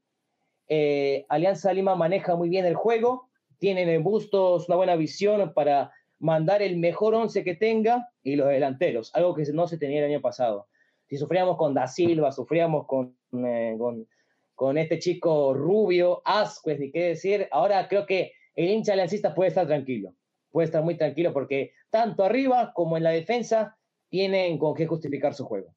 eh, 0.67 1.25
Alianza 1.29 1.73
Lima 1.73 1.95
maneja 1.95 2.35
muy 2.35 2.49
bien 2.49 2.65
el 2.65 2.75
juego, 2.75 3.29
tienen 3.57 3.89
en 3.89 4.03
Bustos 4.03 4.67
una 4.67 4.75
buena 4.75 4.95
visión 4.95 5.53
para 5.53 5.91
mandar 6.19 6.61
el 6.61 6.77
mejor 6.77 7.13
once 7.13 7.43
que 7.43 7.55
tenga 7.55 8.09
y 8.23 8.35
los 8.35 8.47
delanteros, 8.47 9.13
algo 9.15 9.35
que 9.35 9.43
no 9.53 9.67
se 9.67 9.77
tenía 9.77 9.99
el 9.99 10.11
año 10.11 10.21
pasado. 10.21 10.67
Si 11.07 11.17
sufríamos 11.17 11.57
con 11.57 11.73
Da 11.73 11.87
Silva, 11.87 12.31
sufríamos 12.31 12.87
con, 12.87 13.15
eh, 13.33 13.75
con 13.77 14.07
con 14.55 14.77
este 14.77 14.99
chico 14.99 15.53
rubio, 15.53 16.21
Asquez, 16.25 16.79
ni 16.79 16.91
qué 16.91 17.09
decir. 17.09 17.47
Ahora 17.51 17.87
creo 17.87 18.05
que 18.05 18.31
el 18.55 18.69
hincha 18.69 18.93
aliancista 18.93 19.35
puede 19.35 19.49
estar 19.49 19.67
tranquilo, 19.67 20.15
puede 20.49 20.65
estar 20.65 20.81
muy 20.81 20.97
tranquilo 20.97 21.33
porque 21.33 21.73
tanto 21.89 22.23
arriba 22.23 22.71
como 22.73 22.97
en 22.97 23.03
la 23.03 23.11
defensa 23.11 23.77
tienen 24.09 24.57
con 24.57 24.73
qué 24.73 24.87
justificar 24.87 25.33
su 25.33 25.45
juego. 25.45 25.75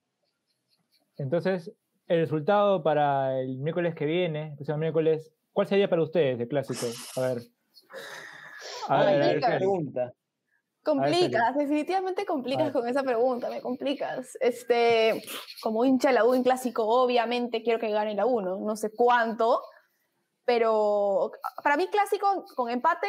Entonces, 1.16 1.72
el 2.06 2.20
resultado 2.20 2.82
para 2.84 3.40
el 3.40 3.58
miércoles 3.58 3.94
que 3.96 4.06
viene, 4.06 4.56
el 4.56 4.78
miércoles, 4.78 5.32
¿cuál 5.52 5.66
sería 5.66 5.90
para 5.90 6.02
ustedes 6.02 6.38
el 6.38 6.48
clásico? 6.48 6.86
A 7.16 7.20
ver. 7.20 7.38
A 8.88 9.04
ver, 9.04 9.22
a 9.22 9.26
ver, 9.26 9.40
pregunta. 9.40 10.12
Complicas, 10.88 11.54
definitivamente 11.54 12.24
complicas 12.24 12.72
con 12.72 12.88
esa 12.88 13.02
pregunta, 13.02 13.50
me 13.50 13.60
complicas. 13.60 14.38
Este, 14.40 15.22
como 15.60 15.84
hincha 15.84 16.08
de 16.08 16.14
la 16.14 16.24
U 16.24 16.32
en 16.32 16.42
clásico, 16.42 16.86
obviamente 16.86 17.62
quiero 17.62 17.78
que 17.78 17.90
gane 17.90 18.14
la 18.14 18.24
1, 18.24 18.60
no 18.60 18.76
sé 18.76 18.90
cuánto, 18.96 19.60
pero 20.46 21.30
para 21.62 21.76
mí 21.76 21.88
clásico 21.88 22.46
con 22.56 22.70
empate 22.70 23.08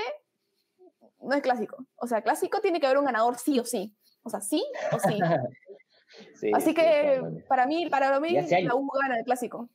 no 1.22 1.34
es 1.34 1.42
clásico. 1.42 1.78
O 1.96 2.06
sea, 2.06 2.22
clásico 2.22 2.60
tiene 2.60 2.82
que 2.82 2.86
haber 2.86 2.98
un 2.98 3.06
ganador 3.06 3.38
sí 3.38 3.58
o 3.60 3.64
sí. 3.64 3.96
O 4.24 4.30
sea, 4.30 4.42
sí 4.42 4.62
o 4.92 5.00
sí. 5.00 5.18
Así 6.54 6.74
que 6.74 7.22
para 7.48 7.66
mí, 7.66 7.88
para 7.90 8.20
mí 8.20 8.34
la 8.34 8.76
U 8.76 8.90
gana 9.02 9.20
el 9.20 9.24
clásico. 9.24 9.70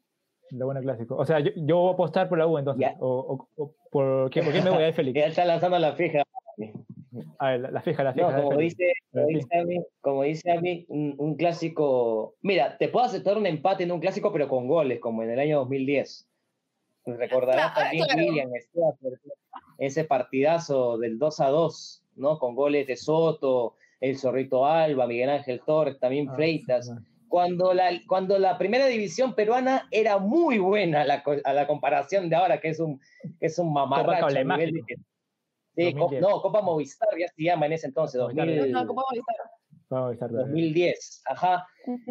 La 0.51 0.67
buena 0.67 0.83
clásico. 0.83 1.17
O 1.17 1.25
sea, 1.25 1.41
yo, 1.41 1.79
voy 1.79 1.91
a 1.91 1.95
apostar 1.95 2.29
por 2.29 2.37
la 2.37 2.47
U 2.47 2.59
entonces. 2.59 2.91
O, 3.01 3.49
por, 3.91 4.29
¿qué, 4.31 4.43
me 4.43 4.71
voy 4.71 4.83
a 4.83 4.89
ir 4.89 4.95
Félix? 4.95 5.15
Ya 5.21 5.27
está 5.27 5.47
lanzando 5.47 5.79
la 5.79 5.95
fija. 5.95 6.23
A 7.39 7.51
ver, 7.51 7.73
la, 7.73 7.81
fija, 7.83 8.03
la 8.03 8.13
fija. 8.13 8.43
como, 8.43 8.57
dice, 8.57 8.93
como, 10.01 10.23
dice 10.23 10.53
a 10.53 10.61
mí, 10.61 10.85
un, 10.89 11.37
clásico. 11.37 12.35
Mira, 12.43 12.77
te 12.79 12.89
puedo 12.89 13.07
aceptar 13.07 13.37
un 13.37 13.47
empate 13.47 13.85
en 13.85 13.93
un 13.93 14.01
clásico, 14.01 14.33
pero 14.33 14.49
con 14.49 14.67
goles, 14.67 15.01
como 15.01 15.23
en 15.23 15.31
el 15.31 15.39
año 15.39 15.59
2010. 15.59 16.29
Recordarás 17.07 17.75
también, 17.75 18.07
William, 18.17 18.51
ese 19.79 20.05
partidazo 20.05 20.99
del 20.99 21.19
2 21.19 21.41
a 21.41 21.49
2, 21.49 22.05
¿no? 22.17 22.39
Con 22.39 22.55
goles 22.55 22.87
de 22.87 22.97
Soto, 22.97 23.75
el 24.01 24.19
Zorrito 24.19 24.67
Alba, 24.67 25.07
Miguel 25.07 25.31
Ángel 25.31 25.61
Torres, 25.65 25.99
también 25.99 26.29
ah, 26.31 26.35
Freitas. 26.35 26.93
Cuando 27.29 27.75
la, 27.75 27.91
cuando 28.07 28.39
la 28.39 28.59
primera 28.59 28.87
división 28.87 29.35
peruana 29.35 29.89
era 29.91 30.19
muy 30.19 30.59
buena 30.59 31.03
a 31.03 31.53
la, 31.53 31.67
comparación 31.67 32.29
de 32.29 32.37
ahora, 32.37 32.61
que 32.61 32.69
es 32.69 32.81
un, 32.81 33.01
que 33.41 33.47
es 33.47 33.59
un 33.59 33.73
mamarracho. 33.73 34.29
Sí, 35.77 35.95
no, 35.95 36.41
Copa 36.41 36.63
Movistar 36.63 37.09
ya 37.19 37.27
se 37.29 37.43
llama 37.43 37.67
en 37.67 37.73
ese 37.73 37.87
entonces, 37.87 38.21
2000, 38.21 38.71
no, 38.73 38.87
Copa 38.87 39.03
Movistar. 39.11 39.37
2010, 39.89 41.23
ajá. 41.27 41.67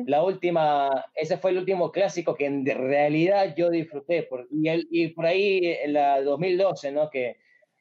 La 0.06 0.24
última, 0.24 1.06
ese 1.16 1.38
fue 1.38 1.52
el 1.52 1.58
último 1.58 1.92
clásico 1.92 2.36
que 2.36 2.46
en 2.46 2.66
realidad 2.66 3.54
yo 3.56 3.70
disfruté. 3.70 4.24
Por, 4.24 4.48
y, 4.52 4.70
el, 4.70 4.88
y 4.92 5.10
por 5.10 5.26
ahí 5.26 5.76
la 5.88 6.22
2012, 6.22 6.92
¿no? 6.92 7.10
Que, 7.10 7.38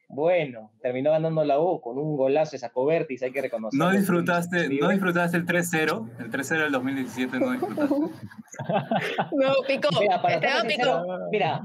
bueno, 0.09 0.71
terminó 0.81 1.11
ganando 1.11 1.43
la 1.43 1.59
U 1.59 1.79
con 1.81 1.97
un 1.97 2.17
golazo 2.17 2.55
esa 2.55 2.71
Cobertis, 2.71 3.23
hay 3.23 3.31
que 3.31 3.41
reconocer. 3.41 3.79
¿No 3.79 3.91
disfrutaste, 3.91 4.69
¿no 4.69 4.89
disfrutaste 4.89 5.37
el 5.37 5.45
3-0? 5.45 6.09
El 6.19 6.31
3-0 6.31 6.63
del 6.63 6.71
2017 6.71 7.39
no 7.39 7.51
disfrutaste. 7.53 7.95
no, 7.95 9.53
picó. 9.67 9.89
Mira, 9.99 10.21
para 10.21 10.63
picó. 10.67 11.05
Mira, 11.31 11.61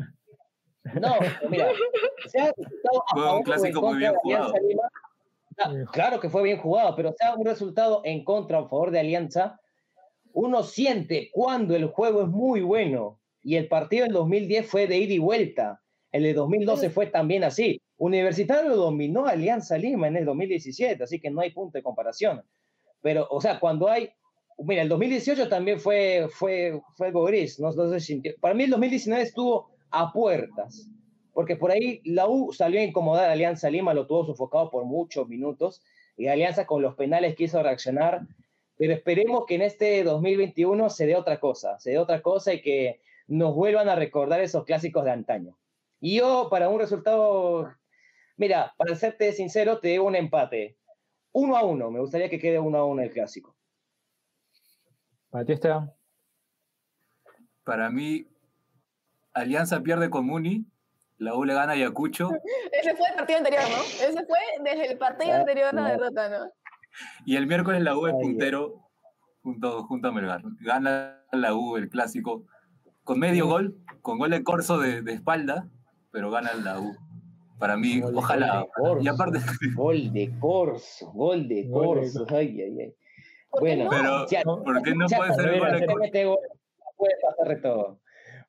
no, 0.94 1.14
mira, 1.48 1.68
un 3.36 3.42
clásico 3.42 3.82
muy 3.82 3.98
bien 3.98 4.14
jugado. 4.14 4.52
claro 5.92 6.20
que 6.20 6.30
fue 6.30 6.42
bien 6.42 6.58
jugado, 6.58 6.94
pero 6.96 7.12
sea 7.12 7.34
un 7.34 7.44
resultado 7.44 8.02
en 8.04 8.24
contra 8.24 8.60
o 8.60 8.66
a 8.66 8.68
favor 8.68 8.90
de 8.90 9.00
Alianza, 9.00 9.60
uno 10.32 10.62
siente 10.62 11.30
cuando 11.32 11.74
el 11.74 11.86
juego 11.86 12.22
es 12.22 12.28
muy 12.28 12.60
bueno. 12.60 13.20
Y 13.42 13.56
el 13.56 13.68
partido 13.68 14.04
del 14.04 14.12
2010 14.12 14.66
fue 14.66 14.86
de 14.86 14.98
ida 14.98 15.14
y 15.14 15.18
vuelta. 15.18 15.80
El 16.12 16.22
de 16.24 16.34
2012 16.34 16.90
fue 16.90 17.06
también 17.06 17.44
así. 17.44 17.80
Universitario 17.96 18.70
lo 18.70 18.76
dominó 18.76 19.26
Alianza 19.26 19.76
Lima 19.76 20.08
en 20.08 20.16
el 20.16 20.24
2017, 20.24 21.02
así 21.02 21.20
que 21.20 21.30
no 21.30 21.40
hay 21.40 21.50
punto 21.50 21.78
de 21.78 21.82
comparación. 21.82 22.42
Pero, 23.00 23.26
o 23.30 23.40
sea, 23.40 23.58
cuando 23.58 23.88
hay. 23.88 24.10
Mira, 24.58 24.82
el 24.82 24.88
2018 24.88 25.48
también 25.48 25.78
fue, 25.78 26.26
fue, 26.30 26.80
fue 26.96 27.08
algo 27.08 27.24
gris. 27.24 27.60
¿no? 27.60 27.70
para 28.40 28.54
mí 28.54 28.64
el 28.64 28.70
2019 28.70 29.22
estuvo 29.22 29.70
a 29.90 30.12
puertas, 30.12 30.88
porque 31.32 31.56
por 31.56 31.70
ahí 31.70 32.00
la 32.04 32.28
U 32.28 32.52
salió 32.52 32.80
a 32.80 32.84
incomodar 32.84 33.28
a 33.28 33.32
Alianza 33.32 33.70
Lima, 33.70 33.94
lo 33.94 34.06
tuvo 34.06 34.26
sofocado 34.26 34.70
por 34.70 34.84
muchos 34.84 35.28
minutos, 35.28 35.82
y 36.16 36.26
Alianza 36.26 36.66
con 36.66 36.82
los 36.82 36.94
penales 36.94 37.36
quiso 37.36 37.62
reaccionar, 37.62 38.26
pero 38.76 38.92
esperemos 38.92 39.44
que 39.46 39.56
en 39.56 39.62
este 39.62 40.02
2021 40.04 40.90
se 40.90 41.06
dé 41.06 41.16
otra 41.16 41.40
cosa, 41.40 41.78
se 41.78 41.90
dé 41.90 41.98
otra 41.98 42.22
cosa 42.22 42.54
y 42.54 42.62
que 42.62 43.00
nos 43.26 43.54
vuelvan 43.54 43.88
a 43.88 43.96
recordar 43.96 44.40
esos 44.40 44.64
clásicos 44.64 45.04
de 45.04 45.10
antaño. 45.10 45.58
Y 46.00 46.18
yo, 46.18 46.48
para 46.50 46.68
un 46.68 46.78
resultado 46.78 47.68
Mira, 48.38 48.72
para 48.76 48.94
serte 48.94 49.32
sincero, 49.32 49.80
te 49.80 49.88
debo 49.88 50.06
un 50.06 50.14
empate. 50.14 50.78
Uno 51.32 51.56
a 51.56 51.64
uno. 51.64 51.90
Me 51.90 51.98
gustaría 51.98 52.30
que 52.30 52.38
quede 52.38 52.60
uno 52.60 52.78
a 52.78 52.84
uno 52.84 53.02
el 53.02 53.10
clásico. 53.10 53.56
Para 55.28 55.44
ti, 55.44 55.52
Esteban. 55.54 55.92
Para 57.64 57.90
mí, 57.90 58.28
Alianza 59.32 59.82
pierde 59.82 60.10
con 60.10 60.26
Muni, 60.26 60.66
la 61.18 61.34
U 61.34 61.44
le 61.44 61.54
gana 61.54 61.72
a 61.72 61.74
Ayacucho. 61.74 62.30
Ese 62.72 62.96
fue 62.96 63.08
el 63.08 63.14
partido 63.16 63.38
anterior, 63.38 63.62
¿no? 63.70 63.82
Ese 63.82 64.26
fue 64.26 64.38
desde 64.64 64.92
el 64.92 64.98
partido 64.98 65.32
ah, 65.32 65.40
anterior 65.40 65.74
la 65.74 65.88
derrota, 65.90 66.28
¿no? 66.28 66.50
Y 67.26 67.36
el 67.36 67.46
miércoles 67.46 67.82
la 67.82 67.96
U 67.96 68.06
es 68.06 68.14
puntero 68.14 68.88
junto, 69.42 69.84
junto 69.84 70.08
a 70.08 70.12
Melgar. 70.12 70.42
Gana 70.60 71.24
la 71.32 71.54
U 71.54 71.76
el 71.76 71.88
clásico 71.88 72.44
con 73.08 73.18
medio 73.18 73.46
gol, 73.46 73.74
con 74.02 74.18
gol 74.18 74.30
de 74.30 74.44
Corso 74.44 74.78
de, 74.78 74.98
espalda, 75.12 75.66
pero 76.10 76.30
gana 76.30 76.52
la 76.54 76.78
U. 76.78 76.94
Para 77.58 77.76
mí, 77.76 78.02
ojalá. 78.02 78.66
y 79.00 79.08
aparte. 79.08 79.38
Gol 79.74 80.12
de 80.12 80.30
Corso, 80.38 81.10
gol 81.10 81.48
de 81.48 81.68
Corso. 81.68 82.24
Ay, 82.28 82.60
ay, 82.60 82.80
ay. 82.80 82.94
Bueno, 83.58 83.88
pero 83.90 84.26
¿por 84.62 84.82
qué 84.82 84.94
no 84.94 85.06
puede 85.08 85.34
ser 85.34 85.58
gol 85.58 85.80
de 85.80 85.86
Corso? 85.86 86.38
Puede 86.96 87.14
pasar 87.20 87.48
de 87.48 87.56
todo. 87.56 88.00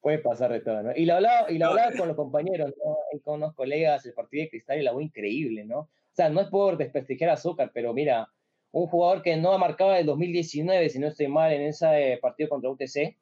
Puede 0.02 0.20
pasar 0.20 0.52
de 0.52 0.62
todo, 0.62 0.82
¿no? 0.82 0.92
Y 0.96 1.06
lo 1.06 1.16
hablaba, 1.16 1.52
y 1.52 1.58
lo 1.58 1.68
hablaba 1.68 1.92
con 1.98 2.08
los 2.08 2.16
compañeros, 2.16 2.74
¿no? 2.84 2.98
Y 3.14 3.20
con 3.20 3.36
unos 3.36 3.54
colegas, 3.54 4.06
el 4.06 4.14
partido 4.14 4.44
de 4.44 4.50
Cristal 4.50 4.80
y 4.80 4.84
la 4.84 4.94
U 4.94 5.02
increíble, 5.02 5.66
¿no? 5.66 5.80
O 5.80 5.90
sea, 6.14 6.30
no 6.30 6.42
es 6.42 6.48
por 6.48 6.78
desprestigiar 6.78 7.30
a 7.30 7.34
Azúcar, 7.34 7.72
pero 7.74 7.94
mira, 7.94 8.30
un 8.72 8.88
jugador 8.88 9.22
que 9.22 9.36
no 9.36 9.52
ha 9.52 9.58
marcado 9.58 9.96
el 9.96 10.06
2019, 10.06 10.90
si 10.90 11.00
no 11.00 11.08
estoy 11.08 11.28
mal, 11.28 11.52
en 11.52 11.64
ese 11.64 12.18
partido 12.22 12.50
contra 12.50 12.70
UTC. 12.70 13.18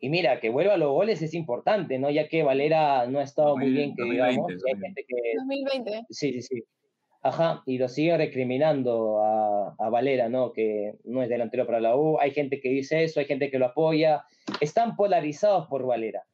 Y 0.00 0.10
mira, 0.10 0.38
que 0.40 0.48
vuelva 0.48 0.74
a 0.74 0.78
los 0.78 0.92
goles 0.92 1.20
es 1.22 1.34
importante, 1.34 1.98
¿no? 1.98 2.08
Ya 2.08 2.28
que 2.28 2.44
Valera 2.44 3.06
no 3.06 3.18
ha 3.18 3.24
estado 3.24 3.56
muy 3.56 3.70
bien, 3.70 3.94
que 3.96 4.04
digamos. 4.04 4.50
hay 4.50 4.80
gente 4.80 5.04
que, 5.06 5.16
2020. 5.38 6.06
Sí, 6.10 6.32
sí, 6.34 6.42
sí. 6.42 6.64
Ajá, 7.20 7.62
y 7.66 7.78
lo 7.78 7.88
sigue 7.88 8.16
recriminando 8.16 9.22
a, 9.22 9.90
Valera, 9.90 10.28
¿no? 10.28 10.52
Que 10.52 10.94
no 11.04 11.22
es 11.22 11.28
delantero 11.28 11.66
para 11.66 11.80
la 11.80 11.96
U. 11.96 12.18
Hay 12.20 12.32
gente 12.32 12.60
que 12.60 12.68
dice 12.68 13.02
eso, 13.02 13.20
hay 13.20 13.26
gente 13.26 13.50
que 13.50 13.58
lo 13.58 13.66
apoya. 13.66 14.24
Están 14.60 14.96
polarizados 14.96 15.66
por 15.68 15.84
Valera. 15.86 16.24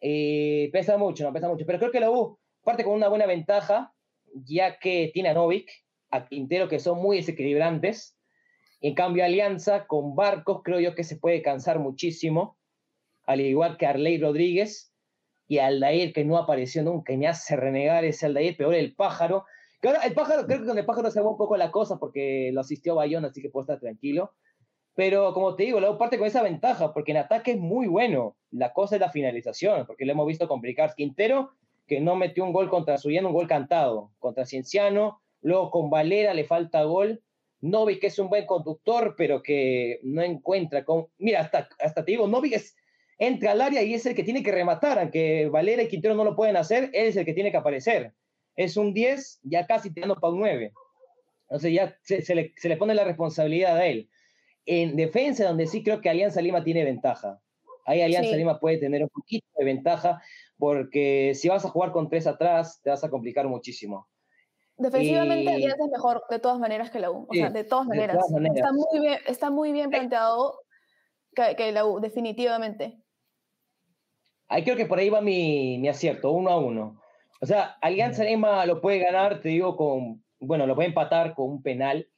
Eh, 0.00 0.70
pesa 0.72 0.96
mucho, 0.96 1.24
no 1.24 1.32
pesa 1.32 1.48
mucho. 1.48 1.66
Pero 1.66 1.78
creo 1.78 1.90
que 1.90 2.00
la 2.00 2.10
U 2.10 2.38
parte 2.64 2.82
con 2.82 2.94
una 2.94 3.08
buena 3.08 3.26
ventaja, 3.26 3.94
ya 4.32 4.78
que 4.78 5.10
tiene 5.12 5.28
a 5.28 5.34
Novik, 5.34 5.70
a 6.10 6.26
Quintero, 6.26 6.68
que 6.68 6.80
son 6.80 7.00
muy 7.00 7.18
desequilibrantes. 7.18 8.18
En 8.80 8.94
cambio, 8.94 9.24
Alianza 9.24 9.86
con 9.86 10.16
Barcos 10.16 10.62
creo 10.64 10.80
yo 10.80 10.94
que 10.94 11.04
se 11.04 11.16
puede 11.16 11.42
cansar 11.42 11.78
muchísimo, 11.78 12.56
al 13.26 13.40
igual 13.40 13.76
que 13.76 13.86
Arley 13.86 14.18
Rodríguez 14.18 14.92
y 15.46 15.58
Aldair, 15.58 16.12
que 16.12 16.24
no 16.24 16.38
apareció 16.38 16.82
nunca 16.82 17.12
y 17.12 17.18
me 17.18 17.28
hace 17.28 17.54
renegar 17.56 18.04
ese 18.04 18.26
Aldair, 18.26 18.56
peor 18.56 18.74
el 18.74 18.94
pájaro. 18.94 19.44
Ahora 19.88 20.02
el 20.02 20.14
pájaro, 20.14 20.46
creo 20.46 20.60
que 20.60 20.66
con 20.66 20.78
el 20.78 20.86
pájaro 20.86 21.10
se 21.10 21.20
va 21.20 21.30
un 21.30 21.36
poco 21.36 21.56
la 21.56 21.70
cosa 21.70 21.98
porque 21.98 22.50
lo 22.52 22.60
asistió 22.60 22.94
Bayón, 22.94 23.24
así 23.24 23.42
que 23.42 23.50
puedo 23.50 23.62
estar 23.62 23.80
tranquilo. 23.80 24.32
Pero 24.94 25.34
como 25.34 25.56
te 25.56 25.64
digo, 25.64 25.80
luego 25.80 25.98
parte 25.98 26.18
con 26.18 26.26
esa 26.26 26.42
ventaja, 26.42 26.92
porque 26.92 27.12
en 27.12 27.18
ataque 27.18 27.52
es 27.52 27.58
muy 27.58 27.88
bueno. 27.88 28.36
La 28.50 28.72
cosa 28.72 28.96
es 28.96 29.00
la 29.00 29.10
finalización, 29.10 29.86
porque 29.86 30.04
le 30.04 30.12
hemos 30.12 30.26
visto 30.26 30.46
complicar. 30.46 30.94
Quintero, 30.94 31.50
que 31.86 32.00
no 32.00 32.14
metió 32.14 32.44
un 32.44 32.52
gol 32.52 32.70
contra 32.70 32.98
Suyano, 32.98 33.28
un 33.28 33.34
gol 33.34 33.48
cantado. 33.48 34.12
Contra 34.20 34.46
Cienciano, 34.46 35.20
Luego 35.44 35.70
con 35.70 35.90
Valera 35.90 36.34
le 36.34 36.44
falta 36.44 36.82
gol. 36.84 37.22
Novik 37.60 38.00
que 38.00 38.06
es 38.08 38.18
un 38.18 38.28
buen 38.28 38.46
conductor, 38.46 39.14
pero 39.16 39.42
que 39.42 40.00
no 40.02 40.22
encuentra 40.22 40.84
con. 40.84 41.08
Mira, 41.18 41.40
hasta, 41.40 41.68
hasta 41.80 42.04
te 42.04 42.12
digo, 42.12 42.26
Novik 42.26 42.60
entra 43.18 43.52
al 43.52 43.60
área 43.60 43.82
y 43.82 43.94
es 43.94 44.04
el 44.06 44.14
que 44.14 44.24
tiene 44.24 44.42
que 44.42 44.52
rematar, 44.52 44.98
aunque 44.98 45.48
Valera 45.48 45.82
y 45.82 45.88
Quintero 45.88 46.14
no 46.14 46.24
lo 46.24 46.34
pueden 46.34 46.56
hacer, 46.56 46.84
él 46.94 47.06
es 47.08 47.16
el 47.16 47.24
que 47.24 47.34
tiene 47.34 47.50
que 47.50 47.58
aparecer. 47.58 48.12
Es 48.56 48.76
un 48.76 48.94
10, 48.94 49.40
ya 49.42 49.66
casi 49.66 49.92
tirando 49.92 50.16
para 50.16 50.32
un 50.32 50.40
9. 50.40 50.72
Entonces 51.48 51.72
ya 51.72 51.96
se, 52.02 52.34
le, 52.34 52.76
pone 52.76 52.94
la 52.94 53.04
responsabilidad 53.04 53.76
a 53.76 53.86
él. 53.86 54.08
En 54.66 54.96
defensa, 54.96 55.44
donde 55.44 55.66
sí 55.66 55.82
creo 55.82 56.00
que 56.00 56.08
Alianza 56.08 56.40
Lima 56.40 56.64
tiene 56.64 56.84
ventaja. 56.84 57.40
Ahí 57.84 58.00
Alianza 58.00 58.34
Lima 58.36 58.58
puede 58.58 58.78
tener 58.78 59.02
un 59.02 59.10
poquito 59.10 59.46
de 59.58 59.64
ventaja, 59.64 60.22
porque 60.58 61.32
si 61.34 61.48
vas 61.48 61.64
a 61.64 61.68
jugar 61.68 61.92
con 61.92 62.08
tres 62.08 62.26
atrás, 62.26 62.80
te 62.82 62.90
vas 62.90 63.04
a 63.04 63.10
complicar 63.10 63.46
muchísimo. 63.46 64.08
Defensivamente 64.76 65.52
Alianza 65.52 65.84
es 65.84 65.90
mejor 65.92 66.22
de 66.30 66.38
todas 66.38 66.58
maneras 66.58 66.90
que 66.90 66.98
la 66.98 67.10
U. 67.10 67.26
O 67.28 67.34
sea, 67.34 67.50
de 67.50 67.64
todas 67.64 67.86
maneras. 67.86 68.16
Está, 68.16 68.72
muy 68.72 69.00
bien, 69.00 69.18
está 69.26 69.50
muy 69.50 69.72
bien 69.72 69.90
planteado 69.90 70.60
que, 71.34 71.72
la 71.72 71.84
U, 71.84 72.00
definitivamente. 72.00 72.98
Ahí 74.48 74.64
creo 74.64 74.76
que 74.76 74.86
por 74.86 74.98
ahí 74.98 75.10
va 75.10 75.20
mi, 75.20 75.78
mi 75.78 75.88
acierto, 75.88 76.32
uno 76.32 76.50
a 76.50 76.58
uno. 76.58 77.00
O 77.40 77.46
sea, 77.46 77.76
Alianza 77.80 78.24
Lima 78.24 78.64
lo 78.66 78.80
puede 78.80 78.98
ganar, 78.98 79.40
te 79.40 79.50
digo, 79.50 79.76
con, 79.76 80.24
bueno, 80.40 80.66
lo 80.66 80.74
puede 80.74 80.88
empatar 80.88 81.34
con 81.34 81.50
un 81.50 81.62
penal, 81.62 82.08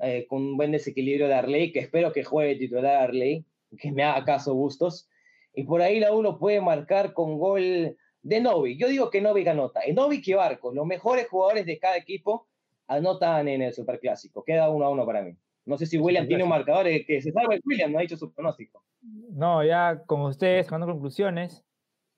eh, 0.00 0.26
con 0.28 0.42
un 0.42 0.56
buen 0.56 0.72
desequilibrio 0.72 1.28
de 1.28 1.34
Arley, 1.34 1.72
que 1.72 1.80
espero 1.80 2.12
que 2.12 2.24
juegue 2.24 2.56
titular 2.56 3.02
Arley, 3.02 3.44
que 3.78 3.92
me 3.92 4.02
haga 4.02 4.24
caso 4.24 4.54
gustos. 4.54 5.08
Y 5.54 5.64
por 5.64 5.82
ahí 5.82 6.00
la 6.00 6.12
U 6.12 6.22
lo 6.22 6.38
puede 6.38 6.60
marcar 6.60 7.12
con 7.12 7.38
gol 7.38 7.96
de 8.22 8.40
Novi. 8.40 8.76
Yo 8.76 8.88
digo 8.88 9.10
que 9.10 9.20
Novi 9.20 9.46
anota. 9.46 9.80
En 9.84 9.94
Novi 9.94 10.22
y 10.24 10.32
Barcos, 10.34 10.74
los 10.74 10.86
mejores 10.86 11.28
jugadores 11.28 11.66
de 11.66 11.78
cada 11.78 11.96
equipo, 11.96 12.48
anotan 12.88 13.48
en 13.48 13.62
el 13.62 13.72
Superclásico. 13.72 14.42
Queda 14.44 14.68
uno 14.68 14.84
a 14.84 14.90
uno 14.90 15.06
para 15.06 15.22
mí. 15.22 15.36
No 15.66 15.78
sé 15.78 15.86
si 15.86 15.96
William 15.96 16.26
tiene 16.26 16.42
un 16.42 16.50
marcador 16.50 16.86
que 17.06 17.22
se 17.22 17.32
salve 17.32 17.60
William, 17.64 17.90
no 17.90 17.98
ha 17.98 18.02
dicho 18.02 18.16
su 18.16 18.32
pronóstico. 18.32 18.84
No, 19.00 19.64
ya 19.64 20.02
como 20.06 20.26
ustedes, 20.26 20.66
sacando 20.66 20.86
conclusiones. 20.86 21.64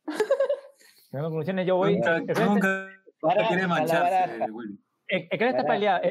sacando 1.11 1.31
conclusiones, 1.31 1.67
yo 1.67 1.77
voy. 1.77 1.97
Nunca, 1.97 2.21
nunca 2.21 2.89
para, 3.21 3.49
quiere 3.49 3.67
mancharse, 3.67 4.45
Es 5.09 5.29
que 5.29 5.49
está 5.49 5.65
peleado. 5.65 6.03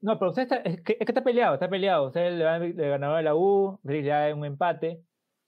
no, 0.00 0.18
pero 0.18 0.30
usted 0.30 0.42
está, 0.42 0.56
es 0.56 0.80
que, 0.82 0.96
está 1.00 1.22
peleado, 1.22 1.54
está 1.54 1.68
peleado. 1.68 2.06
Usted 2.06 2.32
le, 2.32 2.72
le 2.74 2.88
ganó 2.88 3.14
a 3.14 3.22
la 3.22 3.34
U, 3.34 3.78
le 3.82 4.02
da 4.02 4.34
un 4.34 4.44
empate. 4.44 5.00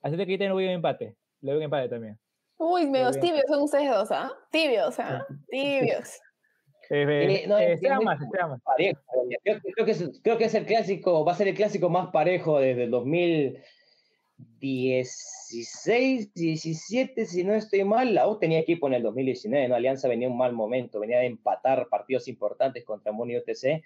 Así 0.02 0.16
que 0.16 0.22
aquí 0.22 0.36
voy 0.48 0.66
un 0.66 0.72
empate. 0.72 1.16
Le 1.40 1.52
doy 1.52 1.58
un 1.58 1.64
empate 1.64 1.88
también. 1.88 2.18
Uy, 2.58 2.86
medios 2.86 3.18
tibios 3.18 3.44
son 3.48 3.62
ustedes 3.62 3.90
dos, 3.90 4.10
¿ah? 4.10 4.32
Tibios, 4.50 4.98
¿ah? 4.98 5.26
Tibios. 5.50 6.20
Eh, 6.88 7.44
no, 7.48 7.58
eh, 7.58 7.76
más, 8.02 8.18
Parejo. 8.62 9.00
Creo, 9.42 9.84
que 9.84 9.90
es, 9.90 10.20
creo 10.22 10.38
que 10.38 10.44
es 10.44 10.54
el 10.54 10.66
clásico, 10.66 11.24
va 11.24 11.32
a 11.32 11.34
ser 11.34 11.48
el 11.48 11.56
clásico 11.56 11.88
más 11.88 12.08
parejo 12.12 12.60
desde 12.60 12.84
el 12.84 12.92
2016, 15.46 16.34
17, 16.34 17.26
si 17.26 17.44
no 17.44 17.54
estoy 17.54 17.84
mal. 17.84 18.14
La 18.14 18.28
U 18.28 18.38
tenía 18.38 18.58
equipo 18.58 18.88
en 18.88 18.94
el 18.94 19.02
2019, 19.02 19.68
¿no? 19.68 19.74
Alianza 19.76 20.08
venía 20.08 20.28
un 20.28 20.36
mal 20.36 20.52
momento, 20.52 20.98
venía 20.98 21.18
de 21.18 21.26
empatar 21.26 21.88
partidos 21.88 22.26
importantes 22.28 22.84
contra 22.84 23.12
Muni 23.12 23.36
y. 23.36 23.82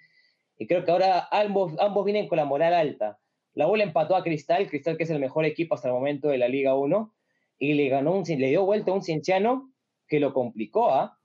Y 0.57 0.67
creo 0.67 0.83
que 0.83 0.91
ahora 0.91 1.27
ambos, 1.31 1.73
ambos 1.79 2.05
vienen 2.05 2.27
con 2.27 2.37
la 2.37 2.45
moral 2.45 2.73
alta. 2.73 3.19
La 3.53 3.67
U 3.67 3.75
le 3.75 3.83
empató 3.83 4.15
a 4.15 4.23
Cristal, 4.23 4.69
Cristal 4.69 4.97
que 4.97 5.03
es 5.03 5.09
el 5.09 5.19
mejor 5.19 5.45
equipo 5.45 5.75
hasta 5.75 5.87
el 5.87 5.93
momento 5.93 6.29
de 6.29 6.37
la 6.37 6.47
Liga 6.47 6.75
1 6.75 7.13
y 7.59 7.73
le 7.73 7.89
ganó 7.89 8.13
un, 8.13 8.23
le 8.23 8.47
dio 8.47 8.65
vuelta 8.65 8.91
a 8.91 8.95
un 8.95 9.03
Cienciano 9.03 9.71
que 10.07 10.19
lo 10.19 10.33
complicó, 10.33 10.89
¿ah? 10.89 11.17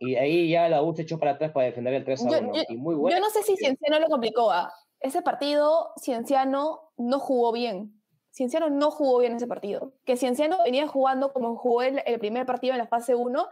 Y 0.00 0.16
ahí 0.16 0.50
ya 0.50 0.68
la 0.68 0.82
U 0.82 0.94
se 0.94 1.02
echó 1.02 1.18
para 1.18 1.32
atrás 1.32 1.52
para 1.52 1.66
defender 1.66 1.94
el 1.94 2.04
3 2.04 2.20
a 2.20 2.24
1. 2.24 2.54
Yo, 2.54 2.62
y 2.68 2.76
muy 2.76 2.94
bueno. 2.96 3.16
yo 3.16 3.22
no 3.22 3.30
sé 3.30 3.42
si 3.42 3.56
Cienciano 3.56 4.00
lo 4.00 4.08
complicó, 4.08 4.50
¿ah? 4.50 4.72
Ese 4.98 5.22
partido, 5.22 5.92
Cienciano 6.00 6.80
no 6.96 7.20
jugó 7.20 7.52
bien. 7.52 8.03
Cienciano 8.34 8.68
no 8.68 8.90
jugó 8.90 9.20
bien 9.20 9.36
ese 9.36 9.46
partido. 9.46 9.92
Que 10.04 10.16
Cienciano 10.16 10.58
venía 10.64 10.88
jugando 10.88 11.32
como 11.32 11.54
jugó 11.54 11.82
el, 11.82 12.02
el 12.04 12.18
primer 12.18 12.44
partido 12.44 12.74
en 12.74 12.78
la 12.78 12.88
fase 12.88 13.14
1, 13.14 13.46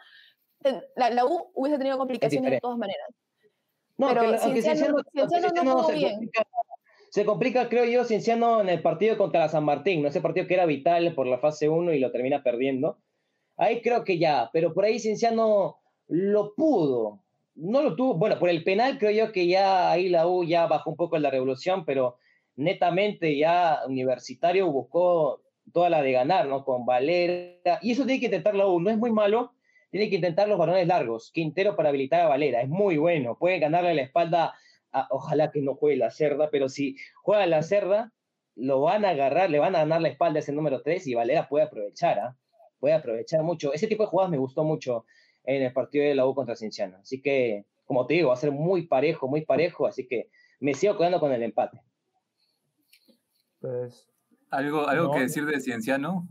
la, 0.97 1.11
la, 1.11 1.25
U 1.25 1.53
hubiese 1.55 1.79
tenido 1.79 1.99
complicaciones 1.99 2.51
de 2.51 2.61
todas 2.61 2.79
maneras. 2.79 3.09
No, 3.97 4.09
pero 4.09 4.37
Cienciano, 4.39 4.97
no 5.63 5.83
jugó 5.83 5.93
bien 5.93 6.31
se 7.11 7.27
complica, 7.27 7.69
creo 7.69 7.85
yo, 7.85 8.05
Cienciano 8.05 8.63
en 8.63 8.71
el 8.71 8.81
partido 8.81 9.19
contra 9.19 9.41
la 9.41 9.49
San 9.51 9.65
Martín, 9.65 10.01
¿no? 10.01 10.09
ese 10.09 10.23
partido 10.23 10.47
que 10.47 10.55
era 10.55 10.65
vital 10.65 11.15
por 11.15 11.27
la 11.27 11.39
fase 11.39 11.69
1 11.69 11.93
y 11.93 11.99
lo 11.99 12.11
termina 12.11 12.43
perdiendo. 12.43 12.97
Ahí 13.59 13.83
creo 13.83 14.03
que 14.03 14.17
ya, 14.19 14.49
pero 14.51 14.73
por 14.73 14.87
ahí 14.87 14.99
Cienciano 14.99 15.77
lo 16.09 16.55
pudo. 16.55 17.21
No 17.55 17.83
lo 17.83 17.97
tuvo, 17.97 18.15
bueno, 18.15 18.39
por 18.39 18.49
el 18.49 18.65
penal 18.65 18.99
creo 18.99 19.11
yo 19.11 19.31
que 19.31 19.47
ya 19.47 19.91
ahí 19.91 20.09
la 20.09 20.27
U 20.27 20.43
ya 20.43 20.67
bajó 20.67 20.89
un 20.89 20.97
poco 20.97 21.19
la 21.19 21.29
revolución, 21.29 21.85
pero 21.85 22.17
netamente 22.57 23.37
ya 23.37 23.81
Universitario 23.87 24.71
buscó 24.71 25.43
toda 25.73 25.91
la 25.91 26.03
de 26.03 26.13
ganar, 26.13 26.47
¿no? 26.47 26.65
Con 26.65 26.85
Valera. 26.85 27.79
Y 27.83 27.93
eso 27.93 28.05
tiene 28.05 28.21
que 28.21 28.27
intentar 28.27 28.55
la 28.55 28.67
U, 28.67 28.81
no 28.81 28.91
es 28.91 28.99
muy 28.99 29.13
malo, 29.13 29.53
tiene 29.91 30.09
que 30.09 30.17
intentar 30.17 30.49
los 30.49 30.59
balones 30.59 30.87
largos. 30.87 31.31
Quintero 31.33 31.77
para 31.77 31.91
habilitar 31.91 32.21
a 32.21 32.29
Valera, 32.29 32.63
es 32.63 32.69
muy 32.69 32.97
bueno, 32.97 33.37
puede 33.39 33.59
ganarle 33.59 33.95
la 33.95 34.03
espalda 34.03 34.55
ojalá 35.11 35.51
que 35.51 35.61
no 35.61 35.75
juegue 35.75 35.97
la 35.97 36.11
cerda, 36.11 36.51
pero 36.51 36.69
si 36.69 36.97
juega 37.23 37.47
la 37.47 37.63
cerda, 37.63 38.13
lo 38.55 38.81
van 38.83 39.05
a 39.05 39.11
agarrar, 39.11 39.51
le 39.51 39.59
van 39.59 39.75
a 39.75 39.81
ganar 39.81 40.03
la 40.03 40.09
espalda 40.09 40.39
a 40.39 40.41
ese 40.41 40.53
número 40.53 40.83
3 40.83 41.07
y 41.07 41.15
Valera 41.15 41.49
puede 41.49 41.65
aprovechar, 41.65 42.19
¿ah? 42.19 42.37
puede 42.79 42.95
aprovechar 42.95 43.43
mucho. 43.43 43.73
Ese 43.73 43.87
tipo 43.87 44.03
de 44.03 44.09
jugadas 44.09 44.31
me 44.31 44.39
gustó 44.39 44.65
mucho 44.65 45.07
en 45.45 45.63
el 45.63 45.73
partido 45.73 46.05
de 46.05 46.15
la 46.15 46.27
U 46.27 46.35
contra 46.35 46.57
Cienciano. 46.57 46.99
Así 46.99 47.23
que, 47.23 47.65
como 47.85 48.07
te 48.07 48.15
digo, 48.15 48.29
va 48.29 48.35
a 48.35 48.39
ser 48.39 48.53
muy 48.53 48.87
parejo, 48.87 49.29
muy 49.29 49.45
parejo, 49.45 49.87
así 49.87 50.07
que 50.07 50.29
me 50.61 50.75
sigo 50.75 50.97
quedando 50.99 51.21
con 51.21 51.33
el 51.33 51.43
empate. 51.43 51.81
Pues, 53.63 54.07
¿Algo, 54.51 54.87
algo 54.87 55.13
que 55.13 55.21
decir 55.21 55.47
de 55.47 55.61
Cienciano, 55.61 56.29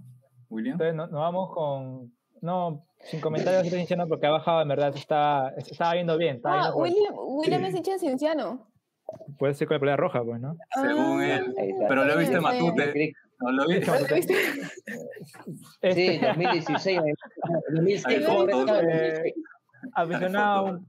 William? 0.49 0.73
Entonces, 0.73 0.95
no, 1.11 1.19
vamos 1.19 1.51
con... 1.53 2.13
No, 2.41 2.85
Sin 2.99 3.21
comentarios 3.21 3.63
de 3.63 3.69
Cienciano 3.69 4.07
porque 4.07 4.27
ha 4.27 4.31
bajado, 4.31 4.61
en 4.61 4.67
verdad, 4.67 4.95
estaba, 4.95 5.49
estaba 5.57 5.93
viendo 5.93 6.17
bien. 6.17 6.41
ah, 6.43 6.71
William, 6.75 7.13
William 7.15 7.65
es 7.65 7.75
hincha 7.75 7.93
de 7.93 7.99
Cienciano. 7.99 8.67
Puede 9.39 9.53
ser 9.53 9.67
con 9.67 9.75
la 9.75 9.79
pelea 9.79 9.97
roja, 9.97 10.23
pues, 10.23 10.39
¿no? 10.41 10.55
Según 10.73 11.21
ah, 11.21 11.35
él. 11.35 11.55
Pero 11.87 12.05
lo 12.05 12.17
viste 12.17 12.39
Matute. 12.39 13.13
No 13.39 13.51
lo 13.51 13.67
viste. 13.67 13.91
Matute. 13.91 14.33
Sí, 15.93 16.19
2016. 16.19 16.99
2016. 17.69 18.05
Hay 18.05 18.23
fotos. 18.23 18.69
Eh, 18.83 19.33
aficionado. 19.93 20.79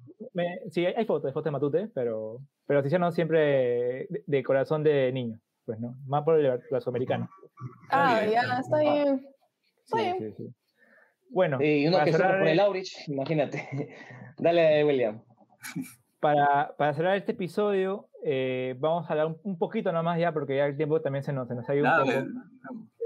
sí, 0.70 0.86
hay 0.86 1.04
fotos, 1.04 1.26
hay 1.26 1.32
fotos 1.32 1.44
de 1.44 1.50
Matute, 1.50 1.88
pero, 1.94 2.38
pero 2.66 2.80
Cienciano 2.80 3.10
siempre 3.12 4.06
de, 4.26 4.42
corazón 4.42 4.82
de 4.82 5.12
niño, 5.12 5.38
pues, 5.64 5.78
¿no? 5.80 5.96
Más 6.06 6.22
por 6.24 6.38
el 6.38 6.60
americano. 6.86 7.28
Ah, 7.90 8.24
ya, 8.24 8.58
está 8.58 8.78
bien. 8.78 9.26
Está 9.84 9.98
bien. 9.98 10.16
Sí, 10.18 10.32
sí, 10.36 10.54
bueno. 11.32 11.58
Y 11.60 11.86
uno 11.86 12.04
que 12.04 12.12
cerrar, 12.12 12.38
por 12.38 12.48
el 12.48 12.60
Aurich, 12.60 13.08
imagínate. 13.08 13.68
Dale, 14.38 14.84
William. 14.84 15.22
Para, 16.20 16.74
para, 16.76 16.94
cerrar 16.94 17.16
este 17.16 17.32
episodio, 17.32 18.08
eh, 18.24 18.76
vamos 18.78 19.08
a 19.08 19.12
hablar 19.12 19.34
un, 19.42 19.58
poquito 19.58 19.90
nomás 19.92 20.18
ya, 20.18 20.32
porque 20.32 20.56
ya 20.56 20.66
el 20.66 20.76
tiempo 20.76 21.00
también 21.00 21.24
se 21.24 21.32
nos, 21.32 21.48
se 21.48 21.54
nos 21.54 21.68
ha 21.68 21.74
ido 21.74 21.86
un 21.86 21.98
poco. 21.98 22.12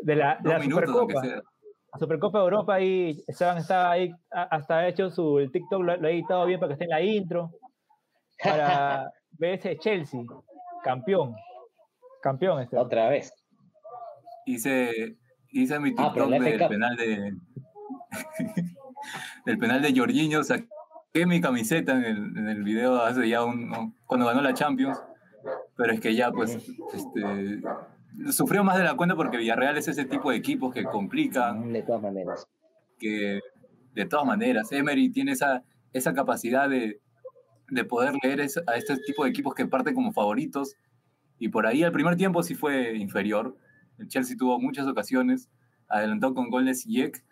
De 0.02 0.16
la, 0.16 0.38
de 0.42 0.50
la 0.50 0.62
Supercopa. 0.62 1.22
La 1.24 1.98
Supercopa 1.98 2.38
de 2.38 2.44
Europa 2.44 2.74
ahí, 2.74 3.22
Esteban 3.26 3.58
estaba 3.58 3.92
ahí, 3.92 4.12
hasta 4.30 4.86
hecho 4.86 5.08
su 5.08 5.38
el 5.38 5.50
TikTok, 5.50 5.82
lo, 5.82 5.96
lo, 5.96 6.08
he 6.08 6.12
editado 6.12 6.44
bien 6.44 6.60
para 6.60 6.68
que 6.68 6.72
esté 6.74 6.84
en 6.84 6.90
la 6.90 7.00
intro. 7.00 7.52
Para 8.42 9.10
ver 9.30 9.54
ese 9.54 9.78
Chelsea, 9.78 10.20
campeón. 10.84 11.34
Campeón 12.26 12.60
este. 12.60 12.76
Otra 12.76 13.08
vez. 13.08 13.32
Hice, 14.46 15.16
hice 15.52 15.78
mi 15.78 15.94
ah, 15.96 16.12
TikTok 16.12 16.28
del 16.28 16.68
penal 16.68 16.96
de, 16.96 17.36
del 19.46 19.58
penal 19.58 19.80
de 19.80 19.96
Jorginho, 19.96 20.42
saqué 20.42 21.24
mi 21.24 21.40
camiseta 21.40 21.92
en 21.92 22.04
el, 22.04 22.16
en 22.36 22.48
el 22.48 22.64
video 22.64 23.00
hace 23.00 23.28
ya 23.28 23.44
un, 23.44 23.94
cuando 24.06 24.26
ganó 24.26 24.42
la 24.42 24.54
Champions, 24.54 25.00
pero 25.76 25.92
es 25.92 26.00
que 26.00 26.16
ya 26.16 26.32
pues 26.32 26.56
este, 26.92 27.62
sufrió 28.32 28.64
más 28.64 28.76
de 28.76 28.82
la 28.82 28.96
cuenta 28.96 29.14
porque 29.14 29.36
Villarreal 29.36 29.76
es 29.76 29.86
ese 29.86 30.04
tipo 30.04 30.32
de 30.32 30.38
equipos 30.38 30.74
que 30.74 30.82
complican. 30.82 31.72
De 31.72 31.84
todas 31.84 32.02
maneras. 32.02 32.48
Que 32.98 33.38
de 33.94 34.04
todas 34.04 34.26
maneras, 34.26 34.72
Emery 34.72 35.12
tiene 35.12 35.30
esa, 35.30 35.62
esa 35.92 36.12
capacidad 36.12 36.68
de, 36.68 37.00
de 37.68 37.84
poder 37.84 38.14
leer 38.20 38.40
a 38.40 38.74
este 38.74 38.96
tipo 39.06 39.22
de 39.22 39.30
equipos 39.30 39.54
que 39.54 39.66
parten 39.66 39.94
como 39.94 40.12
favoritos. 40.12 40.74
Y 41.38 41.48
por 41.48 41.66
ahí 41.66 41.82
el 41.82 41.92
primer 41.92 42.16
tiempo 42.16 42.42
sí 42.42 42.54
fue 42.54 42.96
inferior. 42.96 43.56
El 43.98 44.08
Chelsea 44.08 44.36
tuvo 44.36 44.58
muchas 44.60 44.86
ocasiones, 44.86 45.50
adelantó 45.88 46.34
con 46.34 46.50
goles 46.50 46.82
Ziyech, 46.82 47.24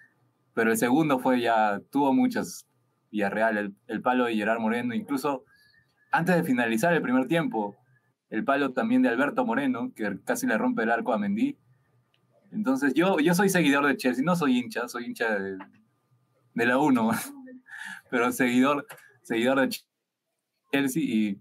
pero 0.54 0.70
el 0.70 0.76
segundo 0.76 1.18
fue 1.18 1.40
ya, 1.40 1.80
tuvo 1.90 2.12
muchas 2.12 2.66
Villarreal, 3.10 3.56
el, 3.56 3.74
el 3.86 4.02
palo 4.02 4.24
de 4.24 4.34
Gerard 4.34 4.58
Moreno, 4.58 4.92
incluso 4.92 5.44
antes 6.10 6.34
de 6.34 6.42
finalizar 6.42 6.92
el 6.92 7.02
primer 7.02 7.28
tiempo, 7.28 7.76
el 8.30 8.44
palo 8.44 8.72
también 8.72 9.02
de 9.02 9.08
Alberto 9.08 9.44
Moreno, 9.44 9.92
que 9.94 10.18
casi 10.24 10.46
le 10.46 10.58
rompe 10.58 10.82
el 10.82 10.90
arco 10.90 11.12
a 11.12 11.18
Mendy. 11.18 11.56
Entonces 12.50 12.94
yo, 12.94 13.18
yo 13.20 13.34
soy 13.34 13.48
seguidor 13.48 13.86
de 13.86 13.96
Chelsea, 13.96 14.24
no 14.24 14.34
soy 14.36 14.58
hincha, 14.58 14.88
soy 14.88 15.06
hincha 15.06 15.38
de, 15.38 15.58
de 16.54 16.66
la 16.66 16.78
1, 16.78 17.10
pero 18.10 18.32
seguidor, 18.32 18.86
seguidor 19.22 19.60
de 19.60 19.76
Chelsea 20.72 21.02
y 21.02 21.38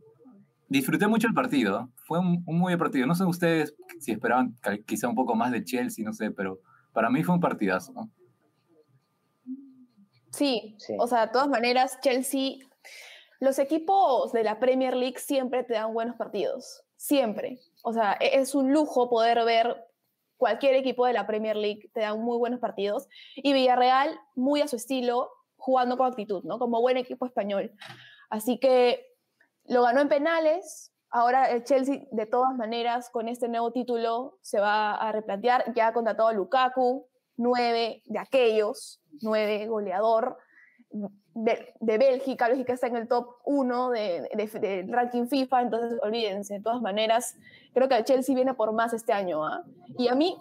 disfruté 0.70 1.08
mucho 1.08 1.28
el 1.28 1.34
partido, 1.34 1.92
fue 2.06 2.20
un, 2.20 2.44
muy 2.46 2.74
buen 2.74 2.80
partido. 2.80 3.08
No 3.08 3.16
sé 3.16 3.26
ustedes 3.26 3.76
si 4.00 4.12
esperaban 4.12 4.56
quizá 4.86 5.08
un 5.08 5.16
poco 5.16 5.36
más 5.36 5.52
de 5.52 5.64
Chelsea, 5.64 6.06
no 6.06 6.14
sé, 6.14 6.32
pero 6.32 6.60
para 6.92 7.10
mí 7.10 7.24
fue 7.24 7.36
un 7.36 7.42
partidazo. 7.42 7.94
¿no? 7.94 8.10
Sí, 10.32 10.76
o 10.98 11.08
sea, 11.08 11.28
de 11.28 11.32
todas 11.32 11.48
maneras, 11.48 12.00
Chelsea, 12.02 12.58
los 13.40 13.60
equipos 13.60 14.32
de 14.32 14.44
la 14.44 14.60
Premier 14.60 14.96
League 14.96 15.20
siempre 15.20 15.64
te 15.64 15.74
dan 15.74 15.94
buenos 15.94 16.16
partidos, 16.16 16.84
siempre. 16.96 17.60
O 17.84 17.94
sea, 17.94 18.18
e-, 18.20 18.40
es 18.40 18.56
un 18.56 18.72
lujo 18.72 19.10
poder 19.10 19.44
ver 19.46 19.76
cualquier 20.38 20.76
equipo 20.76 21.06
de 21.06 21.14
la 21.14 21.28
Premier 21.28 21.56
League, 21.56 21.90
te 21.94 22.02
dan 22.02 22.22
muy 22.22 22.38
buenos 22.38 22.60
partidos. 22.60 23.08
Y 23.36 23.54
Villarreal, 23.54 24.18
muy 24.36 24.62
a 24.62 24.68
su 24.68 24.76
estilo, 24.76 25.30
jugando 25.56 25.98
con 25.98 26.08
actitud, 26.08 26.44
¿no? 26.44 26.60
Como 26.60 26.82
buen 26.82 26.98
equipo 26.98 27.26
español. 27.26 27.72
Así 28.30 28.60
que 28.60 29.06
lo 29.66 29.84
ganó 29.84 30.02
en 30.02 30.10
penales. 30.10 30.93
Ahora 31.16 31.52
el 31.52 31.64
Chelsea, 31.64 32.08
de 32.10 32.26
todas 32.26 32.56
maneras, 32.56 33.12
con 33.12 33.30
este 33.30 33.48
nuevo 33.48 33.72
título, 33.72 34.40
se 34.42 34.60
va 34.60 34.96
a 34.96 35.12
replantear. 35.12 35.72
Ya 35.76 35.88
ha 35.88 35.94
contratado 35.94 36.30
a 36.30 36.34
Lukaku, 36.34 37.06
nueve 37.38 38.02
de 38.06 38.18
aquellos, 38.18 39.00
nueve 39.22 39.68
goleador 39.68 40.38
de, 40.90 41.74
de, 41.80 41.98
Bélgica, 42.00 42.48
Bélgica 42.48 42.74
está 42.74 42.88
en 42.88 42.96
el 42.96 43.08
top 43.08 43.28
1 43.46 43.92
del 43.92 44.28
de, 44.60 44.86
ranking 44.90 45.28
FIFA, 45.28 45.62
entonces 45.62 46.00
olvídense, 46.02 46.56
de 46.56 46.62
todas 46.62 46.82
maneras, 46.82 47.36
creo 47.76 47.88
que 47.88 47.98
el 47.98 48.06
Chelsea 48.06 48.34
viene 48.34 48.56
por 48.56 48.74
más 48.74 48.92
este 48.94 49.14
año. 49.14 49.46
¿ah? 49.46 49.64
Y 50.00 50.08
a 50.08 50.16
mí, 50.16 50.36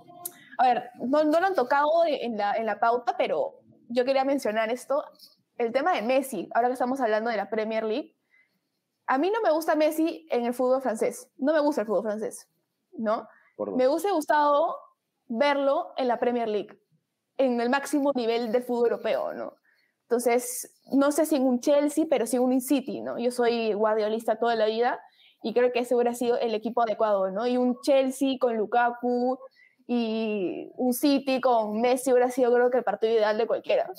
a 0.56 0.64
ver, 0.64 0.90
no, 1.00 1.22
no 1.24 1.38
lo 1.38 1.46
han 1.46 1.54
tocado 1.54 1.90
en 2.06 2.38
la, 2.38 2.54
en 2.54 2.64
la 2.64 2.80
pauta, 2.80 3.14
pero 3.18 3.60
yo 3.88 4.06
quería 4.06 4.24
mencionar 4.24 4.70
esto, 4.70 5.04
el 5.58 5.70
tema 5.70 5.92
de 5.92 6.00
Messi, 6.00 6.48
ahora 6.54 6.68
que 6.68 6.74
estamos 6.74 6.98
hablando 7.02 7.28
de 7.28 7.36
la 7.36 7.50
Premier 7.50 7.84
League, 7.84 8.14
a 9.12 9.18
mí 9.18 9.30
no 9.30 9.42
me 9.42 9.50
gusta 9.50 9.74
Messi 9.74 10.26
en 10.30 10.46
el 10.46 10.54
fútbol 10.54 10.80
francés, 10.80 11.28
no 11.36 11.52
me 11.52 11.60
gusta 11.60 11.82
el 11.82 11.86
fútbol 11.86 12.04
francés, 12.04 12.48
¿no? 12.92 13.28
Me 13.76 13.86
hubiese 13.86 14.10
gustado 14.10 14.74
verlo 15.28 15.92
en 15.98 16.08
la 16.08 16.18
Premier 16.18 16.48
League, 16.48 16.80
en 17.36 17.60
el 17.60 17.68
máximo 17.68 18.12
nivel 18.14 18.52
del 18.52 18.62
fútbol 18.62 18.92
europeo, 18.92 19.34
¿no? 19.34 19.52
Entonces, 20.04 20.80
no 20.94 21.12
sé 21.12 21.26
si 21.26 21.36
en 21.36 21.42
un 21.42 21.60
Chelsea, 21.60 22.06
pero 22.08 22.26
sí 22.26 22.36
en 22.36 22.42
un 22.44 22.58
City, 22.62 23.02
¿no? 23.02 23.18
Yo 23.18 23.30
soy 23.30 23.74
guardiolista 23.74 24.38
toda 24.38 24.56
la 24.56 24.64
vida 24.64 24.98
y 25.42 25.52
creo 25.52 25.72
que 25.72 25.80
ese 25.80 25.94
hubiera 25.94 26.14
sido 26.14 26.38
el 26.38 26.54
equipo 26.54 26.80
adecuado, 26.80 27.30
¿no? 27.30 27.46
Y 27.46 27.58
un 27.58 27.76
Chelsea 27.82 28.38
con 28.40 28.56
Lukaku 28.56 29.38
y 29.86 30.70
un 30.76 30.94
City 30.94 31.42
con 31.42 31.82
Messi 31.82 32.12
hubiera 32.12 32.30
sido 32.30 32.50
creo 32.50 32.70
que 32.70 32.78
el 32.78 32.84
partido 32.84 33.12
ideal 33.12 33.36
de 33.36 33.46
cualquiera. 33.46 33.90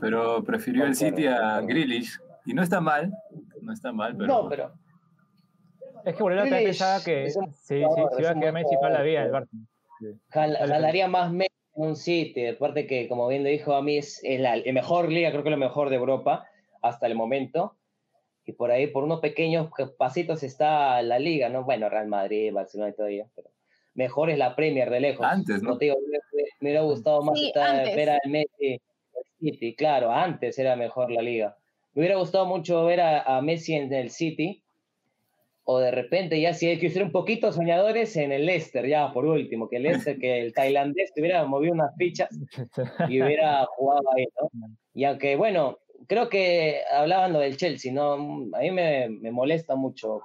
Pero 0.00 0.44
prefirió 0.44 0.84
el 0.84 0.94
City 0.94 1.26
a 1.26 1.60
Grealish 1.60 2.16
y 2.50 2.54
no 2.54 2.62
está 2.64 2.80
mal, 2.80 3.12
no 3.62 3.72
está 3.72 3.92
mal, 3.92 4.16
pero... 4.16 4.26
No, 4.26 4.48
pero... 4.48 4.72
Es 6.04 6.16
que 6.16 6.22
Borrell 6.22 6.40
también 6.40 6.64
pensaba 6.64 7.02
que 7.04 7.30
sí, 7.30 7.38
sí, 7.54 7.56
sí, 7.62 7.74
iba 7.76 8.30
a 8.30 8.34
quedar 8.34 8.52
Messi 8.52 8.74
para 8.80 8.94
la 8.94 9.02
vida 9.02 9.22
del 9.22 9.32
Barça. 9.32 9.50
Jalaría 10.30 11.08
más 11.08 11.30
Messi 11.30 11.54
en 11.76 11.84
un 11.84 11.96
sitio. 11.96 12.50
Aparte 12.50 12.86
que, 12.86 13.06
como 13.06 13.28
bien 13.28 13.44
le 13.44 13.50
dijo 13.50 13.74
a 13.74 13.82
mí, 13.82 13.98
es 13.98 14.20
la 14.24 14.56
mejor 14.72 15.10
liga, 15.10 15.30
creo 15.30 15.42
que 15.42 15.50
es 15.50 15.58
la 15.58 15.64
mejor 15.64 15.90
de 15.90 15.96
Europa 15.96 16.46
hasta 16.82 17.06
el 17.06 17.14
momento. 17.14 17.76
Y 18.46 18.52
por 18.52 18.70
ahí, 18.70 18.88
por 18.88 19.04
unos 19.04 19.20
pequeños 19.20 19.68
pasitos 19.96 20.42
está 20.42 21.02
la 21.02 21.18
liga, 21.18 21.50
¿no? 21.50 21.64
Bueno, 21.64 21.88
Real 21.88 22.08
Madrid, 22.08 22.52
Barcelona 22.52 22.90
y 22.90 22.94
todo 22.94 23.06
ello, 23.06 23.26
pero 23.36 23.50
mejor 23.94 24.30
es 24.30 24.38
la 24.38 24.56
Premier 24.56 24.90
de 24.90 25.00
lejos. 25.00 25.24
Antes, 25.24 25.62
¿no? 25.62 25.76
me, 25.76 25.94
hubiera 26.60 26.80
gustado 26.80 27.22
más 27.22 27.38
ver 27.94 28.10
al 28.10 28.20
Messi 28.26 28.80
City. 29.38 29.76
Claro, 29.76 30.10
antes 30.10 30.58
era 30.58 30.74
mejor 30.74 31.12
la 31.12 31.22
liga. 31.22 31.56
Me 31.94 32.02
hubiera 32.02 32.16
gustado 32.16 32.46
mucho 32.46 32.84
ver 32.84 33.00
a, 33.00 33.22
a 33.22 33.42
Messi 33.42 33.74
en 33.74 33.92
el 33.92 34.10
City, 34.10 34.62
o 35.64 35.78
de 35.78 35.90
repente 35.90 36.40
ya 36.40 36.52
si 36.52 36.66
hay 36.66 36.78
que 36.78 36.90
ser 36.90 37.02
un 37.04 37.12
poquito 37.12 37.52
soñadores 37.52 38.16
en 38.16 38.32
el 38.32 38.46
Leicester, 38.46 38.86
ya 38.86 39.12
por 39.12 39.24
último, 39.26 39.68
que 39.68 39.76
el 39.76 39.84
Leicester, 39.84 40.18
que 40.18 40.40
el 40.40 40.52
tailandés 40.52 41.12
hubiera 41.16 41.44
movido 41.44 41.74
unas 41.74 41.94
fichas 41.96 42.28
y 43.08 43.22
hubiera 43.22 43.64
jugado 43.66 44.02
ahí, 44.16 44.26
¿no? 44.40 44.50
Y 44.94 45.04
aunque, 45.04 45.36
bueno, 45.36 45.78
creo 46.08 46.28
que 46.28 46.80
hablaban 46.92 47.32
lo 47.32 47.38
del 47.38 47.56
Chelsea, 47.56 47.92
¿no? 47.92 48.14
A 48.52 48.60
mí 48.60 48.70
me, 48.70 49.08
me 49.10 49.30
molesta 49.30 49.76
mucho, 49.76 50.22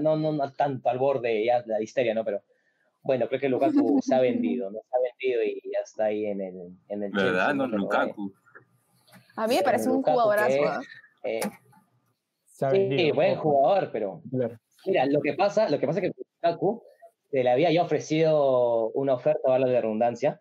no, 0.00 0.16
no, 0.16 0.32
no 0.32 0.52
tanto 0.52 0.88
al 0.88 0.98
borde 0.98 1.44
ya 1.44 1.62
de 1.62 1.72
la 1.72 1.82
histeria, 1.82 2.14
¿no? 2.14 2.24
Pero 2.24 2.42
bueno, 3.02 3.26
creo 3.26 3.40
que 3.40 3.48
Lukaku 3.48 4.00
se 4.02 4.14
ha 4.14 4.20
vendido, 4.20 4.70
¿no? 4.70 4.78
Se 4.80 4.96
ha 4.96 5.00
vendido 5.00 5.42
y 5.42 5.72
ya 5.72 5.80
está 5.82 6.04
ahí 6.04 6.26
en 6.26 6.40
el, 6.40 6.54
en 6.88 7.02
el 7.02 7.10
¿Verdad? 7.10 7.54
No, 7.54 7.66
Lukaku. 7.66 8.32
A 9.38 9.46
mí 9.46 9.54
me 9.54 9.62
parece 9.62 9.88
un 9.88 10.02
jugadorazo. 10.02 10.64
¿ah? 10.64 10.80
Eh, 11.22 11.40
sí, 12.44 13.12
buen 13.12 13.36
jugador, 13.36 13.90
pero 13.92 14.20
Mira, 14.84 15.06
lo 15.06 15.20
que 15.20 15.34
pasa, 15.34 15.68
lo 15.68 15.78
que 15.78 15.86
pasa 15.86 16.00
es 16.00 16.10
que 16.10 16.22
Lukaku 16.42 16.82
se 17.30 17.44
le 17.44 17.50
había 17.50 17.70
ya 17.70 17.82
ofrecido 17.82 18.90
una 18.90 19.14
oferta, 19.14 19.48
vale 19.48 19.70
de 19.70 19.80
redundancia, 19.80 20.40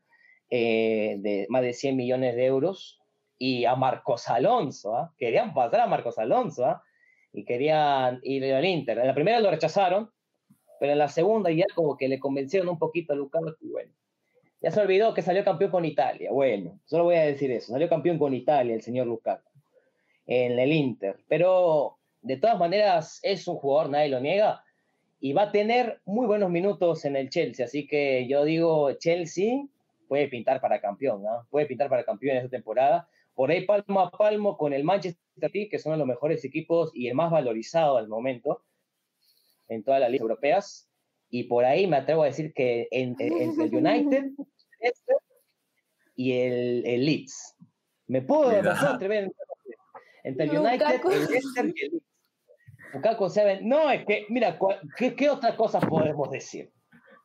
eh, 0.50 1.18
de 1.20 1.46
más 1.50 1.62
de 1.62 1.74
100 1.74 1.96
millones 1.96 2.36
de 2.36 2.46
euros 2.46 3.00
y 3.38 3.66
a 3.66 3.76
Marcos 3.76 4.30
Alonso, 4.30 4.96
¿ah? 4.96 5.14
querían 5.16 5.54
pasar 5.54 5.82
a 5.82 5.88
Marcos 5.88 6.18
Alonso 6.18 6.66
¿ah? 6.66 6.84
y 7.34 7.46
querían 7.46 8.20
ir 8.24 8.52
al 8.52 8.66
Inter. 8.66 8.98
En 8.98 9.08
la 9.08 9.14
primera 9.14 9.40
lo 9.40 9.52
rechazaron, 9.52 10.10
pero 10.80 10.94
en 10.94 10.98
la 10.98 11.08
segunda 11.08 11.52
ya 11.52 11.66
como 11.76 11.98
que 11.98 12.08
le 12.08 12.20
convencieron 12.20 12.68
un 12.68 12.80
poquito 12.80 13.14
a 13.14 13.16
Lukaku 13.16 13.54
y 13.62 13.70
bueno, 13.70 13.94
se 14.72 14.80
olvidó 14.80 15.14
que 15.14 15.22
salió 15.22 15.44
campeón 15.44 15.72
con 15.72 15.86
Italia. 15.86 16.32
Bueno, 16.32 16.80
solo 16.86 17.06
voy 17.06 17.16
a 17.16 17.26
decir 17.26 17.52
eso, 17.52 17.72
salió 17.72 17.90
campeón 17.90 18.18
con 18.18 18.34
Italia 18.34 18.76
el 18.76 18.82
señor 18.82 19.08
Lukaku 19.08 19.50
en 20.26 20.60
el 20.60 20.72
Inter, 20.72 21.18
pero 21.28 21.98
de 22.22 22.38
todas 22.38 22.60
maneras 22.60 23.20
es 23.24 23.48
un 23.48 23.56
jugador, 23.56 23.90
nadie 23.92 24.10
lo 24.10 24.20
niega, 24.20 24.64
y 25.20 25.34
va 25.34 25.44
a 25.44 25.52
tener 25.52 26.02
muy 26.06 26.28
buenos 26.28 26.50
minutos 26.50 27.06
en 27.06 27.16
el 27.16 27.30
Chelsea. 27.30 27.66
Así 27.66 27.88
que 27.88 28.28
yo 28.28 28.44
digo 28.44 28.92
Chelsea 28.94 29.66
puede 30.08 30.28
pintar 30.28 30.62
para 30.62 30.80
campeón, 30.80 31.24
¿no? 31.24 31.48
Puede 31.50 31.66
pintar 31.66 31.90
para 31.90 32.04
campeón 32.04 32.38
en 32.38 32.38
esta 32.44 32.50
temporada. 32.50 33.08
Por 33.34 33.52
ahí 33.52 33.66
palmo 33.66 34.00
a 34.00 34.12
palmo 34.12 34.58
con 34.58 34.74
el 34.74 34.84
Manchester 34.84 35.22
City, 35.36 35.70
que 35.70 35.80
son 35.80 35.98
los 35.98 36.08
mejores 36.08 36.44
equipos 36.44 36.92
y 36.94 37.08
el 37.08 37.16
más 37.16 37.32
valorizado 37.32 37.98
al 37.98 38.08
momento 38.08 38.64
en 39.68 39.84
todas 39.84 40.00
las 40.00 40.10
ligas 40.10 40.24
europeas. 40.24 40.90
Y 41.30 41.44
por 41.44 41.66
ahí 41.66 41.88
me 41.88 41.98
atrevo 41.98 42.24
a 42.24 42.28
decir 42.28 42.54
que 42.54 42.88
entre 42.92 43.28
el 43.28 43.76
United 43.76 44.32
y 46.16 46.34
el, 46.34 46.86
el 46.86 47.06
Leeds. 47.06 47.56
Me 48.08 48.22
puedo 48.22 48.50
atrever 48.50 49.32
entre 50.24 50.46
el 50.46 50.58
United, 50.58 50.86
el 50.86 51.28
Leicester 51.28 51.66
y 51.66 51.86
el 51.86 51.92
Leeds. 51.92 52.04
Lukaku 52.94 53.28
no, 53.64 53.92
es 53.92 54.06
que, 54.06 54.26
mira, 54.30 54.58
¿qué, 54.98 55.16
¿qué, 55.16 55.30
otra 55.30 55.56
cosa 55.56 55.80
podemos 55.80 56.30
decir? 56.32 56.72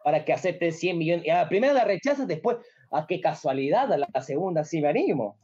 Para 0.05 0.25
que 0.25 0.33
acepte 0.33 0.73
100 0.73 0.99
millones. 0.99 1.31
A 1.31 1.43
la 1.43 1.49
primera 1.49 1.73
la 1.73 1.85
rechazas, 1.85 2.27
después, 2.27 2.59
a 2.91 3.07
qué 3.07 3.21
casualidad, 3.21 3.93
a 3.93 3.97
la 3.97 4.21
segunda 4.21 4.65
sí 4.65 4.81
me 4.81 4.89
animo. 4.89 5.39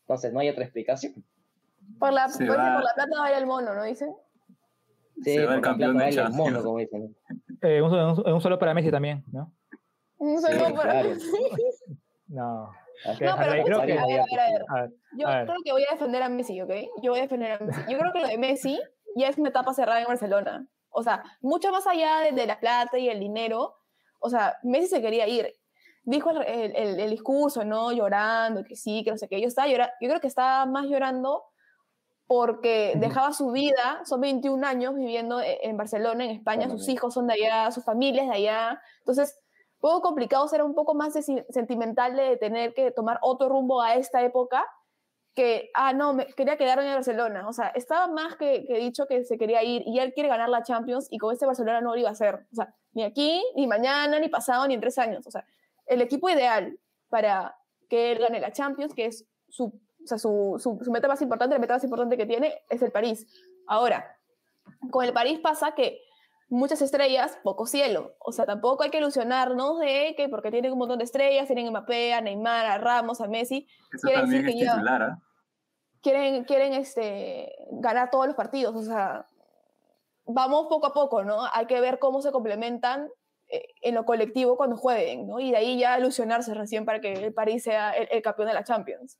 Entonces, 0.00 0.32
no 0.32 0.40
hay 0.40 0.48
otra 0.48 0.64
explicación. 0.64 1.14
Por 1.98 2.12
la, 2.12 2.26
por, 2.26 2.46
la 2.46 2.80
plata 2.80 3.06
va 3.20 3.26
a 3.26 3.30
ir 3.30 3.38
el 3.38 3.46
mono, 3.46 3.74
¿no 3.74 3.84
dicen? 3.84 4.12
Sí, 5.22 5.38
por 5.38 5.54
el 5.54 5.60
campeón 5.60 5.98
de 5.98 6.08
el 6.08 6.30
mono, 6.30 6.62
como 6.62 6.78
dicen. 6.78 7.16
Eh, 7.62 7.80
un, 7.80 7.92
un, 7.94 8.40
solo 8.40 8.58
para 8.58 8.74
Messi 8.74 8.90
también, 8.90 9.24
¿no? 9.30 9.52
Un 10.22 10.40
solo 10.40 10.72
para 10.74 11.02
Messi. 11.02 11.30
no. 12.28 12.70
No, 13.04 13.36
pero 13.36 13.64
creo 13.64 13.82
que, 13.84 13.98
a 13.98 14.06
ver, 14.06 14.20
a 14.20 14.24
ver, 14.24 14.64
a 14.68 14.80
ver. 14.82 14.90
Yo 15.18 15.26
creo 15.26 15.56
que 15.64 15.72
voy 15.72 15.84
a 15.88 15.94
defender 15.94 16.22
a 16.22 16.28
Messi, 16.28 16.60
¿ok? 16.60 16.70
Yo 17.02 17.10
voy 17.10 17.18
a 17.18 17.22
defender 17.22 17.50
a 17.50 17.58
Messi. 17.58 17.80
Yo 17.88 17.98
creo 17.98 18.12
que 18.12 18.20
lo 18.20 18.28
de 18.28 18.38
Messi 18.38 18.80
ya 19.16 19.28
es 19.28 19.38
una 19.38 19.48
etapa 19.48 19.74
cerrada 19.74 20.00
en 20.00 20.06
Barcelona. 20.06 20.68
O 20.90 21.02
sea, 21.02 21.24
mucho 21.40 21.72
más 21.72 21.88
allá 21.88 22.20
de, 22.32 22.46
la 22.46 22.60
plata 22.60 22.98
y 22.98 23.08
el 23.08 23.18
dinero, 23.18 23.74
o 24.20 24.30
sea, 24.30 24.58
Messi 24.62 24.86
se 24.86 25.02
quería 25.02 25.26
ir. 25.26 25.52
Dijo 26.04 26.30
el, 26.30 26.76
el, 26.76 27.00
el, 27.00 27.10
discurso, 27.10 27.64
¿no? 27.64 27.90
Llorando, 27.90 28.62
que 28.62 28.76
sí, 28.76 29.02
que 29.02 29.10
no 29.10 29.16
sé 29.16 29.28
qué. 29.28 29.40
Yo, 29.40 29.48
estaba 29.48 29.66
llorando, 29.66 29.94
yo 30.00 30.08
creo 30.08 30.20
que 30.20 30.28
estaba 30.28 30.66
más 30.66 30.86
llorando 30.86 31.42
porque 32.28 32.92
dejaba 32.96 33.32
su 33.32 33.50
vida, 33.50 34.02
son 34.04 34.20
21 34.20 34.64
años 34.64 34.94
viviendo 34.94 35.40
e, 35.40 35.58
en 35.62 35.76
Barcelona, 35.76 36.24
en 36.24 36.30
España, 36.30 36.70
sus 36.70 36.88
hijos 36.88 37.14
son 37.14 37.26
de 37.26 37.34
allá, 37.34 37.70
sus 37.72 37.84
familias 37.84 38.28
de 38.28 38.34
allá. 38.34 38.80
Entonces, 39.00 39.38
poco 39.82 40.00
complicado 40.00 40.46
ser 40.46 40.62
un 40.62 40.74
poco 40.74 40.94
más 40.94 41.12
sentimental 41.50 42.14
de 42.14 42.36
tener 42.36 42.72
que 42.72 42.92
tomar 42.92 43.18
otro 43.20 43.48
rumbo 43.48 43.82
a 43.82 43.96
esta 43.96 44.22
época 44.22 44.64
que, 45.34 45.70
ah, 45.74 45.92
no, 45.92 46.14
me, 46.14 46.26
quería 46.26 46.56
quedarme 46.56 46.86
en 46.86 46.94
Barcelona. 46.94 47.48
O 47.48 47.52
sea, 47.52 47.68
estaba 47.74 48.06
más 48.06 48.36
que, 48.36 48.64
que, 48.64 48.78
dicho 48.78 49.06
que 49.06 49.24
se 49.24 49.36
quería 49.36 49.64
ir 49.64 49.82
y 49.84 49.98
él 49.98 50.12
quiere 50.14 50.28
ganar 50.28 50.48
la 50.50 50.62
Champions 50.62 51.08
y 51.10 51.18
con 51.18 51.32
este 51.32 51.46
Barcelona 51.46 51.80
no 51.80 51.94
lo 51.94 52.00
iba 52.00 52.10
a 52.10 52.12
hacer. 52.12 52.46
O 52.52 52.54
sea, 52.54 52.72
ni 52.92 53.02
aquí, 53.02 53.42
ni 53.56 53.66
mañana, 53.66 54.20
ni 54.20 54.28
pasado, 54.28 54.68
ni 54.68 54.74
en 54.74 54.80
tres 54.80 54.98
años. 54.98 55.26
O 55.26 55.32
sea, 55.32 55.44
el 55.86 56.00
equipo 56.00 56.30
ideal 56.30 56.78
para 57.08 57.56
que 57.88 58.12
él 58.12 58.18
gane 58.20 58.38
la 58.38 58.52
Champions, 58.52 58.94
que 58.94 59.06
es 59.06 59.26
su, 59.48 59.64
o 59.64 60.06
sea, 60.06 60.18
su, 60.18 60.60
su, 60.60 60.78
su 60.80 60.92
meta 60.92 61.08
más 61.08 61.20
importante, 61.22 61.56
la 61.56 61.60
meta 61.60 61.74
más 61.74 61.84
importante 61.84 62.16
que 62.16 62.26
tiene, 62.26 62.62
es 62.70 62.82
el 62.82 62.92
París. 62.92 63.26
Ahora, 63.66 64.16
con 64.92 65.04
el 65.04 65.12
París 65.12 65.40
pasa 65.40 65.72
que 65.72 66.00
muchas 66.52 66.82
estrellas, 66.82 67.38
poco 67.42 67.66
cielo. 67.66 68.14
O 68.18 68.30
sea, 68.30 68.44
tampoco 68.44 68.84
hay 68.84 68.90
que 68.90 68.98
ilusionarnos 68.98 69.80
de 69.80 70.14
que 70.16 70.28
porque 70.28 70.50
tienen 70.50 70.72
un 70.72 70.78
montón 70.78 70.98
de 70.98 71.04
estrellas, 71.04 71.46
tienen 71.46 71.66
a 71.66 71.70
Mbappé, 71.70 72.12
a 72.12 72.20
Neymar, 72.20 72.66
a 72.66 72.78
Ramos, 72.78 73.20
a 73.20 73.26
Messi, 73.26 73.66
Eso 73.92 74.06
quieren 74.06 74.20
también 74.22 74.46
es 74.46 74.54
titular, 74.54 75.02
¿eh? 75.02 75.22
quieren, 76.02 76.44
quieren 76.44 76.74
este, 76.74 77.54
ganar 77.70 78.10
todos 78.10 78.26
los 78.26 78.36
partidos. 78.36 78.76
O 78.76 78.82
sea, 78.82 79.26
vamos 80.26 80.66
poco 80.68 80.88
a 80.88 80.92
poco, 80.92 81.24
¿no? 81.24 81.38
Hay 81.54 81.66
que 81.66 81.80
ver 81.80 81.98
cómo 81.98 82.20
se 82.20 82.32
complementan 82.32 83.08
eh, 83.48 83.68
en 83.80 83.94
lo 83.94 84.04
colectivo 84.04 84.58
cuando 84.58 84.76
jueguen, 84.76 85.26
¿no? 85.26 85.40
Y 85.40 85.52
de 85.52 85.56
ahí 85.56 85.78
ya 85.78 85.98
ilusionarse 85.98 86.52
recién 86.52 86.84
para 86.84 87.00
que 87.00 87.14
el 87.14 87.32
París 87.32 87.62
sea 87.62 87.92
el, 87.92 88.20
campeón 88.20 88.48
de 88.48 88.54
la 88.54 88.64
Champions. 88.64 89.18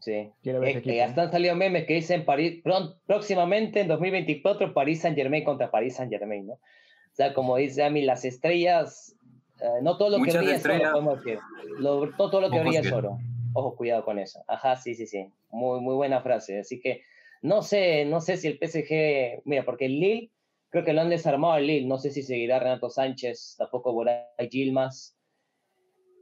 Sí, 0.00 0.30
es 0.42 0.82
que 0.82 1.02
hasta 1.02 1.22
han 1.22 1.32
salido 1.32 1.54
memes 1.54 1.86
que 1.86 1.94
dicen 1.94 2.24
París, 2.24 2.62
próximamente 3.06 3.80
en 3.80 3.88
2024 3.88 4.74
París 4.74 5.00
Saint 5.00 5.16
Germain 5.16 5.44
contra 5.44 5.70
París 5.70 5.96
Saint 5.96 6.12
Germain, 6.12 6.46
¿no? 6.46 6.54
O 6.54 7.14
sea, 7.16 7.32
como 7.32 7.56
dice 7.56 7.82
a 7.82 7.90
mí, 7.90 8.02
las 8.02 8.24
estrellas, 8.24 9.16
eh, 9.60 9.82
no 9.82 9.96
todo 9.96 10.18
lo 10.18 10.24
que 10.24 10.36
brilla 10.36 10.56
es 10.56 10.66
oro, 10.66 10.92
podemos 10.92 11.24
decir. 11.24 11.38
no 11.80 12.14
todo 12.16 12.40
lo 12.40 12.50
que 12.50 12.60
brilla 12.60 12.80
es 12.80 12.92
oro. 12.92 13.18
Ojo, 13.54 13.74
cuidado 13.74 14.04
con 14.04 14.18
eso. 14.18 14.44
Ajá, 14.48 14.76
sí, 14.76 14.94
sí, 14.94 15.06
sí. 15.06 15.30
Muy, 15.48 15.80
muy 15.80 15.94
buena 15.94 16.20
frase. 16.20 16.58
Así 16.58 16.78
que 16.78 17.00
no 17.40 17.62
sé, 17.62 18.04
no 18.04 18.20
sé 18.20 18.36
si 18.36 18.48
el 18.48 18.58
PSG, 18.58 19.42
mira, 19.46 19.64
porque 19.64 19.86
el 19.86 19.98
Lille, 19.98 20.30
creo 20.68 20.84
que 20.84 20.92
lo 20.92 21.00
han 21.00 21.08
desarmado 21.08 21.56
el 21.56 21.66
Lille. 21.66 21.86
No 21.86 21.96
sé 21.96 22.10
si 22.10 22.22
seguirá 22.22 22.58
Renato 22.58 22.90
Sánchez, 22.90 23.54
tampoco 23.56 23.94
Boray 23.94 24.26
Gilmas, 24.50 25.15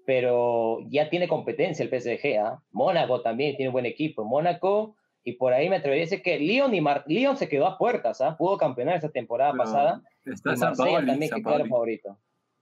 pero 0.05 0.81
ya 0.89 1.09
tiene 1.09 1.29
competencia 1.29 1.85
el 1.85 1.89
PSG. 1.89 2.39
¿ah? 2.39 2.63
Mónaco 2.73 3.23
también 3.23 3.57
tiene 3.57 3.73
buen 3.73 3.87
equipo. 3.87 4.25
Mónaco, 4.25 4.97
y 5.23 5.33
por 5.33 5.53
ahí 5.53 5.69
me 5.69 5.77
atrevería 5.77 6.05
a 6.05 6.07
decir 6.07 6.23
que 6.23 6.39
Lyon, 6.39 6.75
y 6.75 6.81
Mar 6.81 7.05
Lyon 7.07 7.37
se 7.37 7.49
quedó 7.49 7.67
a 7.67 7.79
puertas, 7.79 8.21
¿ah? 8.21 8.37
pudo 8.37 8.59
campeonar 8.59 8.97
esa 8.97 9.11
temporada 9.11 9.53
pasada. 9.55 10.03
Está 10.25 10.55
y 10.55 10.59
Marsella 10.59 11.07
también 11.07 11.31
que 11.31 11.43
quedó 11.43 11.57
el 11.57 11.69
favorito. 11.69 12.19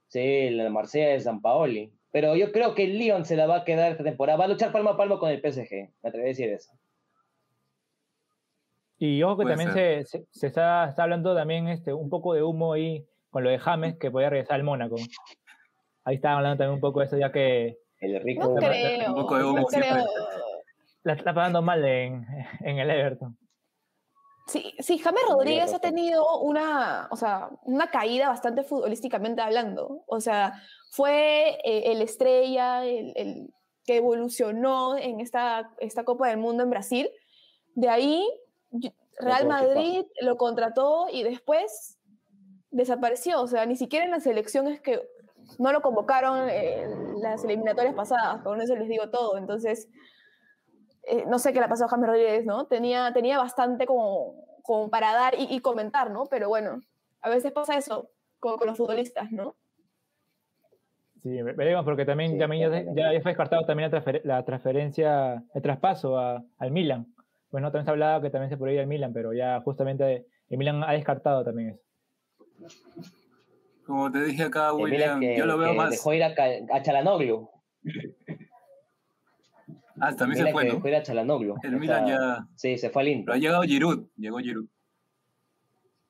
Sí, 0.07 0.19
el 0.19 0.69
Marsella 0.69 1.09
de 1.09 1.19
San 1.19 1.41
Paoli. 1.41 1.91
Pero 2.11 2.35
yo 2.35 2.51
creo 2.51 2.75
que 2.75 2.87
Lyon 2.87 3.25
se 3.25 3.35
la 3.35 3.47
va 3.47 3.57
a 3.57 3.63
quedar 3.63 3.91
esta 3.91 4.03
temporada. 4.03 4.37
Va 4.37 4.45
a 4.45 4.47
luchar 4.47 4.71
palmo 4.71 4.91
a 4.91 4.97
palmo 4.97 5.17
con 5.17 5.31
el 5.31 5.39
PSG. 5.39 5.89
Me 6.03 6.09
atrevo 6.09 6.25
a 6.25 6.27
decir 6.27 6.49
eso. 6.49 6.71
Y 8.99 9.21
ojo 9.23 9.37
que 9.37 9.45
también 9.45 9.73
se, 9.73 10.05
se, 10.05 10.47
está, 10.47 10.87
está, 10.87 11.03
hablando 11.03 11.35
también 11.35 11.67
este, 11.67 11.91
un 11.91 12.09
poco 12.09 12.35
de 12.35 12.43
humo 12.43 12.73
ahí 12.73 13.05
con 13.31 13.43
lo 13.43 13.49
de 13.49 13.57
James, 13.57 13.97
que 13.97 14.11
podía 14.11 14.29
regresar 14.29 14.55
al 14.55 14.63
Mónaco. 14.63 14.95
Ahí 16.05 16.15
está 16.15 16.33
hablando 16.33 16.57
también 16.57 16.75
un 16.75 16.81
poco 16.81 16.99
de 16.99 17.05
eso, 17.05 17.17
ya 17.17 17.31
que. 17.31 17.79
El 17.99 18.21
rico. 18.21 18.49
No 18.49 18.55
creo, 18.55 19.09
un 19.09 19.15
poco 19.15 19.37
de 19.37 19.43
humo 19.45 19.59
no 19.59 20.05
La 21.03 21.13
está 21.13 21.33
pagando 21.33 21.61
mal 21.61 21.83
en, 21.85 22.25
en 22.61 22.79
el 22.79 22.89
Everton. 22.89 23.37
Sí, 24.47 24.73
sí, 24.79 24.97
James 24.97 25.23
Rodríguez 25.29 25.73
ha 25.73 25.79
tenido 25.79 26.39
una, 26.41 27.07
o 27.11 27.15
sea, 27.15 27.49
una 27.63 27.87
caída 27.87 28.27
bastante 28.27 28.63
futbolísticamente 28.63 29.41
hablando. 29.41 30.03
O 30.05 30.19
sea, 30.19 30.61
fue 30.91 31.59
eh, 31.63 31.91
el 31.91 32.01
estrella, 32.01 32.85
el, 32.85 33.53
que 33.85 33.97
evolucionó 33.97 34.97
en 34.97 35.21
esta, 35.21 35.73
esta 35.79 36.03
Copa 36.03 36.27
del 36.27 36.37
Mundo 36.37 36.63
en 36.63 36.69
Brasil. 36.69 37.09
De 37.75 37.89
ahí, 37.89 38.25
Real 39.17 39.47
Madrid 39.47 40.05
lo 40.21 40.37
contrató 40.37 41.07
y 41.11 41.23
después 41.23 41.97
desapareció. 42.69 43.41
O 43.41 43.47
sea, 43.47 43.65
ni 43.65 43.77
siquiera 43.77 44.05
en 44.05 44.11
las 44.11 44.27
elecciones 44.27 44.81
que 44.81 45.01
no 45.59 45.71
lo 45.71 45.81
convocaron 45.81 46.49
en 46.49 47.21
las 47.21 47.43
eliminatorias 47.43 47.95
pasadas, 47.95 48.41
con 48.41 48.61
eso 48.61 48.75
les 48.75 48.87
digo 48.87 49.09
todo. 49.09 49.37
Entonces, 49.37 49.89
eh, 51.03 51.25
no 51.27 51.39
sé 51.39 51.53
qué 51.53 51.59
le 51.59 51.67
pasó 51.67 51.85
a 51.85 51.89
James 51.89 52.07
Rodríguez, 52.07 52.45
¿no? 52.45 52.67
Tenía, 52.67 53.11
tenía 53.13 53.37
bastante 53.37 53.85
como, 53.85 54.35
como 54.61 54.89
para 54.89 55.13
dar 55.13 55.35
y, 55.37 55.59
comentar, 55.59 56.11
¿no? 56.11 56.25
Pero 56.25 56.49
bueno, 56.49 56.79
a 57.21 57.29
veces 57.29 57.51
pasa 57.51 57.77
eso 57.77 58.09
con, 58.39 58.57
con 58.57 58.67
los 58.67 58.77
futbolistas, 58.77 59.31
¿no? 59.31 59.55
Sí, 61.23 61.41
veremos, 61.41 61.85
porque 61.85 62.03
también, 62.03 62.37
ya, 62.37 62.47
ya, 62.93 63.21
fue 63.21 63.31
descartado 63.31 63.65
también 63.65 63.89
la, 64.25 64.43
transferencia, 64.43 65.41
el 65.53 65.61
traspaso 65.61 66.17
al 66.17 66.71
Milan. 66.71 67.07
Bueno, 67.49 67.67
también 67.67 67.85
se 67.85 67.91
ha 67.91 67.93
hablado 67.93 68.21
que 68.21 68.29
también 68.29 68.49
se 68.49 68.57
podría 68.57 68.75
ir 68.75 68.81
al 68.81 68.87
Milan, 68.87 69.13
pero 69.13 69.31
ya 69.31 69.61
justamente 69.61 70.25
el 70.49 70.57
Milan 70.57 70.83
ha 70.83 70.91
descartado 70.91 71.45
también 71.45 71.69
eso. 71.69 71.81
Como 73.85 74.11
te 74.11 74.23
dije 74.23 74.43
acá, 74.43 74.73
William, 74.73 75.21
yo 75.21 75.45
lo 75.45 75.57
veo 75.57 75.73
más. 75.73 75.91
Dejó 75.91 76.13
ir 76.13 76.23
a, 76.23 76.33
a 76.71 76.81
Chalanoglu. 76.81 77.49
Ah, 79.99 80.15
también 80.15 80.45
se 80.45 80.51
fue, 80.51 80.65
¿no? 80.65 80.75
Dejó 80.75 80.87
ir 80.87 80.95
a 80.95 81.03
Chalanoglu. 81.03 81.55
El 81.63 81.77
Milan 81.77 82.07
ya. 82.07 82.47
Sí, 82.55 82.77
se 82.77 82.89
fue 82.89 83.01
al 83.01 83.07
Inter. 83.09 83.25
Pero 83.25 83.35
ha 83.35 83.39
llegado 83.39 83.63
Giroud, 83.63 84.07
llegó 84.17 84.39
Giroud. 84.39 84.67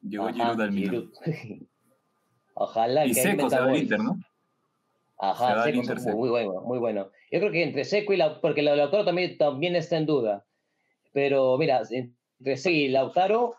Llegó 0.02 0.30
Giroud 0.30 0.62
al 0.62 0.72
Milan. 0.72 1.12
Ojalá. 2.54 3.06
Y 3.06 3.14
Seco 3.14 3.50
se 3.50 3.60
va 3.60 3.66
al 3.66 3.78
Inter, 3.78 4.00
¿no? 4.00 4.18
Ajá, 5.18 5.64
Seco, 5.64 6.18
muy, 6.18 6.30
bueno, 6.30 6.62
muy 6.62 6.80
bueno. 6.80 7.10
Yo 7.32 7.40
creo 7.40 7.52
que 7.52 7.64
entre 7.64 7.86
Seco 7.86 8.14
y 8.14 8.18
Lautaro, 8.18 8.42
porque 8.42 8.62
Lautaro 8.62 9.06
también, 9.06 9.38
también 9.38 9.76
está 9.76 9.98
en 9.98 10.06
duda. 10.06 10.46
Pero 11.14 11.58
mira, 11.58 11.82
entre 11.90 12.58
Seco 12.58 12.76
y 12.76 12.88
Lautaro, 12.90 13.56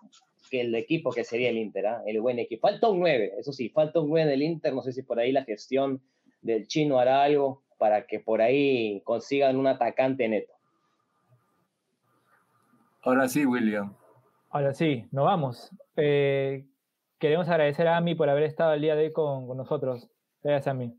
que 0.51 0.61
el 0.61 0.75
equipo 0.75 1.11
que 1.11 1.25
sería 1.25 1.51
el 1.51 1.59
Inter, 1.59 1.87
¿ah? 1.87 2.03
el 2.07 2.21
buen 2.21 2.39
equipo. 2.39 2.69
Falta 2.69 2.89
un 2.89 3.01
9, 3.01 3.35
eso 3.39 3.53
sí, 3.53 3.69
falta 3.69 4.01
un 4.01 4.11
9 4.11 4.31
del 4.31 4.43
Inter. 4.43 4.75
No 4.75 4.83
sé 4.83 4.93
si 4.93 5.03
por 5.03 5.19
ahí 5.19 5.33
la 5.33 5.45
gestión 5.45 6.03
del 6.43 6.67
chino 6.67 6.99
hará 6.99 7.23
algo 7.23 7.63
para 7.79 8.07
que 8.07 8.21
por 8.21 8.41
ahí 8.41 9.01
consigan 9.05 9.57
un 9.57 9.67
atacante 9.67 10.29
neto. 10.29 10.53
Ahora 13.03 13.29
sí, 13.29 13.45
William. 13.45 13.95
Ahora 14.51 14.73
sí, 14.73 15.05
nos 15.11 15.25
vamos. 15.25 15.71
Eh, 15.97 16.65
queremos 17.19 17.49
agradecer 17.49 17.87
a 17.89 17.97
Ami 17.97 18.15
por 18.15 18.29
haber 18.29 18.45
estado 18.45 18.73
el 18.73 18.81
día 18.81 18.95
de 18.95 19.05
hoy 19.05 19.13
con, 19.13 19.47
con 19.47 19.57
nosotros. 19.57 20.09
Gracias, 20.43 20.69
Ami. 20.69 20.97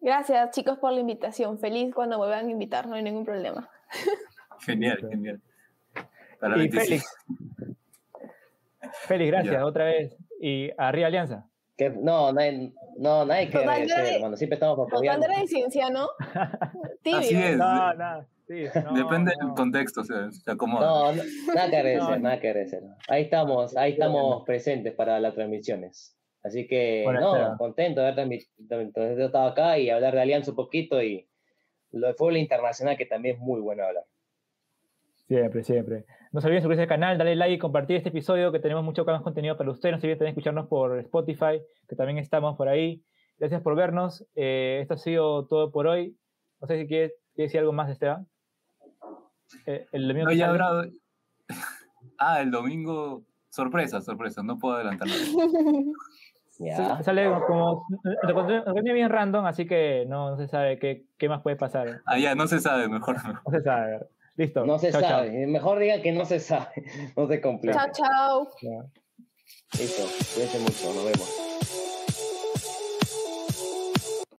Gracias, 0.00 0.50
chicos, 0.50 0.78
por 0.78 0.92
la 0.92 1.00
invitación. 1.00 1.58
Feliz 1.58 1.94
cuando 1.94 2.18
vuelvan 2.18 2.46
a 2.46 2.50
invitar, 2.50 2.86
no 2.86 2.94
hay 2.94 3.02
ningún 3.02 3.24
problema. 3.24 3.68
Genial, 4.60 4.98
genial. 5.10 5.40
y 6.56 6.68
Félix. 6.68 7.16
Félix, 9.06 9.30
gracias 9.30 9.62
otra 9.62 9.84
vez. 9.84 10.16
Y 10.40 10.70
arriba 10.76 11.08
Alianza. 11.08 11.46
no, 12.00 12.32
nadie, 12.32 12.72
no, 12.96 13.24
nadie 13.24 13.50
que 13.50 13.58
agradecer, 13.58 14.14
hermano. 14.14 14.36
Siempre 14.36 14.54
estamos 14.54 14.78
apoyando. 14.86 15.26
Total 15.26 15.40
de 15.42 15.46
ciencia, 15.48 15.90
¿no? 15.90 16.08
Así 17.14 17.36
es. 17.36 17.56
No, 17.56 17.94
no. 17.94 18.26
Sí, 18.48 18.64
Depende 18.94 19.34
del 19.38 19.52
contexto, 19.54 20.00
o 20.00 20.04
sea, 20.04 20.32
se 20.32 20.50
acomoda. 20.50 20.86
No, 20.86 21.12
nada 21.54 21.68
que 21.68 21.76
agradecer, 21.76 22.20
nada 22.20 22.40
que 22.40 22.48
agradecer. 22.48 22.82
Ahí 23.06 23.24
estamos, 23.24 23.76
ahí 23.76 23.92
estamos 23.92 24.42
presentes 24.46 24.94
para 24.94 25.20
las 25.20 25.34
transmisiones. 25.34 26.16
Así 26.42 26.66
que, 26.66 27.04
no, 27.06 27.58
contento 27.58 28.00
de 28.00 28.06
haber 28.06 28.14
transmitido, 28.14 29.26
estado 29.26 29.48
acá 29.48 29.78
y 29.78 29.90
hablar 29.90 30.14
de 30.14 30.22
Alianza 30.22 30.52
un 30.52 30.56
poquito 30.56 31.02
y 31.02 31.28
lo 31.90 32.06
de 32.06 32.14
fútbol 32.14 32.38
internacional, 32.38 32.96
que 32.96 33.04
también 33.04 33.36
es 33.36 33.40
muy 33.40 33.60
bueno 33.60 33.84
hablar. 33.84 34.04
Siempre, 35.28 35.62
siempre. 35.62 36.06
No 36.32 36.40
se 36.40 36.46
olviden 36.46 36.62
suscribirse 36.62 36.82
al 36.82 36.88
canal, 36.88 37.18
darle 37.18 37.36
like 37.36 37.54
y 37.54 37.58
compartir 37.58 37.96
este 37.96 38.08
episodio, 38.08 38.50
que 38.50 38.60
tenemos 38.60 38.82
mucho 38.82 39.04
más 39.04 39.20
contenido 39.20 39.58
para 39.58 39.70
ustedes. 39.70 39.94
No 39.94 40.00
se 40.00 40.06
olviden 40.06 40.18
también 40.18 40.32
escucharnos 40.32 40.68
por 40.68 40.98
Spotify, 41.00 41.60
que 41.86 41.96
también 41.96 42.18
estamos 42.18 42.56
por 42.56 42.68
ahí. 42.68 43.04
Gracias 43.38 43.60
por 43.60 43.76
vernos. 43.76 44.26
Eh, 44.34 44.78
esto 44.80 44.94
ha 44.94 44.98
sido 44.98 45.46
todo 45.46 45.70
por 45.70 45.86
hoy. 45.86 46.16
No 46.60 46.66
sé 46.66 46.80
si 46.80 46.88
quieres, 46.88 47.12
decir 47.34 47.60
algo 47.60 47.74
más, 47.74 47.90
Esteban. 47.90 48.26
Eh, 49.66 49.86
el 49.92 50.08
domingo. 50.08 50.30
No, 50.30 50.32
ya 50.32 50.48
habrá... 50.48 50.88
Ah, 52.20 52.40
el 52.40 52.50
domingo. 52.50 53.22
Sorpresa, 53.50 54.00
sorpresa. 54.00 54.42
No 54.42 54.58
puedo 54.58 54.74
adelantar 54.76 55.06
nada. 55.06 57.02
Sale 57.04 57.30
como. 57.46 57.86
Lo 58.22 58.82
bien 58.82 59.08
random, 59.08 59.46
así 59.46 59.66
que 59.66 60.04
no, 60.08 60.36
se 60.36 60.48
sabe 60.48 60.78
qué, 60.78 61.04
qué, 61.16 61.28
más 61.28 61.42
puede 61.42 61.56
pasar. 61.56 62.00
Ah, 62.04 62.18
ya, 62.18 62.34
no 62.34 62.48
se 62.48 62.58
sabe, 62.58 62.88
mejor. 62.88 63.16
No 63.24 63.52
se 63.52 63.62
sabe. 63.62 64.00
Listo. 64.38 64.64
No 64.64 64.78
se 64.78 64.92
sabe. 64.92 65.46
Mejor 65.48 65.80
diga 65.80 66.00
que 66.00 66.12
no 66.12 66.24
se 66.24 66.38
sabe. 66.38 66.70
No 67.16 67.26
se 67.26 67.40
complica. 67.40 67.90
Chao, 67.90 67.92
chao. 67.92 68.48
Listo. 69.78 70.02
Cuídense 70.34 70.58
mucho. 70.60 70.94
Nos 70.94 71.04
vemos. 71.04 71.77